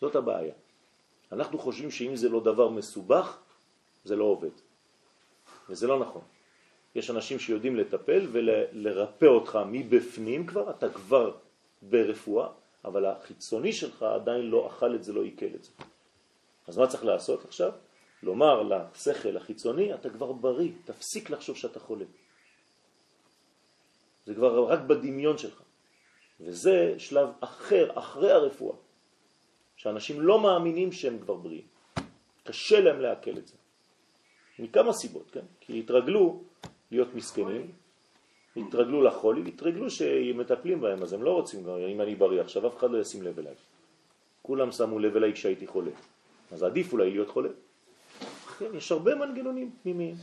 זאת 0.00 0.16
הבעיה. 0.16 0.54
אנחנו 1.32 1.58
חושבים 1.58 1.90
שאם 1.90 2.16
זה 2.16 2.28
לא 2.28 2.40
דבר 2.40 2.68
מסובך, 2.68 3.38
זה 4.04 4.16
לא 4.16 4.24
עובד. 4.24 4.56
וזה 5.68 5.86
לא 5.86 6.00
נכון. 6.00 6.22
יש 6.94 7.10
אנשים 7.10 7.38
שיודעים 7.38 7.76
לטפל 7.76 8.26
ולרפא 8.32 9.24
אותך 9.24 9.58
מבפנים 9.66 10.46
כבר, 10.46 10.70
אתה 10.70 10.90
כבר 10.90 11.36
ברפואה, 11.82 12.48
אבל 12.84 13.06
החיצוני 13.06 13.72
שלך 13.72 14.02
עדיין 14.02 14.42
לא 14.42 14.66
אכל 14.66 14.94
את 14.94 15.04
זה, 15.04 15.12
לא 15.12 15.22
עיכל 15.22 15.54
את 15.54 15.64
זה. 15.64 15.70
אז 16.66 16.78
מה 16.78 16.86
צריך 16.86 17.04
לעשות 17.04 17.44
עכשיו? 17.44 17.72
לומר 18.22 18.62
לשכל 18.62 19.36
החיצוני, 19.36 19.94
אתה 19.94 20.10
כבר 20.10 20.32
בריא, 20.32 20.70
תפסיק 20.84 21.30
לחשוב 21.30 21.56
שאתה 21.56 21.80
חולה. 21.80 22.04
זה 24.26 24.34
כבר 24.34 24.64
רק 24.64 24.80
בדמיון 24.80 25.38
שלך. 25.38 25.62
וזה 26.40 26.94
שלב 26.98 27.28
אחר, 27.40 27.98
אחרי 27.98 28.32
הרפואה, 28.32 28.76
שאנשים 29.76 30.20
לא 30.20 30.40
מאמינים 30.40 30.92
שהם 30.92 31.18
כבר 31.18 31.34
בריאים. 31.34 31.66
קשה 32.44 32.80
להם 32.80 33.00
לעכל 33.00 33.38
את 33.38 33.46
זה. 33.46 33.54
מכמה 34.58 34.92
סיבות, 34.92 35.30
כן? 35.30 35.44
כי 35.60 35.78
התרגלו 35.78 36.42
להיות 36.92 37.14
מסכנים, 37.14 37.70
התרגלו 38.56 39.02
לחולי, 39.02 39.42
התרגלו 39.48 39.90
שמטפלים 39.90 40.80
בהם, 40.80 41.02
אז 41.02 41.12
הם 41.12 41.22
לא 41.22 41.30
רוצים, 41.30 41.68
אם 41.68 42.00
אני 42.00 42.14
בריא 42.14 42.40
עכשיו, 42.40 42.66
אף 42.66 42.76
אחד 42.76 42.90
לא 42.90 42.98
ישים 42.98 43.22
לב 43.22 43.38
אליי. 43.38 43.54
כולם 44.42 44.72
שמו 44.72 44.98
לב 44.98 45.16
אליי 45.16 45.32
כשהייתי 45.32 45.66
חולה. 45.66 45.90
אז 46.52 46.62
עדיף 46.62 46.92
אולי 46.92 47.10
להיות 47.10 47.28
חולה. 47.28 47.48
כן, 48.58 48.66
יש 48.74 48.92
הרבה 48.92 49.14
מנגנונים 49.14 49.70
פנימיים. 49.82 50.14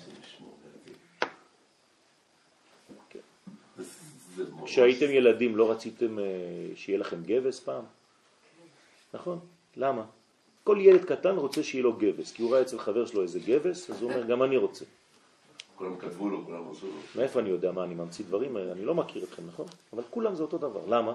כשהייתם 4.66 5.10
ילדים 5.10 5.58
לא 5.58 5.72
רציתם 5.72 6.20
אה, 6.20 6.26
שיהיה 6.76 7.00
לכם 7.00 7.24
גבס 7.24 7.60
פעם? 7.60 7.84
נכון? 9.14 9.40
למה? 9.78 10.06
כל 10.64 10.78
ילד 10.82 11.06
קטן 11.06 11.36
רוצה 11.36 11.64
שיהיה 11.64 11.84
לו 11.84 11.94
גבס, 11.94 12.32
כי 12.32 12.44
הוא 12.44 12.52
ראה 12.52 12.62
אצל 12.62 12.80
חבר 12.80 13.06
שלו 13.06 13.22
איזה 13.22 13.40
גבס, 13.40 13.90
אז 13.90 14.02
הוא 14.02 14.12
אומר, 14.12 14.24
גם 14.24 14.44
אני 14.44 14.58
רוצה. 14.58 14.86
כולם 15.80 15.98
כתבו 15.98 16.30
לו, 16.30 16.46
כולם 16.46 16.70
עשו 16.72 16.88
לו. 16.88 16.94
מאיפה 17.16 17.40
אני 17.40 17.50
יודע 17.50 17.72
מה 17.72 17.84
אני 17.84 17.96
ממציא 17.96 18.26
דברים? 18.26 18.58
אני 18.58 18.86
לא 18.86 18.96
מכיר 18.96 19.24
אתכם, 19.24 19.44
נכון? 19.48 19.66
אבל 19.94 20.04
כולם 20.10 20.36
זה 20.36 20.44
אותו 20.44 20.58
דבר. 20.58 20.82
למה? 20.88 21.14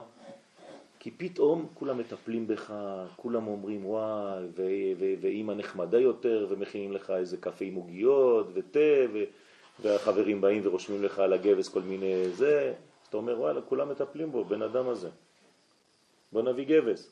כי 0.98 1.10
פתאום 1.10 1.66
כולם 1.74 1.98
מטפלים 1.98 2.46
בך, 2.46 2.72
כולם 3.16 3.46
אומרים 3.46 3.86
וואי, 3.86 4.94
ואימא 5.20 5.52
נחמדה 5.52 6.00
יותר, 6.00 6.46
ומכינים 6.50 6.92
לך 6.92 7.10
איזה 7.10 7.36
קפה 7.36 7.64
עם 7.64 7.74
עוגיות 7.74 8.46
ותה, 8.54 8.78
ו- 9.12 9.24
והחברים 9.80 10.40
באים 10.40 10.60
ורושמים 10.64 11.02
לך 11.02 11.18
על 11.18 11.32
הגבס 11.32 11.68
כל 11.68 11.80
מיני 11.80 12.28
זה, 12.28 12.74
אז 13.02 13.08
אתה 13.08 13.16
אומר 13.16 13.40
וואלה, 13.40 13.60
כולם 13.60 13.88
מטפלים 13.88 14.32
בו, 14.32 14.44
בן 14.44 14.62
אדם 14.62 14.88
הזה. 14.88 15.08
בוא 16.32 16.42
נביא 16.42 16.64
גבס. 16.64 17.10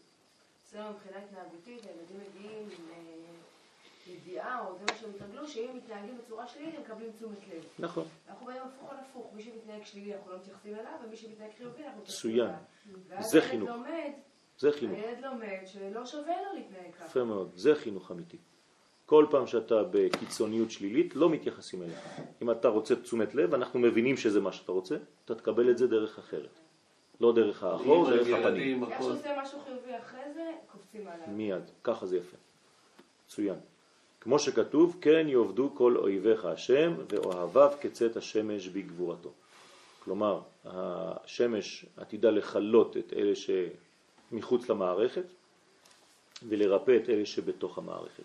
אצלנו 0.69 0.91
מבחינה 0.91 1.17
התנהגותית, 1.19 1.87
הילדים 1.87 2.17
מגיעים 2.17 2.69
ידיעה, 4.07 4.67
או 4.67 4.79
זה 4.79 4.85
מה 4.91 4.99
שהם 4.99 5.11
התרגלו, 5.15 5.49
שאם 5.49 5.69
הם 5.71 5.77
מתנהגים 5.77 6.19
בצורה 6.19 6.47
שלילית, 6.47 6.75
הם 6.75 6.83
מקבלים 6.83 7.13
תשומת 7.13 7.39
לב. 7.49 7.65
נכון. 7.79 8.05
אנחנו 8.29 8.47
באים 8.47 8.63
הפוך 8.63 8.91
על 8.91 8.97
הפוך, 9.01 9.31
מי 9.35 9.43
שמתנהג 9.43 9.85
שלילי 9.85 10.15
אנחנו 10.15 10.31
לא 10.31 10.37
מתייחסים 10.39 10.75
אליו, 10.75 10.93
ומי 11.07 11.17
שמתנהג 11.17 11.51
חיובי 11.59 11.85
אנחנו 11.85 12.01
מתייחסים 12.01 12.31
מצוין. 12.31 12.47
אליו. 12.47 12.99
ואז 13.09 13.31
זה 13.31 13.39
הילד 13.39 13.51
חינוך. 13.51 13.69
לומד, 13.69 14.11
זה 14.59 14.73
חינוך. 14.73 14.99
הילד 14.99 15.25
לומד 15.25 15.61
שלא 15.67 16.07
שווה 16.07 16.43
לו 16.43 16.59
להתנהג 16.59 16.95
ככה. 16.95 17.05
יפה 17.05 17.25
מאוד, 17.25 17.51
זה 17.55 17.75
חינוך 17.75 18.11
אמיתי. 18.11 18.37
כל 19.07 19.27
פעם 19.31 19.47
שאתה 19.47 19.83
בקיצוניות 19.91 20.71
שלילית, 20.71 21.17
לא 21.17 21.31
מתייחסים 21.31 21.83
אליך. 21.83 22.21
אם 22.43 22.51
אתה 22.51 22.69
רוצה 22.69 22.97
תשומת 22.97 23.35
לב, 23.35 23.55
אנחנו 23.55 23.81
מבינים 23.81 24.17
שזה 24.17 24.41
מה 24.41 24.53
שאתה 24.53 24.73
רוצה, 24.73 24.97
אתה 25.25 25.35
תקבל 25.35 25.71
את 25.71 25.79
זה 25.79 25.87
דרך 25.87 26.19
אחרת. 26.19 26.59
לא 27.21 27.33
דרך 27.35 27.63
האחור, 27.63 28.11
דרך 28.11 28.29
הפנים. 28.29 28.85
איך 28.85 28.93
הכל. 28.93 29.03
שהוא 29.03 29.13
עושה 29.13 29.43
משהו 29.43 29.59
חיובי 29.61 29.99
אחרי 29.99 30.33
זה, 30.35 30.51
קופצים 30.73 31.09
עליו. 31.09 31.27
מיד, 31.29 31.71
ככה 31.85 32.07
זה 32.07 32.17
יפה. 32.17 32.37
מצוין. 33.27 33.57
כמו 34.23 34.39
שכתוב, 34.39 34.97
כן 35.01 35.27
יעבדו 35.29 35.71
כל 35.75 35.97
אויביך 35.97 36.45
השם, 36.45 36.95
ואוהביו 37.09 37.73
כצאת 37.81 38.17
השמש 38.17 38.69
בגבורתו. 38.69 39.31
כלומר, 40.05 40.41
השמש 40.65 41.87
עתידה 41.97 42.31
לחלות 42.31 42.97
את 42.97 43.13
אלה 43.13 43.33
שמחוץ 43.35 44.69
למערכת, 44.69 45.25
ולרפא 46.49 46.97
את 47.03 47.09
אלה 47.09 47.27
שבתוך 47.27 47.79
המערכת. 47.79 48.25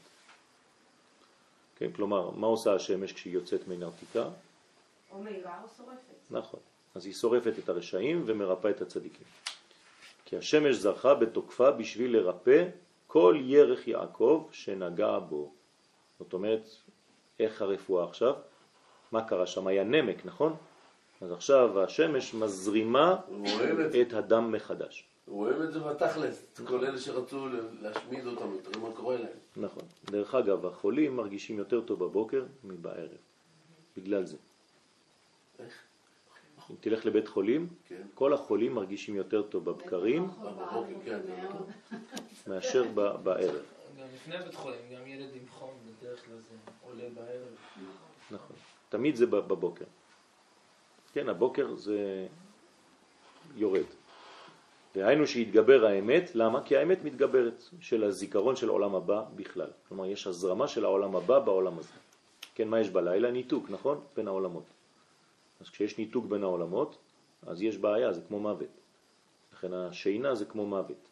כן, 1.76 1.92
כלומר, 1.92 2.30
מה 2.30 2.48
עושה 2.48 2.76
השמש 2.76 3.14
כשהיא 3.14 3.34
יוצאת 3.34 3.68
מנרתיקה? 3.68 4.30
או 5.12 5.24
מהירה 5.24 5.62
או 5.64 5.68
שורפת. 5.78 6.32
נכון. 6.32 6.60
אז 6.96 7.06
היא 7.06 7.14
שורפת 7.14 7.54
את 7.64 7.70
הרשעים 7.70 8.24
ומרפא 8.26 8.68
את 8.68 8.82
הצדיקים. 8.82 9.28
כי 10.26 10.38
השמש 10.38 10.76
זרחה 10.76 11.14
בתוקפה 11.14 11.72
בשביל 11.72 12.18
לרפא 12.18 12.66
כל 13.08 13.38
ירך 13.42 13.88
יעקב 13.88 14.48
שנגע 14.52 15.20
בו. 15.20 15.54
זאת 16.20 16.34
אומרת, 16.34 16.70
איך 17.40 17.62
הרפואה 17.62 18.04
עכשיו? 18.04 18.34
מה 19.12 19.28
קרה 19.28 19.48
שם? 19.48 19.68
היה 19.68 19.84
נמק, 19.84 20.26
נכון? 20.26 20.56
אז 21.22 21.32
עכשיו 21.32 21.84
השמש 21.84 22.34
מזרימה 22.34 23.16
את 24.02 24.14
הדם 24.14 24.52
מחדש. 24.52 25.06
רואים 25.28 25.62
את 25.62 25.72
זה 25.74 25.80
בתכלס, 25.80 26.46
כל 26.68 26.86
אלה 26.86 26.98
שרצו 26.98 27.48
להשמיד 27.82 28.26
אותם, 28.26 28.50
תראו 28.64 28.88
מה 28.88 28.96
קורה 28.96 29.18
להם. 29.18 29.38
נכון. 29.58 29.84
דרך 30.06 30.36
אגב, 30.36 30.66
החולים 30.66 31.16
מרגישים 31.16 31.58
יותר 31.58 31.82
טוב 31.82 32.00
בבוקר 32.04 32.46
מבערב. 32.64 33.10
בגלל 33.98 34.26
זה. 34.26 34.38
איך? 35.60 35.74
אם 36.72 36.76
תלך 36.80 37.06
לבית 37.06 37.28
חולים, 37.28 37.68
כן. 37.88 38.02
כל 38.14 38.34
החולים 38.34 38.74
מרגישים 38.74 39.16
יותר 39.16 39.42
טוב 39.42 39.66
בבקרים 39.66 40.30
כן. 41.06 41.20
מאשר 42.48 42.84
בערב. 43.24 43.77
חום 45.50 45.74
בדרך 45.86 46.26
כלל 46.26 46.36
זה 46.36 46.56
עולה 46.82 47.04
בערב. 47.14 47.56
נכון. 48.32 48.56
תמיד 48.90 49.16
זה 49.16 49.26
בבוקר. 49.26 49.86
כן, 51.14 51.30
הבוקר 51.30 51.76
זה 51.76 52.28
יורד. 53.56 53.86
דהיינו 54.96 55.28
שהתגבר 55.28 55.86
האמת, 55.86 56.36
למה? 56.36 56.64
כי 56.64 56.78
האמת 56.78 57.04
מתגברת 57.04 57.64
של 57.82 58.04
הזיכרון 58.04 58.56
של 58.56 58.70
העולם 58.70 58.96
הבא 58.96 59.24
בכלל. 59.36 59.70
כלומר, 59.88 60.06
יש 60.06 60.28
הזרמה 60.28 60.68
של 60.68 60.86
העולם 60.86 61.16
הבא 61.16 61.40
בעולם 61.40 61.80
הזה. 61.80 61.94
כן, 62.56 62.68
מה 62.68 62.80
יש 62.80 62.90
בלילה? 62.90 63.32
ניתוק, 63.32 63.70
נכון? 63.70 64.02
בין 64.16 64.28
העולמות. 64.28 64.64
אז 65.62 65.70
כשיש 65.70 65.98
ניתוק 65.98 66.26
בין 66.26 66.44
העולמות, 66.44 66.98
אז 67.48 67.62
יש 67.62 67.78
בעיה, 67.78 68.14
זה 68.14 68.22
כמו 68.28 68.40
מוות. 68.40 68.70
לכן 69.54 69.74
השינה 69.74 70.36
זה 70.36 70.46
כמו 70.46 70.66
מוות. 70.66 71.07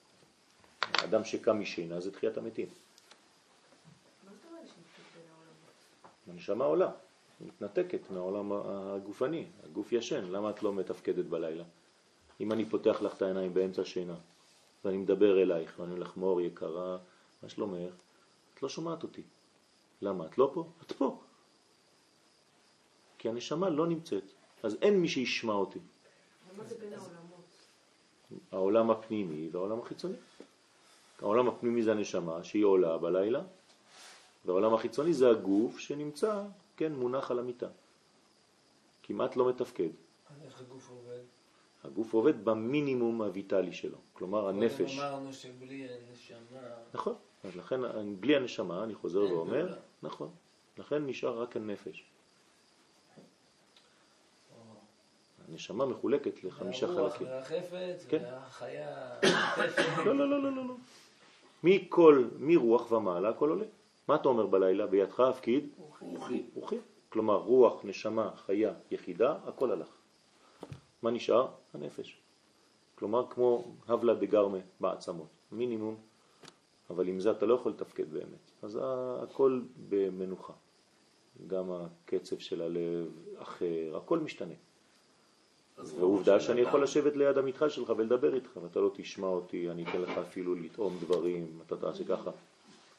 האדם 0.93 1.23
שקם 1.23 1.59
משינה 1.59 1.99
זה 1.99 2.11
תחיית 2.11 2.37
המתים. 2.37 2.67
מה? 4.25 4.31
הנשמה 6.27 6.65
עולה, 6.65 6.91
מתנתקת 7.41 8.11
מהעולם 8.11 8.51
הגופני, 8.53 9.45
הגוף 9.63 9.91
ישן, 9.91 10.25
למה 10.25 10.49
את 10.49 10.63
לא 10.63 10.73
מתפקדת 10.73 11.25
בלילה? 11.25 11.63
אם 12.41 12.51
אני 12.51 12.65
פותח 12.65 13.01
לך 13.01 13.13
את 13.17 13.21
העיניים 13.21 13.53
באמצע 13.53 13.85
שינה, 13.85 14.15
ואני 14.85 14.97
מדבר 14.97 15.41
אלייך, 15.41 15.79
ואני 15.79 15.91
אומר 15.91 16.03
לך, 16.03 16.17
מור 16.17 16.41
יקרה, 16.41 16.97
מה 17.43 17.49
שלומך? 17.49 17.93
את 18.53 18.63
לא 18.63 18.69
שומעת 18.69 19.03
אותי. 19.03 19.21
למה? 20.01 20.25
את 20.25 20.37
לא 20.37 20.51
פה? 20.53 20.67
את 20.81 20.91
פה. 20.91 21.21
כי 23.17 23.29
הנשמה 23.29 23.69
לא 23.69 23.87
נמצאת, 23.87 24.23
אז 24.63 24.77
אין 24.81 24.99
מי 24.99 25.07
שישמע 25.07 25.53
אותי. 25.53 25.79
ומה 26.53 26.63
זה 26.63 26.75
בין 26.79 26.93
העולמות? 26.93 27.45
העולם 28.51 28.91
הפנימי 28.91 29.49
והעולם 29.51 29.79
החיצוני. 29.79 30.15
העולם 31.21 31.47
הפנימי 31.47 31.83
זה 31.83 31.91
הנשמה 31.91 32.43
שהיא 32.43 32.65
עולה 32.65 32.97
בלילה, 32.97 33.41
והעולם 34.45 34.73
החיצוני 34.73 35.13
זה 35.13 35.29
הגוף 35.29 35.79
שנמצא, 35.79 36.43
כן, 36.77 36.93
מונח 36.93 37.31
על 37.31 37.39
המיטה. 37.39 37.67
כמעט 39.03 39.35
לא 39.35 39.49
מתפקד. 39.49 39.89
איך 40.45 40.61
הגוף 40.61 40.89
עובד? 40.89 41.19
הגוף 41.83 42.13
עובד 42.13 42.45
במינימום 42.45 43.21
הויטלי 43.21 43.73
שלו, 43.73 43.97
כלומר 44.13 44.47
הנפש. 44.47 44.99
אמרנו 44.99 45.33
שבלי 45.33 45.87
הנשמה... 45.89 46.59
נכון, 46.93 47.15
אז 47.43 47.55
לכן 47.55 47.81
בלי 48.19 48.35
הנשמה, 48.35 48.83
אני 48.83 48.95
חוזר 48.95 49.19
ואומר. 49.19 49.75
נכון, 50.03 50.29
לכן 50.77 51.05
נשאר 51.05 51.41
רק 51.41 51.55
הנפש. 51.55 52.03
הנשמה 55.47 55.85
מחולקת 55.85 56.43
לחמישה 56.43 56.85
הרוח 56.85 57.11
חלקים. 57.11 57.27
והחפץ, 57.27 58.05
כן. 58.09 58.23
והחיה. 58.23 59.19
לא, 60.05 60.15
לא, 60.15 60.29
לא, 60.29 60.43
לא, 60.43 60.55
לא, 60.55 60.65
לא. 60.67 60.75
מכל, 61.65 62.27
מרוח 62.39 62.91
ומעלה 62.91 63.29
הכל 63.29 63.49
עולה. 63.49 63.65
מה 64.07 64.15
אתה 64.15 64.29
אומר 64.29 64.45
בלילה? 64.45 64.87
בידך 64.87 65.19
הפקיד 65.19 65.69
רוחי. 65.99 66.43
רוחי. 66.53 66.77
כלומר, 67.09 67.35
רוח, 67.35 67.85
נשמה, 67.85 68.31
חיה, 68.35 68.73
יחידה, 68.91 69.37
הכל 69.45 69.71
הלך. 69.71 69.87
מה 71.01 71.11
נשאר? 71.11 71.47
הנפש. 71.73 72.21
כלומר, 72.95 73.25
כמו 73.29 73.65
הבלה 73.87 74.13
דגרמה 74.13 74.57
בעצמות, 74.79 75.27
מינימום, 75.51 75.95
אבל 76.89 77.07
עם 77.07 77.19
זה 77.19 77.31
אתה 77.31 77.45
לא 77.45 77.53
יכול 77.53 77.71
לתפקד 77.71 78.13
באמת. 78.13 78.51
אז 78.61 78.79
הכל 79.23 79.61
במנוחה. 79.89 80.53
גם 81.47 81.71
הקצב 81.71 82.37
של 82.37 82.61
הלב 82.61 83.11
אחר, 83.37 83.97
הכל 83.97 84.19
משתנה. 84.19 84.53
ועובדה 85.77 86.39
שאני 86.39 86.61
יכול. 86.61 86.83
לשבת 86.83 87.15
ליד 87.15 87.37
המתחל 87.37 87.69
שלך 87.69 87.93
ולדבר 87.97 88.35
איתך, 88.35 88.57
ואתה 88.63 88.79
לא 88.79 88.91
תשמע 88.93 89.27
אותי, 89.27 89.71
אני 89.71 89.83
אתן 89.83 90.01
לך 90.01 90.09
אפילו 90.09 90.55
לטעום 90.55 90.97
דברים, 91.01 91.59
אתה 91.67 91.77
תעשה 91.77 92.03
ככה. 92.03 92.31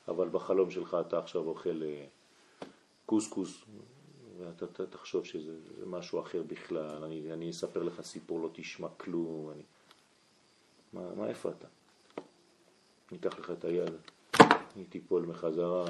אבל 0.08 0.28
בחלום 0.28 0.70
שלך 0.70 0.96
אתה 1.06 1.18
עכשיו 1.18 1.48
אוכל 1.48 1.82
אה, 1.82 2.04
קוסקוס, 3.06 3.64
ואתה 4.38 4.86
תחשוב 4.86 5.24
שזה 5.24 5.52
זה 5.78 5.86
משהו 5.86 6.20
אחר 6.20 6.42
בכלל, 6.42 7.04
אני, 7.04 7.32
אני 7.32 7.50
אספר 7.50 7.82
לך 7.82 8.00
סיפור, 8.00 8.40
לא 8.40 8.50
תשמע 8.52 8.88
כלום, 8.96 9.50
אני... 9.50 9.62
מה, 10.92 11.14
מה 11.14 11.28
איפה 11.28 11.50
אתה? 11.50 11.66
אני 13.10 13.18
אקח 13.18 13.38
לך 13.38 13.50
את 13.50 13.64
היד, 13.64 13.92
היא 14.76 14.84
תיפול 14.88 15.22
מחזרה, 15.22 15.84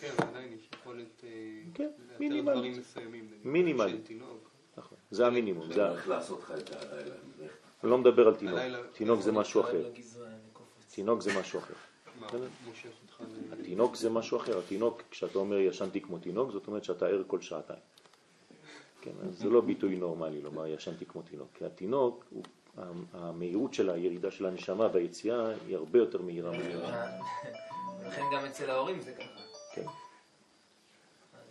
כן, 0.00 0.14
עדיין 0.18 0.52
יש 0.52 0.68
יכולת 0.74 1.24
אה, 1.24 1.30
כן, 1.74 1.88
לאתר. 2.20 2.40
דברים 2.42 2.78
מסוימים. 2.78 3.28
מינימלית. 3.44 4.08
זה 5.10 5.26
המינימום, 5.26 5.72
זה, 5.72 5.86
ה- 5.86 5.92
איך 5.92 6.08
לעשות 6.08 6.40
לך 6.42 6.50
את 6.58 6.70
הלילה. 6.92 7.14
אני 7.82 7.90
לא 7.90 7.98
מדבר 7.98 8.28
על 8.28 8.34
תינוק, 8.34 8.58
תינוק 8.92 9.20
זה 9.20 9.32
משהו 9.32 9.60
אחר. 9.60 9.90
תינוק 10.94 11.20
זה 11.22 11.40
משהו 11.40 11.58
אחר. 11.58 11.74
התינוק 13.52 13.96
זה 13.96 14.10
משהו 14.10 14.36
אחר, 14.36 14.58
התינוק, 14.58 15.02
כשאתה 15.10 15.38
אומר 15.38 15.58
ישנתי 15.58 16.00
כמו 16.00 16.18
תינוק, 16.18 16.50
זאת 16.50 16.66
אומרת 16.66 16.84
שאתה 16.84 17.06
ער 17.06 17.22
כל 17.26 17.40
שעתיים. 17.40 17.78
כן, 19.00 19.10
אז 19.28 19.38
זה 19.38 19.48
לא 19.48 19.60
ביטוי 19.60 19.96
נורמלי 19.96 20.40
לומר 20.42 20.66
ישנתי 20.66 21.06
כמו 21.06 21.22
תינוק, 21.22 21.48
כי 21.54 21.64
התינוק, 21.64 22.24
הוא, 22.30 22.42
המהירות 23.12 23.74
של 23.74 23.90
הירידה 23.90 24.30
של 24.30 24.46
הנשמה 24.46 24.88
והיציאה 24.92 25.50
היא 25.66 25.76
הרבה 25.76 25.98
יותר 25.98 26.22
מהירה 26.22 26.50
מהירה. 26.50 27.06
לכן 28.06 28.22
גם 28.34 28.44
אצל 28.44 28.70
ההורים 28.70 29.00
זה 29.00 29.12
ככה. 29.14 29.47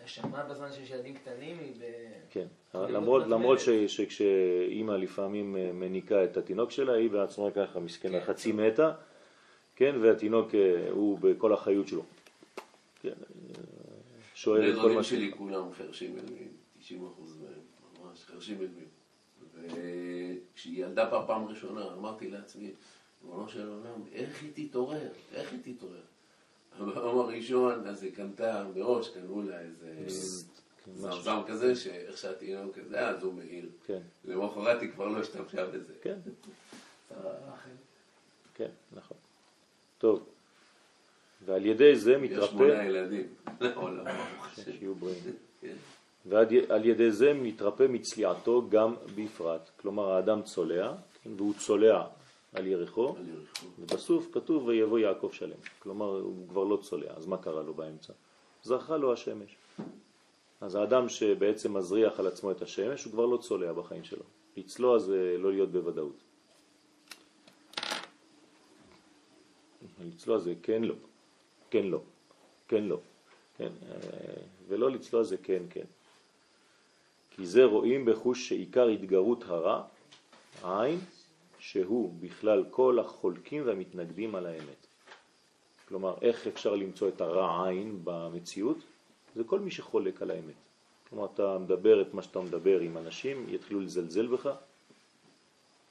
כן, 0.07 0.21
הנשמה 0.23 0.43
בזמן 0.43 0.71
שיש 0.71 0.89
ילדים 0.89 1.15
קטנים 1.15 1.59
היא 1.59 1.73
ב... 1.79 1.83
כן. 2.29 2.45
יכולים 2.69 2.95
למרות, 2.95 3.27
למרות 3.27 3.59
ש. 3.59 3.69
שכשאימא 3.69 4.91
לפעמים 4.91 5.57
אה, 5.57 5.71
מניקה 5.73 6.23
את 6.23 6.37
התינוק 6.37 6.71
שלה, 6.71 6.93
היא 6.93 7.09
בעצמה 7.09 7.51
ככה 7.51 7.79
מסכנה 7.79 8.21
חצי 8.21 8.51
מתה, 8.51 8.91
כן, 9.75 9.95
והתינוק 10.01 10.55
אה, 10.55 10.89
הוא 10.91 11.19
בכל 11.19 11.53
החיות 11.53 11.87
שלו. 11.87 12.03
כן, 13.01 13.09
אה, 13.09 13.13
שואל 14.35 14.73
את 14.73 14.81
כל 14.81 14.91
מה 14.91 15.03
שלי 15.03 15.31
כולם 15.37 15.73
חרשים 15.73 16.15
מלווים, 16.15 16.47
90 16.79 17.05
אחוז 17.05 17.37
מהם, 17.41 18.05
ממש 18.05 18.25
חרשים 18.25 18.57
מלווים. 18.57 18.87
וכשהיא 19.63 20.85
ילדה 20.85 21.09
פעם 21.09 21.27
פעם 21.27 21.45
ראשונה, 21.47 21.93
אמרתי 21.93 22.29
לעצמי, 22.29 22.71
ריבונו 23.23 23.49
של 23.49 23.69
עולם, 23.69 24.01
איך 24.13 24.43
היא 24.43 24.67
תתעורר? 24.69 25.09
איך 25.33 25.51
היא 25.51 25.59
תתעורר? 25.75 26.01
ביום 26.79 27.19
הראשון, 27.19 27.87
אז 27.87 28.03
היא 28.03 28.15
קנתה 28.15 28.65
מראש, 28.75 29.09
קנו 29.09 29.41
לה 29.41 29.59
איזה 29.59 29.87
כן. 30.85 30.91
זמזם 30.95 31.39
כזה, 31.47 31.75
שאיך 31.75 32.17
שהתינוק 32.17 32.77
כזה, 32.79 33.07
אז 33.07 33.23
הוא 33.23 33.33
מעיר. 33.33 33.65
כן, 33.85 33.99
למחרת 34.25 34.81
היא 34.81 34.91
כבר 34.91 35.07
לא 35.07 35.19
השתמשה 35.19 35.65
בזה. 35.67 35.93
כן. 36.01 36.17
רחל. 37.11 37.69
כן, 38.55 38.69
נכון. 38.91 39.17
טוב, 39.97 40.25
ועל 41.45 41.65
ידי 41.65 41.95
זה 41.95 42.11
יש 42.11 42.17
שמונה 42.19 42.65
מתרפא, 42.65 42.83
ילדים. 42.85 43.27
לעולם, 43.61 44.03
ברוך 44.03 44.47
השם. 44.47 44.71
שיהיו 44.71 44.95
בריאים, 44.95 45.23
כן. 45.61 45.75
ועל 46.25 46.85
ידי 46.85 47.11
זה 47.11 47.33
מתרפא 47.33 47.85
מצליעתו 47.89 48.69
גם 48.69 48.95
בפרט. 49.15 49.69
כלומר, 49.81 50.11
האדם 50.11 50.41
צולע, 50.41 50.93
כן, 51.23 51.29
והוא 51.37 51.53
צולע 51.53 52.03
על 52.57 52.67
יריחו. 52.67 53.15
ובסוף 53.79 54.27
כתוב 54.31 54.67
ויבוא 54.67 54.99
יעקב 54.99 55.29
שלם. 55.31 55.57
כלומר, 55.79 56.05
הוא 56.05 56.47
כבר 56.49 56.63
לא 56.63 56.77
צולע, 56.81 57.11
אז 57.15 57.25
מה 57.25 57.37
קרה 57.37 57.61
לו 57.63 57.73
באמצע? 57.73 58.13
זרחה 58.63 58.97
לו 58.97 59.13
השמש. 59.13 59.55
אז 60.61 60.75
האדם 60.75 61.09
שבעצם 61.09 61.77
מזריח 61.77 62.19
על 62.19 62.27
עצמו 62.27 62.51
את 62.51 62.61
השמש, 62.61 63.03
הוא 63.03 63.11
כבר 63.13 63.25
לא 63.25 63.37
צולע 63.37 63.73
בחיים 63.73 64.03
שלו. 64.03 64.23
לצלוע 64.57 64.99
זה 64.99 65.35
לא 65.39 65.51
להיות 65.51 65.71
בוודאות. 65.71 66.15
לצלוע 70.05 70.37
זה 70.37 70.53
כן 70.63 70.83
לא, 70.83 70.95
כן 71.69 71.85
לא, 71.85 71.99
כן 72.67 72.83
לא, 72.83 72.99
כן, 73.57 73.71
אה, 73.89 73.97
ולא 74.67 74.91
לצלוע 74.91 75.23
זה 75.23 75.37
כן 75.37 75.63
כן. 75.69 75.85
כי 77.29 77.45
זה 77.45 77.63
רואים 77.65 78.05
בחוש 78.05 78.49
שעיקר 78.49 78.87
התגרות 78.87 79.43
הרע, 79.43 79.83
העין, 80.61 80.99
שהוא 81.59 82.13
בכלל 82.19 82.65
כל 82.69 82.99
החולקים 82.99 83.67
והמתנגדים 83.67 84.35
על 84.35 84.45
האמת. 84.45 84.87
כלומר, 85.87 86.15
איך 86.21 86.47
אפשר 86.47 86.75
למצוא 86.75 87.09
את 87.09 87.21
הרע 87.21 87.67
עין 87.67 87.99
במציאות? 88.03 88.77
זה 89.35 89.43
כל 89.43 89.59
מי 89.59 89.71
שחולק 89.71 90.21
על 90.21 90.31
האמת. 90.31 90.55
כלומר, 91.09 91.25
אתה 91.33 91.57
מדבר 91.57 92.01
את 92.01 92.13
מה 92.13 92.21
שאתה 92.21 92.39
מדבר 92.39 92.79
עם 92.79 92.97
אנשים, 92.97 93.49
יתחילו 93.49 93.79
לזלזל 93.79 94.27
בך, 94.27 94.49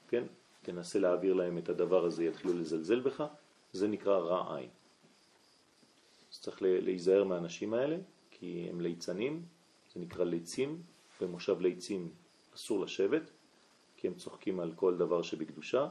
כן? 0.09 0.23
תנסה 0.61 0.99
להעביר 0.99 1.33
להם 1.33 1.57
את 1.57 1.69
הדבר 1.69 2.05
הזה, 2.05 2.23
יתחילו 2.23 2.53
לזלזל 2.53 2.99
בך, 2.99 3.23
זה 3.73 3.87
נקרא 3.87 4.17
רע 4.17 4.57
עין. 4.57 4.69
אז 6.31 6.39
צריך 6.41 6.61
להיזהר 6.61 7.23
מהאנשים 7.23 7.73
האלה, 7.73 7.97
כי 8.31 8.67
הם 8.69 8.81
ליצנים, 8.81 9.45
זה 9.93 9.99
נקרא 9.99 10.25
ליצים, 10.25 10.81
במושב 11.21 11.61
ליצים 11.61 12.09
אסור 12.55 12.79
לשבת, 12.79 13.31
כי 13.97 14.07
הם 14.07 14.13
צוחקים 14.13 14.59
על 14.59 14.71
כל 14.75 14.97
דבר 14.97 15.21
שבקדושה, 15.21 15.87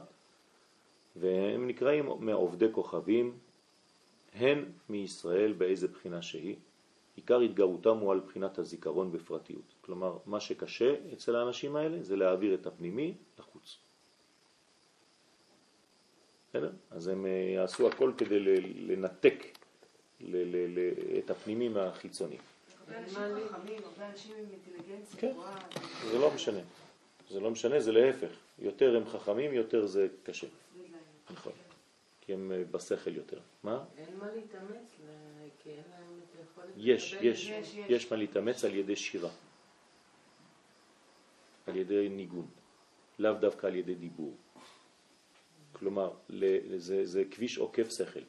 והם 1.15 1.67
נקראים 1.67 2.09
מעובדי 2.19 2.65
כוכבים, 2.71 3.37
הן 4.33 4.65
מישראל 4.89 5.53
באיזה 5.53 5.87
בחינה 5.87 6.21
שהיא. 6.21 6.55
עיקר 7.15 7.39
התגרותם 7.39 7.97
הוא 7.97 8.11
על 8.11 8.19
בחינת 8.19 8.59
הזיכרון 8.59 9.11
בפרטיות. 9.11 9.73
כלומר, 9.81 10.17
מה 10.25 10.39
שקשה 10.39 10.95
אצל 11.13 11.35
האנשים 11.35 11.75
האלה 11.75 12.03
זה 12.03 12.15
להעביר 12.15 12.53
את 12.53 12.67
הפנימי 12.67 13.13
לחוץ. 13.39 13.77
בסדר? 16.49 16.71
אז 16.91 17.07
הם 17.07 17.25
אה, 17.25 17.31
יעשו 17.31 17.87
הכל 17.87 18.11
כדי 18.17 18.39
לנתק 18.87 19.43
את 21.19 21.29
הפנימי 21.29 21.69
מהחיצוני. 21.69 22.37
כן, 25.17 25.33
זה 26.11 26.19
לא 26.19 26.31
משנה. 26.35 26.59
זה 27.29 27.39
לא 27.39 27.51
משנה, 27.51 27.79
זה 27.79 27.91
להפך. 27.91 28.31
יותר 28.59 28.97
הם 28.97 29.05
חכמים, 29.05 29.53
יותר 29.53 29.85
זה 29.85 30.07
קשה. 30.23 30.47
נכון. 31.29 31.53
כי 32.21 32.33
הם 32.33 32.51
אה, 32.51 32.63
בשכל 32.71 33.15
יותר. 33.15 33.39
מה? 33.63 33.83
אין 33.97 34.17
מה 34.17 34.31
להתאמץ, 34.31 34.95
כי 35.63 35.69
אין 35.69 35.83
להם 35.89 36.19
את 36.23 36.39
היכולת... 36.39 36.73
יש, 36.77 37.15
יש, 37.21 37.51
יש 37.89 38.11
מה 38.11 38.17
להתאמץ 38.17 38.65
על 38.65 38.75
ידי 38.75 38.95
שירה. 38.95 39.29
על 41.67 41.75
ידי 41.75 42.09
ניגון. 42.09 42.47
לאו 43.19 43.33
דווקא 43.33 43.67
על 43.67 43.75
ידי 43.75 43.95
דיבור. 43.95 44.35
כלומר, 45.71 46.11
זה, 46.77 47.05
זה 47.05 47.23
כביש 47.31 47.57
עוקף 47.57 47.89
שכל. 47.89 48.19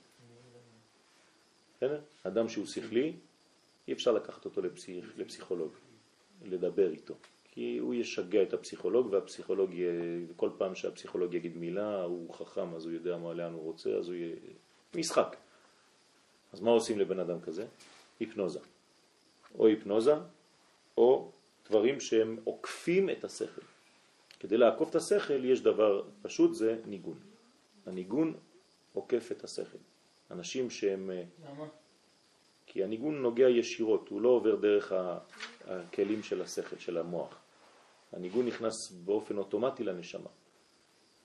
בסדר? 1.76 2.01
אדם 2.22 2.49
שהוא 2.49 2.66
שכלי, 2.66 3.12
אי 3.88 3.92
אפשר 3.92 4.12
לקחת 4.12 4.44
אותו 4.44 4.61
לפסיכ, 4.61 5.05
לפסיכולוג, 5.16 5.72
לדבר 6.42 6.90
איתו. 6.90 7.14
כי 7.59 7.79
הוא 7.79 7.95
ישגע 7.95 8.43
את 8.43 8.53
הפסיכולוג, 8.53 9.13
והפסיכולוג, 9.13 9.71
כל 10.37 10.51
פעם 10.59 10.75
שהפסיכולוג 10.75 11.35
יגיד 11.35 11.57
מילה, 11.57 12.03
הוא 12.03 12.35
חכם, 12.35 12.75
אז 12.75 12.85
הוא 12.85 12.93
יודע 12.93 13.17
מה 13.17 13.35
לאן 13.35 13.53
הוא 13.53 13.63
רוצה, 13.63 13.91
אז 13.91 14.09
הוא 14.09 14.15
יהיה... 14.15 14.37
משחק. 14.95 15.37
אז 16.53 16.61
מה 16.61 16.71
עושים 16.71 16.99
לבן 16.99 17.19
אדם 17.19 17.41
כזה? 17.41 17.67
היפנוזה. 18.21 18.59
או 19.59 19.67
היפנוזה, 19.67 20.15
או 20.99 21.31
דברים 21.69 22.01
שהם 22.01 22.37
עוקפים 22.45 23.11
את 23.11 23.25
השכל. 23.25 23.67
כדי 24.41 24.57
לעקוף 24.57 24.91
את 24.91 24.95
השכל 24.95 25.45
יש 25.45 25.61
דבר 25.61 26.03
פשוט, 26.23 26.55
זה 26.55 26.81
ניגון. 26.87 27.19
הניגון 27.87 28.35
עוקף 28.93 29.33
את 29.33 29.45
השכל. 29.45 29.79
אנשים 30.31 30.71
שהם... 30.71 31.11
אה, 31.11 31.23
למה? 31.51 31.67
כי 32.67 32.85
הניגון 32.85 33.23
נוגע 33.23 33.49
ישירות, 33.49 34.09
הוא 34.09 34.21
לא 34.21 34.29
עובר 34.29 34.57
דרך 34.57 34.93
הכלים 35.67 36.23
של 36.23 36.43
השכל, 36.43 36.79
של 36.79 36.99
המוח. 36.99 37.47
הניגון 38.13 38.47
נכנס 38.47 38.93
באופן 39.05 39.39
אוטומטי 39.39 39.85
לנשמה. 39.85 40.31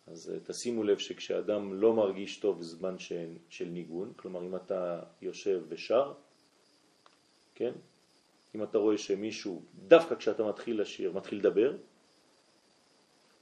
אז 0.08 0.32
אה, 0.34 0.40
תשימו 0.40 0.84
לב 0.84 0.98
שכשאדם 0.98 1.74
לא 1.74 1.94
מרגיש 1.94 2.38
טוב 2.38 2.60
בזמן 2.60 3.00
של, 3.00 3.38
של 3.50 3.66
ניגון, 3.66 4.14
כלומר 4.16 4.46
אם 4.46 4.56
אתה 4.56 5.00
יושב 5.22 5.64
ושר, 5.70 6.14
כן? 7.56 7.72
אם 8.56 8.64
אתה 8.64 8.78
רואה 8.78 8.98
שמישהו, 8.98 9.62
דווקא 9.88 10.16
כשאתה 10.16 10.44
מתחיל 10.44 10.82
לשיר, 10.82 11.12
מתחיל 11.12 11.40
לדבר, 11.40 11.78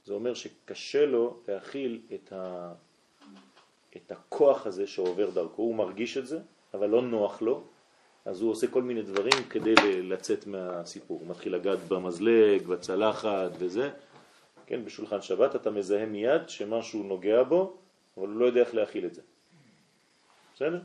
זה 0.04 0.12
אומר 0.12 0.34
שקשה 0.34 1.06
לו 1.06 1.40
להכיל 1.48 2.02
את, 2.14 2.32
ה, 2.32 2.74
את 3.96 4.12
הכוח 4.12 4.66
הזה 4.66 4.86
שעובר 4.86 5.30
דרכו, 5.30 5.62
הוא 5.62 5.74
מרגיש 5.74 6.16
את 6.16 6.26
זה, 6.26 6.40
אבל 6.74 6.88
לא 6.88 7.02
נוח 7.02 7.42
לו, 7.42 7.64
אז 8.24 8.40
הוא 8.40 8.50
עושה 8.50 8.66
כל 8.66 8.82
מיני 8.82 9.02
דברים 9.02 9.44
כדי 9.50 9.74
לצאת 10.02 10.46
מהסיפור. 10.46 11.20
הוא 11.20 11.28
מתחיל 11.28 11.54
לגעת 11.54 11.78
במזלג, 11.88 12.66
בצלחת 12.66 13.50
וזה. 13.58 13.90
כן, 14.66 14.84
בשולחן 14.84 15.22
שבת 15.22 15.56
אתה 15.56 15.70
מזהה 15.70 16.06
מיד 16.06 16.48
שמשהו 16.48 17.02
נוגע 17.02 17.42
בו, 17.42 17.76
אבל 18.16 18.28
הוא 18.28 18.36
לא 18.36 18.44
יודע 18.44 18.60
איך 18.60 18.74
להכיל 18.74 19.06
את 19.06 19.14
זה. 19.14 19.22
בסדר? 20.54 20.80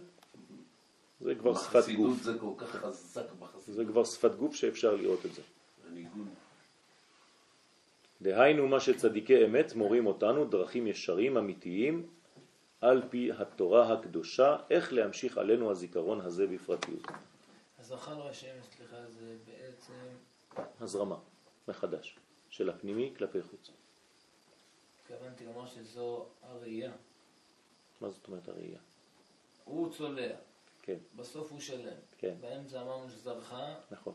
זה 1.21 1.35
כבר 1.35 1.55
שפת 1.57 1.89
גוף. 1.95 2.21
זה 2.21 2.37
כל 2.39 2.51
כך 2.57 2.75
חזק 2.75 3.25
בחסידות. 3.39 3.75
זה 3.75 3.85
כבר 3.85 4.03
שפת 4.03 4.35
גוף 4.35 4.55
שאפשר 4.55 4.95
לראות 4.95 5.25
את 5.25 5.33
זה. 5.33 5.41
דהיינו 8.21 8.67
מה 8.67 8.79
שצדיקי 8.79 9.45
אמת 9.45 9.75
מורים 9.75 10.07
אותנו 10.07 10.45
דרכים 10.45 10.87
ישרים 10.87 11.37
אמיתיים 11.37 12.05
על 12.81 13.01
פי 13.09 13.31
התורה 13.31 13.93
הקדושה, 13.93 14.57
איך 14.69 14.93
להמשיך 14.93 15.37
עלינו 15.37 15.71
הזיכרון 15.71 16.21
הזה 16.21 16.47
בפרטיות. 16.47 17.07
הזכר 17.79 18.27
השם, 18.27 18.55
סליחה, 18.75 18.95
זה 19.09 19.37
בעצם... 19.45 19.93
הזרמה, 20.79 21.17
מחדש, 21.67 22.17
של 22.49 22.69
הפנימי 22.69 23.13
כלפי 23.17 23.41
חוץ. 23.41 23.71
התכוונתי 25.01 25.45
לומר 25.45 25.65
שזו 25.67 26.25
הראייה. 26.41 26.91
מה 28.01 28.09
זאת 28.09 28.27
אומרת 28.27 28.47
הראייה? 28.47 28.79
הוא 29.65 29.93
צולע. 29.93 30.35
כן. 30.81 30.97
בסוף 31.15 31.51
הוא 31.51 31.59
שלם. 31.59 31.97
כן. 32.17 32.35
באמצע 32.41 32.81
אמרנו 32.81 33.09
שזרחה. 33.09 33.75
נכון. 33.91 34.13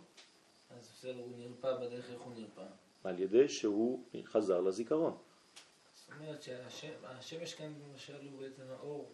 אז 0.71 0.91
בסדר, 0.95 1.21
הוא 1.21 1.33
נרפא 1.39 1.77
בדרך 1.77 2.11
איך 2.11 2.21
הוא 2.21 2.33
נרפא. 2.35 2.65
על 3.05 3.19
ידי 3.19 3.49
שהוא 3.49 4.05
חזר 4.25 4.61
לזיכרון. 4.61 5.17
אומרת 6.21 6.43
שהשמש 6.43 7.55
כאן 7.55 7.73
למשל 7.91 8.13
הוא 8.31 8.41
בעצם 8.41 8.63
האור. 8.71 9.13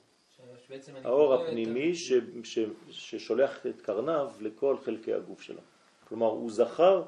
האור 1.04 1.34
הפנימי 1.34 1.94
ש, 1.94 2.12
ש, 2.44 2.58
ששולח 2.90 3.66
את 3.66 3.80
קרניו 3.80 4.30
לכל 4.40 4.76
חלקי 4.84 5.14
הגוף 5.14 5.42
שלו. 5.42 5.60
כלומר, 6.08 6.26
הוא 6.26 6.50
זכר 6.50 7.02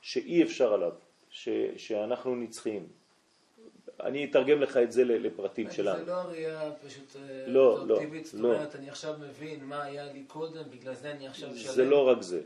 שאי 0.00 0.42
אפשר 0.42 0.74
עליו, 0.74 0.92
ש, 1.30 1.48
שאנחנו 1.76 2.36
נצחיים. 2.36 2.88
אני 4.00 4.24
אתרגם 4.24 4.60
לך 4.60 4.76
את 4.76 4.92
זה 4.92 5.04
לפרטים 5.04 5.70
שלנו. 5.70 5.98
זה 5.98 6.04
לא 6.04 6.12
הראייה 6.12 6.72
פשוט 6.86 7.16
לא, 7.46 7.86
לא, 7.86 7.98
טבעית, 7.98 8.26
זאת 8.26 8.40
לא. 8.40 8.48
אומרת, 8.48 8.76
אני 8.76 8.90
עכשיו 8.90 9.14
מבין 9.20 9.64
מה 9.64 9.82
היה 9.82 10.12
לי 10.12 10.24
קודם, 10.24 10.70
בגלל 10.70 10.94
זה 10.94 11.10
אני 11.10 11.28
עכשיו 11.28 11.56
שלם. 11.56 11.72
זה 11.72 11.84
לא 11.84 12.08
רק 12.08 12.22
זה. 12.22 12.42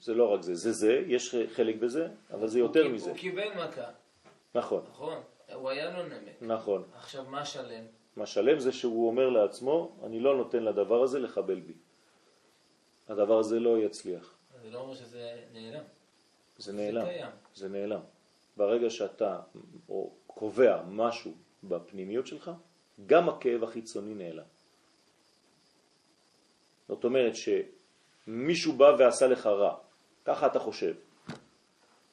זה 0.00 0.14
לא 0.14 0.32
רק 0.34 0.42
זה, 0.42 0.54
זה 0.54 0.72
זה, 0.72 1.02
יש 1.06 1.34
חלק 1.52 1.76
בזה, 1.76 2.08
אבל 2.30 2.48
זה 2.48 2.58
יותר 2.58 2.84
הוא 2.84 2.92
מזה. 2.92 3.10
הוא 3.10 3.18
קיבל 3.18 3.48
מכה, 3.48 3.90
נכון, 4.54 4.84
נכון? 4.90 5.22
הוא 5.56 5.70
היה 5.70 5.90
לו 5.90 6.02
נמק. 6.06 6.42
נכון. 6.42 6.84
עכשיו, 6.98 7.24
מה 7.24 7.44
שלם? 7.44 7.84
מה 8.16 8.26
שלם 8.26 8.58
זה 8.58 8.72
שהוא 8.72 9.08
אומר 9.08 9.28
לעצמו, 9.28 9.96
אני 10.04 10.20
לא 10.20 10.36
נותן 10.36 10.62
לדבר 10.62 11.02
הזה 11.02 11.18
לחבל 11.18 11.60
בי. 11.60 11.74
הדבר 13.08 13.38
הזה 13.38 13.60
לא 13.60 13.78
יצליח. 13.78 14.34
זה 14.62 14.70
לא 14.70 14.80
אומר 14.80 14.94
שזה 14.94 15.42
נעלם. 15.52 15.82
זה 16.58 16.72
נעלם. 16.72 17.04
זה 17.04 17.10
קיים. 17.10 17.30
זה 17.54 17.68
נעלם. 17.68 18.00
ברגע 18.56 18.90
שאתה 18.90 19.40
או 19.88 20.10
קובע 20.26 20.82
משהו 20.88 21.32
בפנימיות 21.64 22.26
שלך, 22.26 22.50
גם 23.06 23.28
הכאב 23.28 23.64
החיצוני 23.64 24.14
נעלם. 24.14 24.44
זאת 26.88 27.04
אומרת 27.04 27.32
שמישהו 27.36 28.72
בא 28.72 28.96
ועשה 28.98 29.26
לך 29.26 29.46
רע, 29.46 29.76
ככה 30.24 30.46
אתה 30.46 30.58
חושב. 30.58 30.94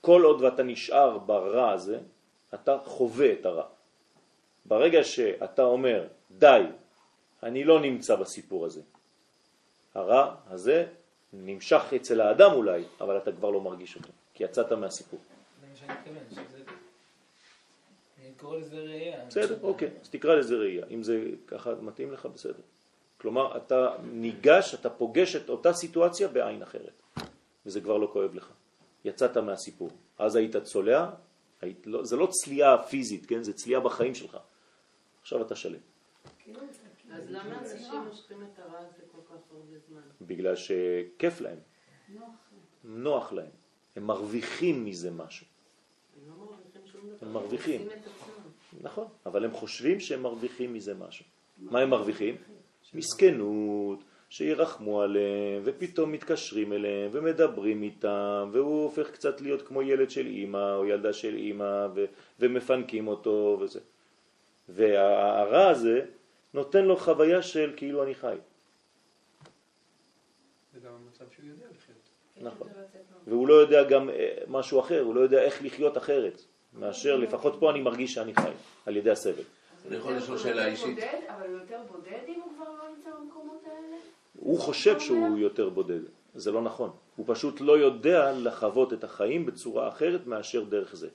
כל 0.02 0.22
עוד 0.24 0.42
ואתה 0.42 0.64
נשאר 0.64 1.18
ברע 1.18 1.72
הזה, 1.72 2.00
אתה 2.54 2.78
חווה 2.86 3.34
את 3.34 3.46
הרע. 3.46 3.66
ברגע 4.66 5.04
שאתה 5.04 5.64
אומר, 5.64 6.08
די, 6.32 6.62
אני 7.44 7.64
לא 7.64 7.82
נמצא 7.82 8.16
בסיפור 8.16 8.66
הזה, 8.66 8.82
הרע 9.96 10.36
הזה 10.48 10.86
נמשך 11.34 11.84
אצל 11.96 12.22
האדם 12.22 12.52
אולי, 12.52 12.84
אבל 13.02 13.18
אתה 13.18 13.32
כבר 13.32 13.50
לא 13.50 13.62
מרגיש 13.62 13.96
אותו, 13.96 14.10
כי 14.34 14.44
יצאת 14.44 14.72
מהסיפור. 14.72 15.20
זה 15.62 15.68
מה 15.68 15.76
שאני 15.76 15.94
מתכוון, 15.94 16.46
שזה... 16.46 16.64
אני 18.22 18.32
קורא 18.38 18.58
לזה 18.58 18.76
ראייה. 18.76 19.26
בסדר, 19.26 19.58
אוקיי, 19.64 19.90
אז 20.02 20.10
תקרא 20.10 20.36
לזה 20.36 20.56
ראייה. 20.56 20.86
אם 20.92 21.04
זה 21.04 21.24
ככה 21.48 21.72
מתאים 21.82 22.12
לך, 22.12 22.26
בסדר. 22.26 22.62
כלומר, 23.18 23.58
אתה 23.58 23.96
ניגש, 24.04 24.74
אתה 24.74 24.90
פוגש 24.90 25.36
את 25.36 25.50
אותה 25.50 25.74
סיטואציה 25.74 26.28
בעין 26.28 26.62
אחרת, 26.62 27.02
וזה 27.66 27.82
כבר 27.82 27.98
לא 27.98 28.10
כואב 28.14 28.36
לך. 28.36 28.52
יצאת 29.06 29.38
מהסיפור. 29.38 29.90
אז 30.18 30.36
היית 30.36 30.58
צולע, 30.58 31.10
זה 32.04 32.16
לא 32.16 32.28
צליעה 32.32 32.84
פיזית, 32.84 33.26
כן? 33.26 33.44
זה 33.44 33.54
צליעה 33.54 33.82
בחיים 33.82 34.16
שלך. 34.16 34.38
עכשיו 35.22 35.42
אתה 35.42 35.56
שלם. 35.56 35.80
אז 37.12 37.32
למה 37.32 37.60
אנשים 37.60 38.02
מושכים 38.08 38.44
את 38.44 38.60
הרע 38.60 38.80
הזה 38.80 39.02
כל 39.12 39.22
כך 39.26 39.42
הרבה 39.52 39.80
זמן? 39.88 40.02
בגלל 40.22 40.56
שכיף 40.56 41.42
להם, 41.42 41.60
נוח. 42.84 43.34
להם. 43.34 43.52
הם 43.96 44.08
מרוויחים 44.08 44.86
מזה 44.86 45.12
משהו. 45.12 45.46
הם 46.16 46.30
לא 46.30 46.36
מרוויחים 46.36 46.82
שום 46.86 47.02
דבר. 47.02 47.28
הם 47.28 47.34
מרוויחים. 47.34 47.88
נכון, 48.82 49.08
אבל 49.26 49.46
הם 49.46 49.52
חושבים 49.52 50.00
שהם 50.00 50.24
מרוויחים 50.24 50.74
מזה 50.74 50.94
משהו. 50.94 51.26
מה 51.58 51.80
הם 51.80 51.90
מרוויחים? 51.90 52.36
מסכנות, 52.94 54.04
שירחמו 54.34 55.02
עליהם, 55.02 55.62
ופתאום 55.64 56.12
מתקשרים 56.12 56.74
אליהם 56.74 57.10
ומדברים 57.12 57.84
איתם, 57.84 58.50
והוא 58.52 58.84
הופך 58.84 59.12
קצת 59.12 59.42
להיות 59.42 59.68
כמו 59.68 59.82
ילד 59.82 60.10
של 60.10 60.26
אימא 60.26 60.76
או 60.76 60.86
ילדה 60.86 61.14
של 61.14 61.36
אימא, 61.36 61.88
ו- 61.96 62.06
ומפנקים 62.40 63.08
אותו 63.08 63.58
וזה. 63.62 63.80
והרע 64.70 65.68
הזה 65.68 66.06
נותן 66.54 66.86
לו 66.86 66.98
חוויה 66.98 67.42
של 67.42 67.74
כאילו 67.78 68.04
אני 68.04 68.16
חי. 68.16 68.36
זה 70.74 70.80
גם 70.80 70.92
המצב 70.94 71.26
שהוא 71.36 71.46
יודע 71.46 71.66
לחיות. 71.76 71.98
נכון. 72.42 72.68
והוא 73.28 73.48
לא 73.48 73.54
יודע 73.54 73.84
גם 73.84 74.10
אה, 74.10 74.38
משהו 74.48 74.80
אחר, 74.80 75.02
הוא 75.02 75.16
לא 75.16 75.22
יודע 75.22 75.42
איך 75.42 75.64
לחיות 75.64 75.98
אחרת, 75.98 76.42
מאשר 76.74 77.18
לפחות 77.18 77.56
פה 77.60 77.72
אני 77.72 77.82
מרגיש 77.82 78.14
שאני 78.14 78.36
חי, 78.36 78.52
על 78.86 78.98
ידי 78.98 79.12
הסבל. 79.12 79.44
אני 79.88 79.96
יכול 79.96 80.14
לשאול 80.14 80.38
שאלה 80.38 80.68
אישית? 80.68 81.00
אבל 81.28 81.50
הוא 81.50 81.60
יותר 81.60 81.80
בודד 81.92 82.24
אם 82.28 82.42
הוא 82.44 82.54
כבר 82.56 82.70
לא 82.70 82.90
נמצא 82.96 83.10
במקומות 83.20 83.64
האלה? 83.66 83.98
הוא 84.34 84.60
חושב 84.60 85.00
שהוא 85.00 85.38
יותר 85.38 85.70
בודד, 85.70 86.00
זה 86.36 86.52
לא 86.52 86.62
נכון. 86.62 86.92
הוא 87.16 87.26
פשוט 87.30 87.62
לא 87.62 87.78
יודע 87.78 88.32
לחוות 88.32 88.94
את 88.94 89.04
החיים 89.04 89.46
בצורה 89.46 89.88
אחרת 89.88 90.28
מאשר 90.28 90.64
דרך 90.64 90.96
זה. 90.96 91.10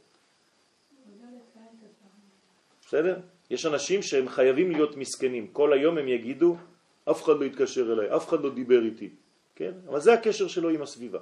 בסדר? 2.87 3.21
יש 3.51 3.67
אנשים 3.67 4.03
שהם 4.03 4.29
חייבים 4.29 4.71
להיות 4.71 4.97
מסכנים. 4.97 5.49
כל 5.53 5.73
היום 5.73 5.99
הם 5.99 6.09
יגידו, 6.09 6.57
אף 7.11 7.23
אחד 7.23 7.33
לא 7.41 7.45
התקשר 7.45 7.93
אליי, 7.93 8.17
אף 8.17 8.29
אחד 8.29 8.41
לא 8.41 8.55
דיבר 8.55 8.85
איתי. 8.85 9.11
כן? 9.55 9.73
אבל 9.89 10.01
זה 10.01 10.13
הקשר 10.13 10.49
שלו 10.49 10.69
עם 10.69 10.83
הסביבה. 10.83 11.19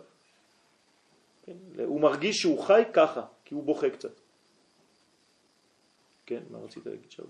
כן? 1.43 1.57
הוא 1.85 2.01
מרגיש 2.01 2.37
שהוא 2.37 2.65
חי 2.65 2.83
ככה, 2.93 3.27
כי 3.45 3.55
הוא 3.55 3.65
בוכה 3.65 3.91
קצת. 3.91 4.21
כן, 6.27 6.43
מה 6.51 6.59
רצית 6.59 6.87
להגיד 6.87 7.11
שאול? 7.11 7.27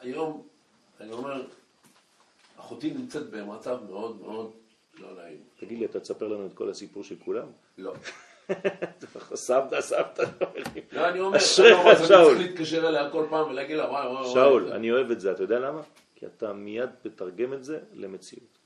היום, 0.00 0.48
אני 1.00 1.12
אומר, 1.12 1.46
אחותי 2.62 2.90
נמצאת 2.90 3.30
במצב 3.30 3.78
מאוד 3.90 4.20
מאוד 4.20 4.50
לא 5.00 5.08
נעים. 5.22 5.38
תגיד 5.60 5.78
לי, 5.78 5.84
אתה 5.84 6.00
תספר 6.00 6.28
לנו 6.28 6.46
את 6.46 6.54
כל 6.54 6.70
הסיפור 6.70 7.04
של 7.04 7.14
כולם? 7.24 7.46
לא. 7.78 7.94
סבתא, 9.34 9.80
סבתא. 9.80 10.22
לא, 10.92 11.08
אני 11.08 11.20
אומר, 11.20 11.36
אשריך, 11.36 11.78
לא, 11.86 11.94
שאול. 11.94 12.06
צריך 12.06 12.38
להתקשר 12.38 12.88
אליה 12.88 13.10
כל 13.10 13.26
פעם 13.30 13.50
ולהגיד 13.50 13.76
לה, 13.76 13.90
וואי, 13.90 14.06
וואי, 14.06 14.22
וואי. 14.22 14.32
שאול, 14.32 14.72
אני 14.72 14.92
אוהב 14.92 15.10
את 15.10 15.20
זה, 15.20 15.32
אתה 15.32 15.42
יודע 15.42 15.58
למה? 15.58 15.80
כי 16.14 16.26
אתה 16.26 16.52
מיד 16.52 16.90
מתרגם 17.04 17.52
את 17.52 17.64
זה 17.64 17.80
למציאות. 17.94 18.58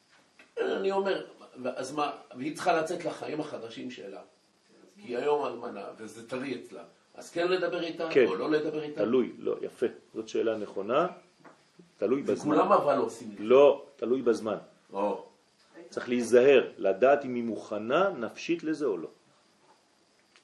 אני 0.61 0.91
אומר, 0.93 1.27
אז 1.65 1.93
מה, 1.93 2.11
והיא 2.37 2.55
צריכה 2.55 2.81
לצאת 2.81 3.05
לחיים 3.05 3.41
החדשים 3.41 3.91
שלה. 3.91 4.21
כי 5.03 5.09
היא 5.09 5.19
היום 5.19 5.47
אלמנה, 5.47 5.85
וזה 5.99 6.29
טרי 6.29 6.63
אצלה. 6.65 6.83
אז 7.15 7.31
כן 7.31 7.49
לדבר 7.49 7.83
איתה, 7.83 8.09
כן. 8.11 8.27
או 8.27 8.35
לא 8.37 8.51
לדבר 8.51 8.83
איתה? 8.83 9.01
תלוי, 9.01 9.33
לא, 9.39 9.57
יפה. 9.63 9.87
זאת 10.15 10.29
שאלה 10.29 10.57
נכונה, 10.57 11.07
תלוי 11.99 12.23
בזמן. 12.23 12.55
וכולם 12.55 12.73
אבל 12.73 12.99
עושים 12.99 13.31
את 13.33 13.39
זה. 13.39 13.45
לא, 13.45 13.87
תלוי 13.97 14.23
בזמן. 14.23 14.57
או, 14.93 15.25
צריך 15.91 16.09
להיזהר, 16.09 16.73
לדעת 16.79 17.25
אם 17.25 17.35
היא 17.35 17.45
מוכנה 17.45 18.11
נפשית 18.11 18.65
לזה 18.65 18.87
או 18.87 18.97
לא. 18.97 19.09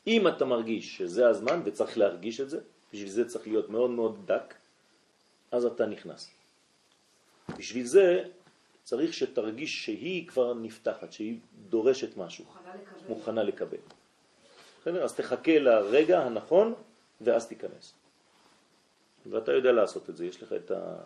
אם 0.07 0.28
אתה 0.28 0.44
מרגיש 0.44 0.96
שזה 0.96 1.28
הזמן 1.28 1.61
וצריך 1.64 1.98
להרגיש 1.98 2.40
את 2.40 2.50
זה, 2.50 2.61
בשביל 2.92 3.09
זה 3.09 3.28
צריך 3.28 3.46
להיות 3.46 3.70
מאוד 3.70 3.90
מאוד 3.90 4.16
דק, 4.26 4.55
אז 5.50 5.64
אתה 5.64 5.86
נכנס. 5.86 6.30
בשביל 7.59 7.86
זה 7.86 8.24
צריך 8.84 9.14
שתרגיש 9.14 9.84
שהיא 9.84 10.28
כבר 10.28 10.55
נפתחת, 10.55 11.12
שהיא 11.12 11.38
דורשת 11.68 12.16
משהו, 12.16 12.44
מוכנה 12.44 12.74
לקבל. 12.74 13.09
מוכנה 13.09 13.42
לקבל. 13.42 13.78
בסדר? 14.80 15.05
אז 15.05 15.14
תחכה 15.14 15.59
לרגע 15.59 16.20
הנכון 16.22 16.74
ואז 17.20 17.48
תיכנס. 17.48 17.94
ואתה 19.30 19.53
יודע 19.53 19.72
לעשות 19.72 20.11
את 20.11 20.16
זה, 20.16 20.26
יש 20.26 20.42
לך 20.42 20.53
את, 20.53 20.70
ה... 20.70 20.96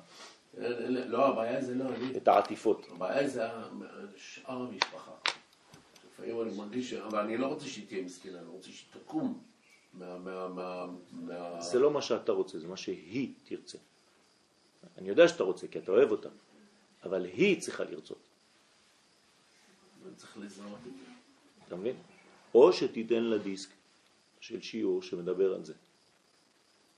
לא, 0.56 1.26
הבעיה 1.26 1.64
זה 1.64 1.74
לא 1.74 1.84
אני. 1.88 2.16
את 2.16 2.28
העטיפות. 2.28 2.86
הבעיה 2.90 3.28
זה 3.28 3.46
שאר 4.16 4.62
המשפחה. 4.62 5.12
לפעמים 6.06 6.42
אני 6.42 6.56
מרגיש, 6.56 6.92
אבל 6.92 7.18
אני 7.18 7.36
לא 7.36 7.46
רוצה 7.46 7.66
שהיא 7.66 7.86
תהיה 7.88 8.04
מסכנה, 8.04 8.38
אני 8.38 8.48
רוצה 8.48 8.70
שהיא 8.70 8.88
תקום 8.90 9.42
מה... 9.92 10.86
זה 11.60 11.78
לא 11.78 11.90
מה 11.90 12.02
שאתה 12.02 12.32
רוצה, 12.32 12.58
זה 12.58 12.68
מה 12.68 12.76
שהיא 12.76 13.34
תרצה. 13.44 13.78
אני 14.98 15.08
יודע 15.08 15.28
שאתה 15.28 15.42
רוצה, 15.42 15.68
כי 15.68 15.78
אתה 15.78 15.92
אוהב 15.92 16.10
אותה, 16.10 16.28
אבל 17.04 17.24
היא 17.24 17.60
צריכה 17.60 17.84
לרצות, 17.84 18.18
אני 20.06 20.14
צריך 20.14 20.36
לזהות 20.38 20.78
את 20.86 20.92
זה. 20.98 21.04
אתה 21.66 21.76
מבין? 21.76 21.96
או 22.54 22.72
שתיתן 22.72 23.22
לה 23.22 23.38
דיסק 23.38 23.68
של 24.40 24.62
שיעור 24.62 25.02
שמדבר 25.02 25.54
על 25.54 25.64
זה. 25.64 25.74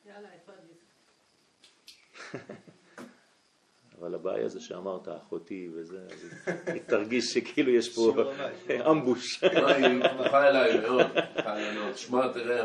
יאללה, 0.07 0.29
איפה 0.33 0.53
הדיסק? 0.53 0.89
אבל 4.01 4.15
הבעיה 4.15 4.49
זה 4.49 4.61
שאמרת 4.61 5.09
אחותי 5.09 5.69
וזה, 5.75 5.99
אז 6.11 6.53
היא 6.67 6.83
תרגיש 6.93 7.35
שכאילו 7.35 7.71
יש 7.73 7.97
פה. 7.97 8.15
אמבוש. 8.91 9.43
היא 9.45 10.03
פתוחה 10.15 10.49
אליי 10.49 10.81
מאוד, 10.81 11.07
פתוחה 11.35 11.57
אליי 11.57 11.79
מאוד. 11.79 11.97
שמע, 11.97 12.29
תראה, 12.33 12.63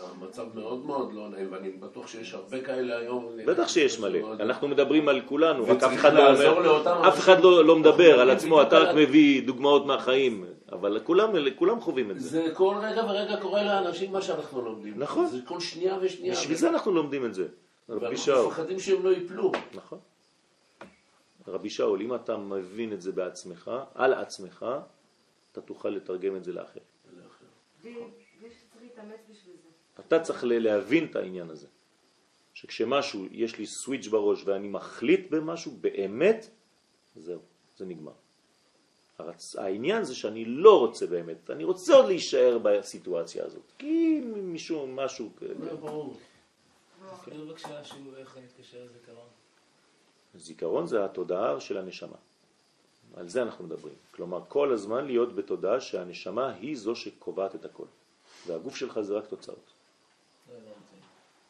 המצב 0.00 0.46
מאוד 0.54 0.86
מאוד 0.86 1.14
לא 1.14 1.28
נעים, 1.28 1.52
ואני 1.52 1.70
בטוח 1.70 2.08
שיש 2.08 2.34
הרבה 2.34 2.60
כאלה 2.60 2.98
היום. 2.98 3.28
בטח 3.46 3.68
שיש 3.68 4.00
מלא, 4.00 4.32
אנחנו 4.40 4.68
מדברים 4.68 5.08
על 5.08 5.20
כולנו, 5.20 5.64
רק 5.64 5.82
אף 5.82 5.94
אחד 5.94 6.12
לא 6.14 6.32
אומר, 6.32 7.08
אף 7.08 7.18
אחד 7.18 7.42
לא 7.42 7.64
לא 7.64 7.76
מדבר 7.76 8.20
על 8.20 8.30
עצמו, 8.30 8.62
אתה 8.62 8.78
רק 8.78 8.94
מביא 8.96 9.42
דוגמאות 9.46 9.86
מהחיים, 9.86 10.44
אבל 10.72 11.00
כולם 11.04 11.30
כולם 11.56 11.80
חווים 11.80 12.10
את 12.10 12.20
זה. 12.20 12.28
זה 12.28 12.54
כל 12.54 12.74
רגע 12.82 13.04
ורגע 13.04 13.36
קורה 13.36 13.62
לאנשים 13.62 14.12
מה 14.12 14.22
שאנחנו 14.22 14.62
לומדים. 14.62 14.94
נכון. 14.96 15.26
זה 15.26 15.38
כל 15.44 15.60
שנייה 15.60 15.98
ושנייה. 16.00 16.34
בשביל 16.34 16.56
זה 16.56 16.68
אנחנו 16.68 16.92
לומדים 16.92 17.24
את 17.24 17.34
זה. 17.34 17.46
ואנחנו. 17.88 18.46
מפחדים 18.46 18.80
שהם 18.80 19.04
לא 19.04 19.10
ייפלו. 19.10 19.52
נכון. 19.74 19.98
רבי 21.48 21.70
שאול, 21.70 22.02
אם 22.02 22.14
אתה 22.14 22.36
מבין 22.36 22.92
את 22.92 23.02
זה 23.02 23.12
בעצמך, 23.12 23.70
על 23.94 24.14
עצמך, 24.14 24.66
אתה 25.52 25.60
תוכל 25.60 25.88
לתרגם 25.88 26.36
את 26.36 26.44
זה 26.44 26.52
לאחר. 26.52 26.80
אתה 30.00 30.20
צריך 30.20 30.44
להבין 30.46 31.04
את 31.10 31.16
העניין 31.16 31.50
הזה. 31.50 31.66
שכשמשהו, 32.54 33.26
יש 33.30 33.58
לי 33.58 33.66
סוויץ' 33.66 34.06
בראש 34.06 34.42
ואני 34.44 34.68
מחליט 34.68 35.30
במשהו, 35.30 35.72
באמת, 35.80 36.46
זהו, 37.16 37.40
זה 37.76 37.84
נגמר. 37.86 38.12
הרצ... 39.18 39.56
העניין 39.56 40.04
זה 40.04 40.14
שאני 40.14 40.44
לא 40.44 40.78
רוצה 40.78 41.06
באמת, 41.06 41.50
אני 41.50 41.64
רוצה 41.64 41.94
עוד 41.94 42.06
להישאר 42.06 42.58
בסיטואציה 42.62 43.44
הזאת. 43.44 43.72
כי 43.78 44.20
משום 44.36 44.96
משהו... 44.96 45.30
כ- 45.36 45.42
לא, 45.42 45.74
ברור. 45.76 46.16
תזכיר 47.18 47.44
בבקשה 47.44 47.84
שהוא 47.84 48.16
איך 48.16 48.38
מתקשר 48.44 48.84
לזיכרון. 48.84 49.26
זיכרון 50.38 50.86
זה 50.86 51.04
התודעה 51.04 51.60
של 51.60 51.78
הנשמה. 51.78 52.16
על 53.16 53.28
זה 53.28 53.42
אנחנו 53.42 53.64
מדברים. 53.64 53.94
כלומר, 54.10 54.40
כל 54.48 54.72
הזמן 54.72 55.06
להיות 55.06 55.34
בתודעה 55.34 55.80
שהנשמה 55.80 56.52
היא 56.52 56.76
זו 56.76 56.96
שקובעת 56.96 57.54
את 57.54 57.64
הכל. 57.64 57.84
והגוף 58.46 58.76
שלך 58.76 59.00
זה 59.00 59.14
רק 59.14 59.26
תוצאות. 59.26 59.72
לא. 60.48 60.54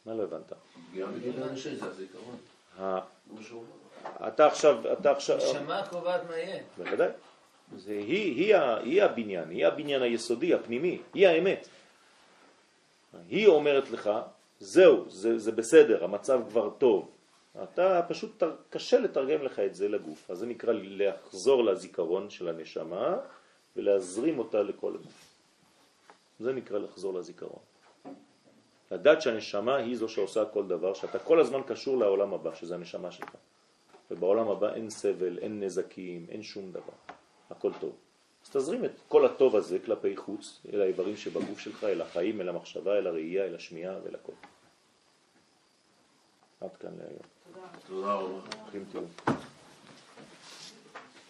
מה 0.07 0.15
לא 0.15 0.23
הבנת? 0.23 0.53
בגיל 0.93 1.43
האנשי 1.43 1.77
זה 1.77 1.87
הזיכרון. 1.87 2.37
אתה 4.29 4.47
עכשיו, 4.47 4.93
אתה 4.93 5.11
עכשיו, 5.11 5.37
נשמה 5.37 5.87
קובעת 5.91 6.21
מה 6.29 6.37
יהיה. 6.37 6.63
בוודאי. 6.79 7.09
זה, 7.77 7.93
היא, 7.93 8.35
היא, 8.35 8.57
היא 8.57 9.03
הבניין, 9.03 9.51
היא 9.51 9.67
הבניין 9.67 10.03
היסודי, 10.03 10.55
הפנימי, 10.55 11.03
היא 11.15 11.29
האמת. 11.29 11.69
היא 13.29 13.47
אומרת 13.47 13.91
לך, 13.91 14.11
זהו, 14.61 15.05
זה, 15.09 15.39
זה 15.39 15.53
בסדר, 15.53 16.05
המצב 16.05 16.41
כבר 16.51 16.71
טוב. 16.79 17.11
אתה 17.63 18.03
פשוט 18.09 18.43
קשה 18.71 18.99
לתרגם 18.99 19.43
לך 19.43 19.59
את 19.59 19.75
זה 19.75 19.89
לגוף. 19.89 20.31
אז 20.31 20.39
זה 20.39 20.47
נקרא 20.47 20.73
לחזור 20.73 21.65
לזיכרון 21.65 22.31
של 22.31 22.49
הנשמה 22.49 23.17
ולהזרים 23.77 24.39
אותה 24.39 24.63
לכל 24.63 24.95
הגוף. 24.95 25.35
זה 26.41 26.53
נקרא 26.53 26.79
לחזור 26.79 27.15
לזיכרון. 27.15 27.61
לדעת 28.91 29.23
שהנשמה 29.23 29.77
היא 29.77 29.97
זו 29.97 30.09
שעושה 30.09 30.45
כל 30.45 30.67
דבר, 30.67 30.95
שאתה 30.95 31.19
כל 31.19 31.41
הזמן 31.41 31.61
קשור 31.67 31.99
לעולם 31.99 32.35
הבא, 32.35 32.55
שזה 32.55 32.75
הנשמה 32.75 33.11
שלך. 33.11 33.31
ובעולם 34.11 34.49
הבא 34.49 34.75
אין 34.75 34.91
סבל, 34.91 35.39
אין 35.39 35.63
נזקים, 35.63 36.27
אין 36.29 36.43
שום 36.43 36.73
דבר. 36.73 36.97
הכל 37.51 37.71
טוב. 37.81 37.93
אז 38.45 38.51
תזרים 38.51 38.85
את 38.85 38.91
כל 39.09 39.27
הטוב 39.27 39.57
הזה 39.57 39.79
כלפי 39.79 40.17
חוץ, 40.17 40.61
אל 40.73 40.81
האיברים 40.81 41.17
שבגוף 41.17 41.59
שלך, 41.59 41.85
אל 41.85 42.01
החיים, 42.01 42.41
אל 42.41 42.49
המחשבה, 42.49 42.99
אל 42.99 43.07
הראייה, 43.07 43.45
אל 43.45 43.55
השמיעה 43.55 43.95
ואל 44.05 44.15
הכל. 44.15 44.33
עד 46.61 46.77
כאן 46.81 46.91
להיום. 46.99 47.23
תודה 47.87 48.13
רבה. 48.15 48.41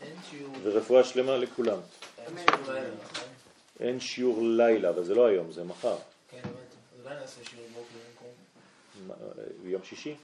אין 0.00 0.16
שיעור. 0.30 0.52
ורפואה 0.62 1.04
שלמה 1.04 1.36
לכולם. 1.36 1.78
אין 2.18 2.36
שיעור 2.38 2.72
לילה, 2.72 2.90
נכון? 3.04 3.28
אין 3.80 4.00
שיעור 4.00 4.42
לילה, 4.42 4.88
אבל 4.88 5.04
זה 5.04 5.14
לא 5.14 5.26
היום, 5.26 5.52
זה 5.52 5.64
מחר. 5.64 5.96
כן. 6.30 6.40
אז 6.44 7.04
אולי 7.04 7.14
נעשה 7.14 7.44
שיעור 7.44 7.66
בוקר 7.74 7.98
במקום. 8.10 8.34
מה, 9.06 9.14
יום 9.70 9.84
שישי? 9.84 10.14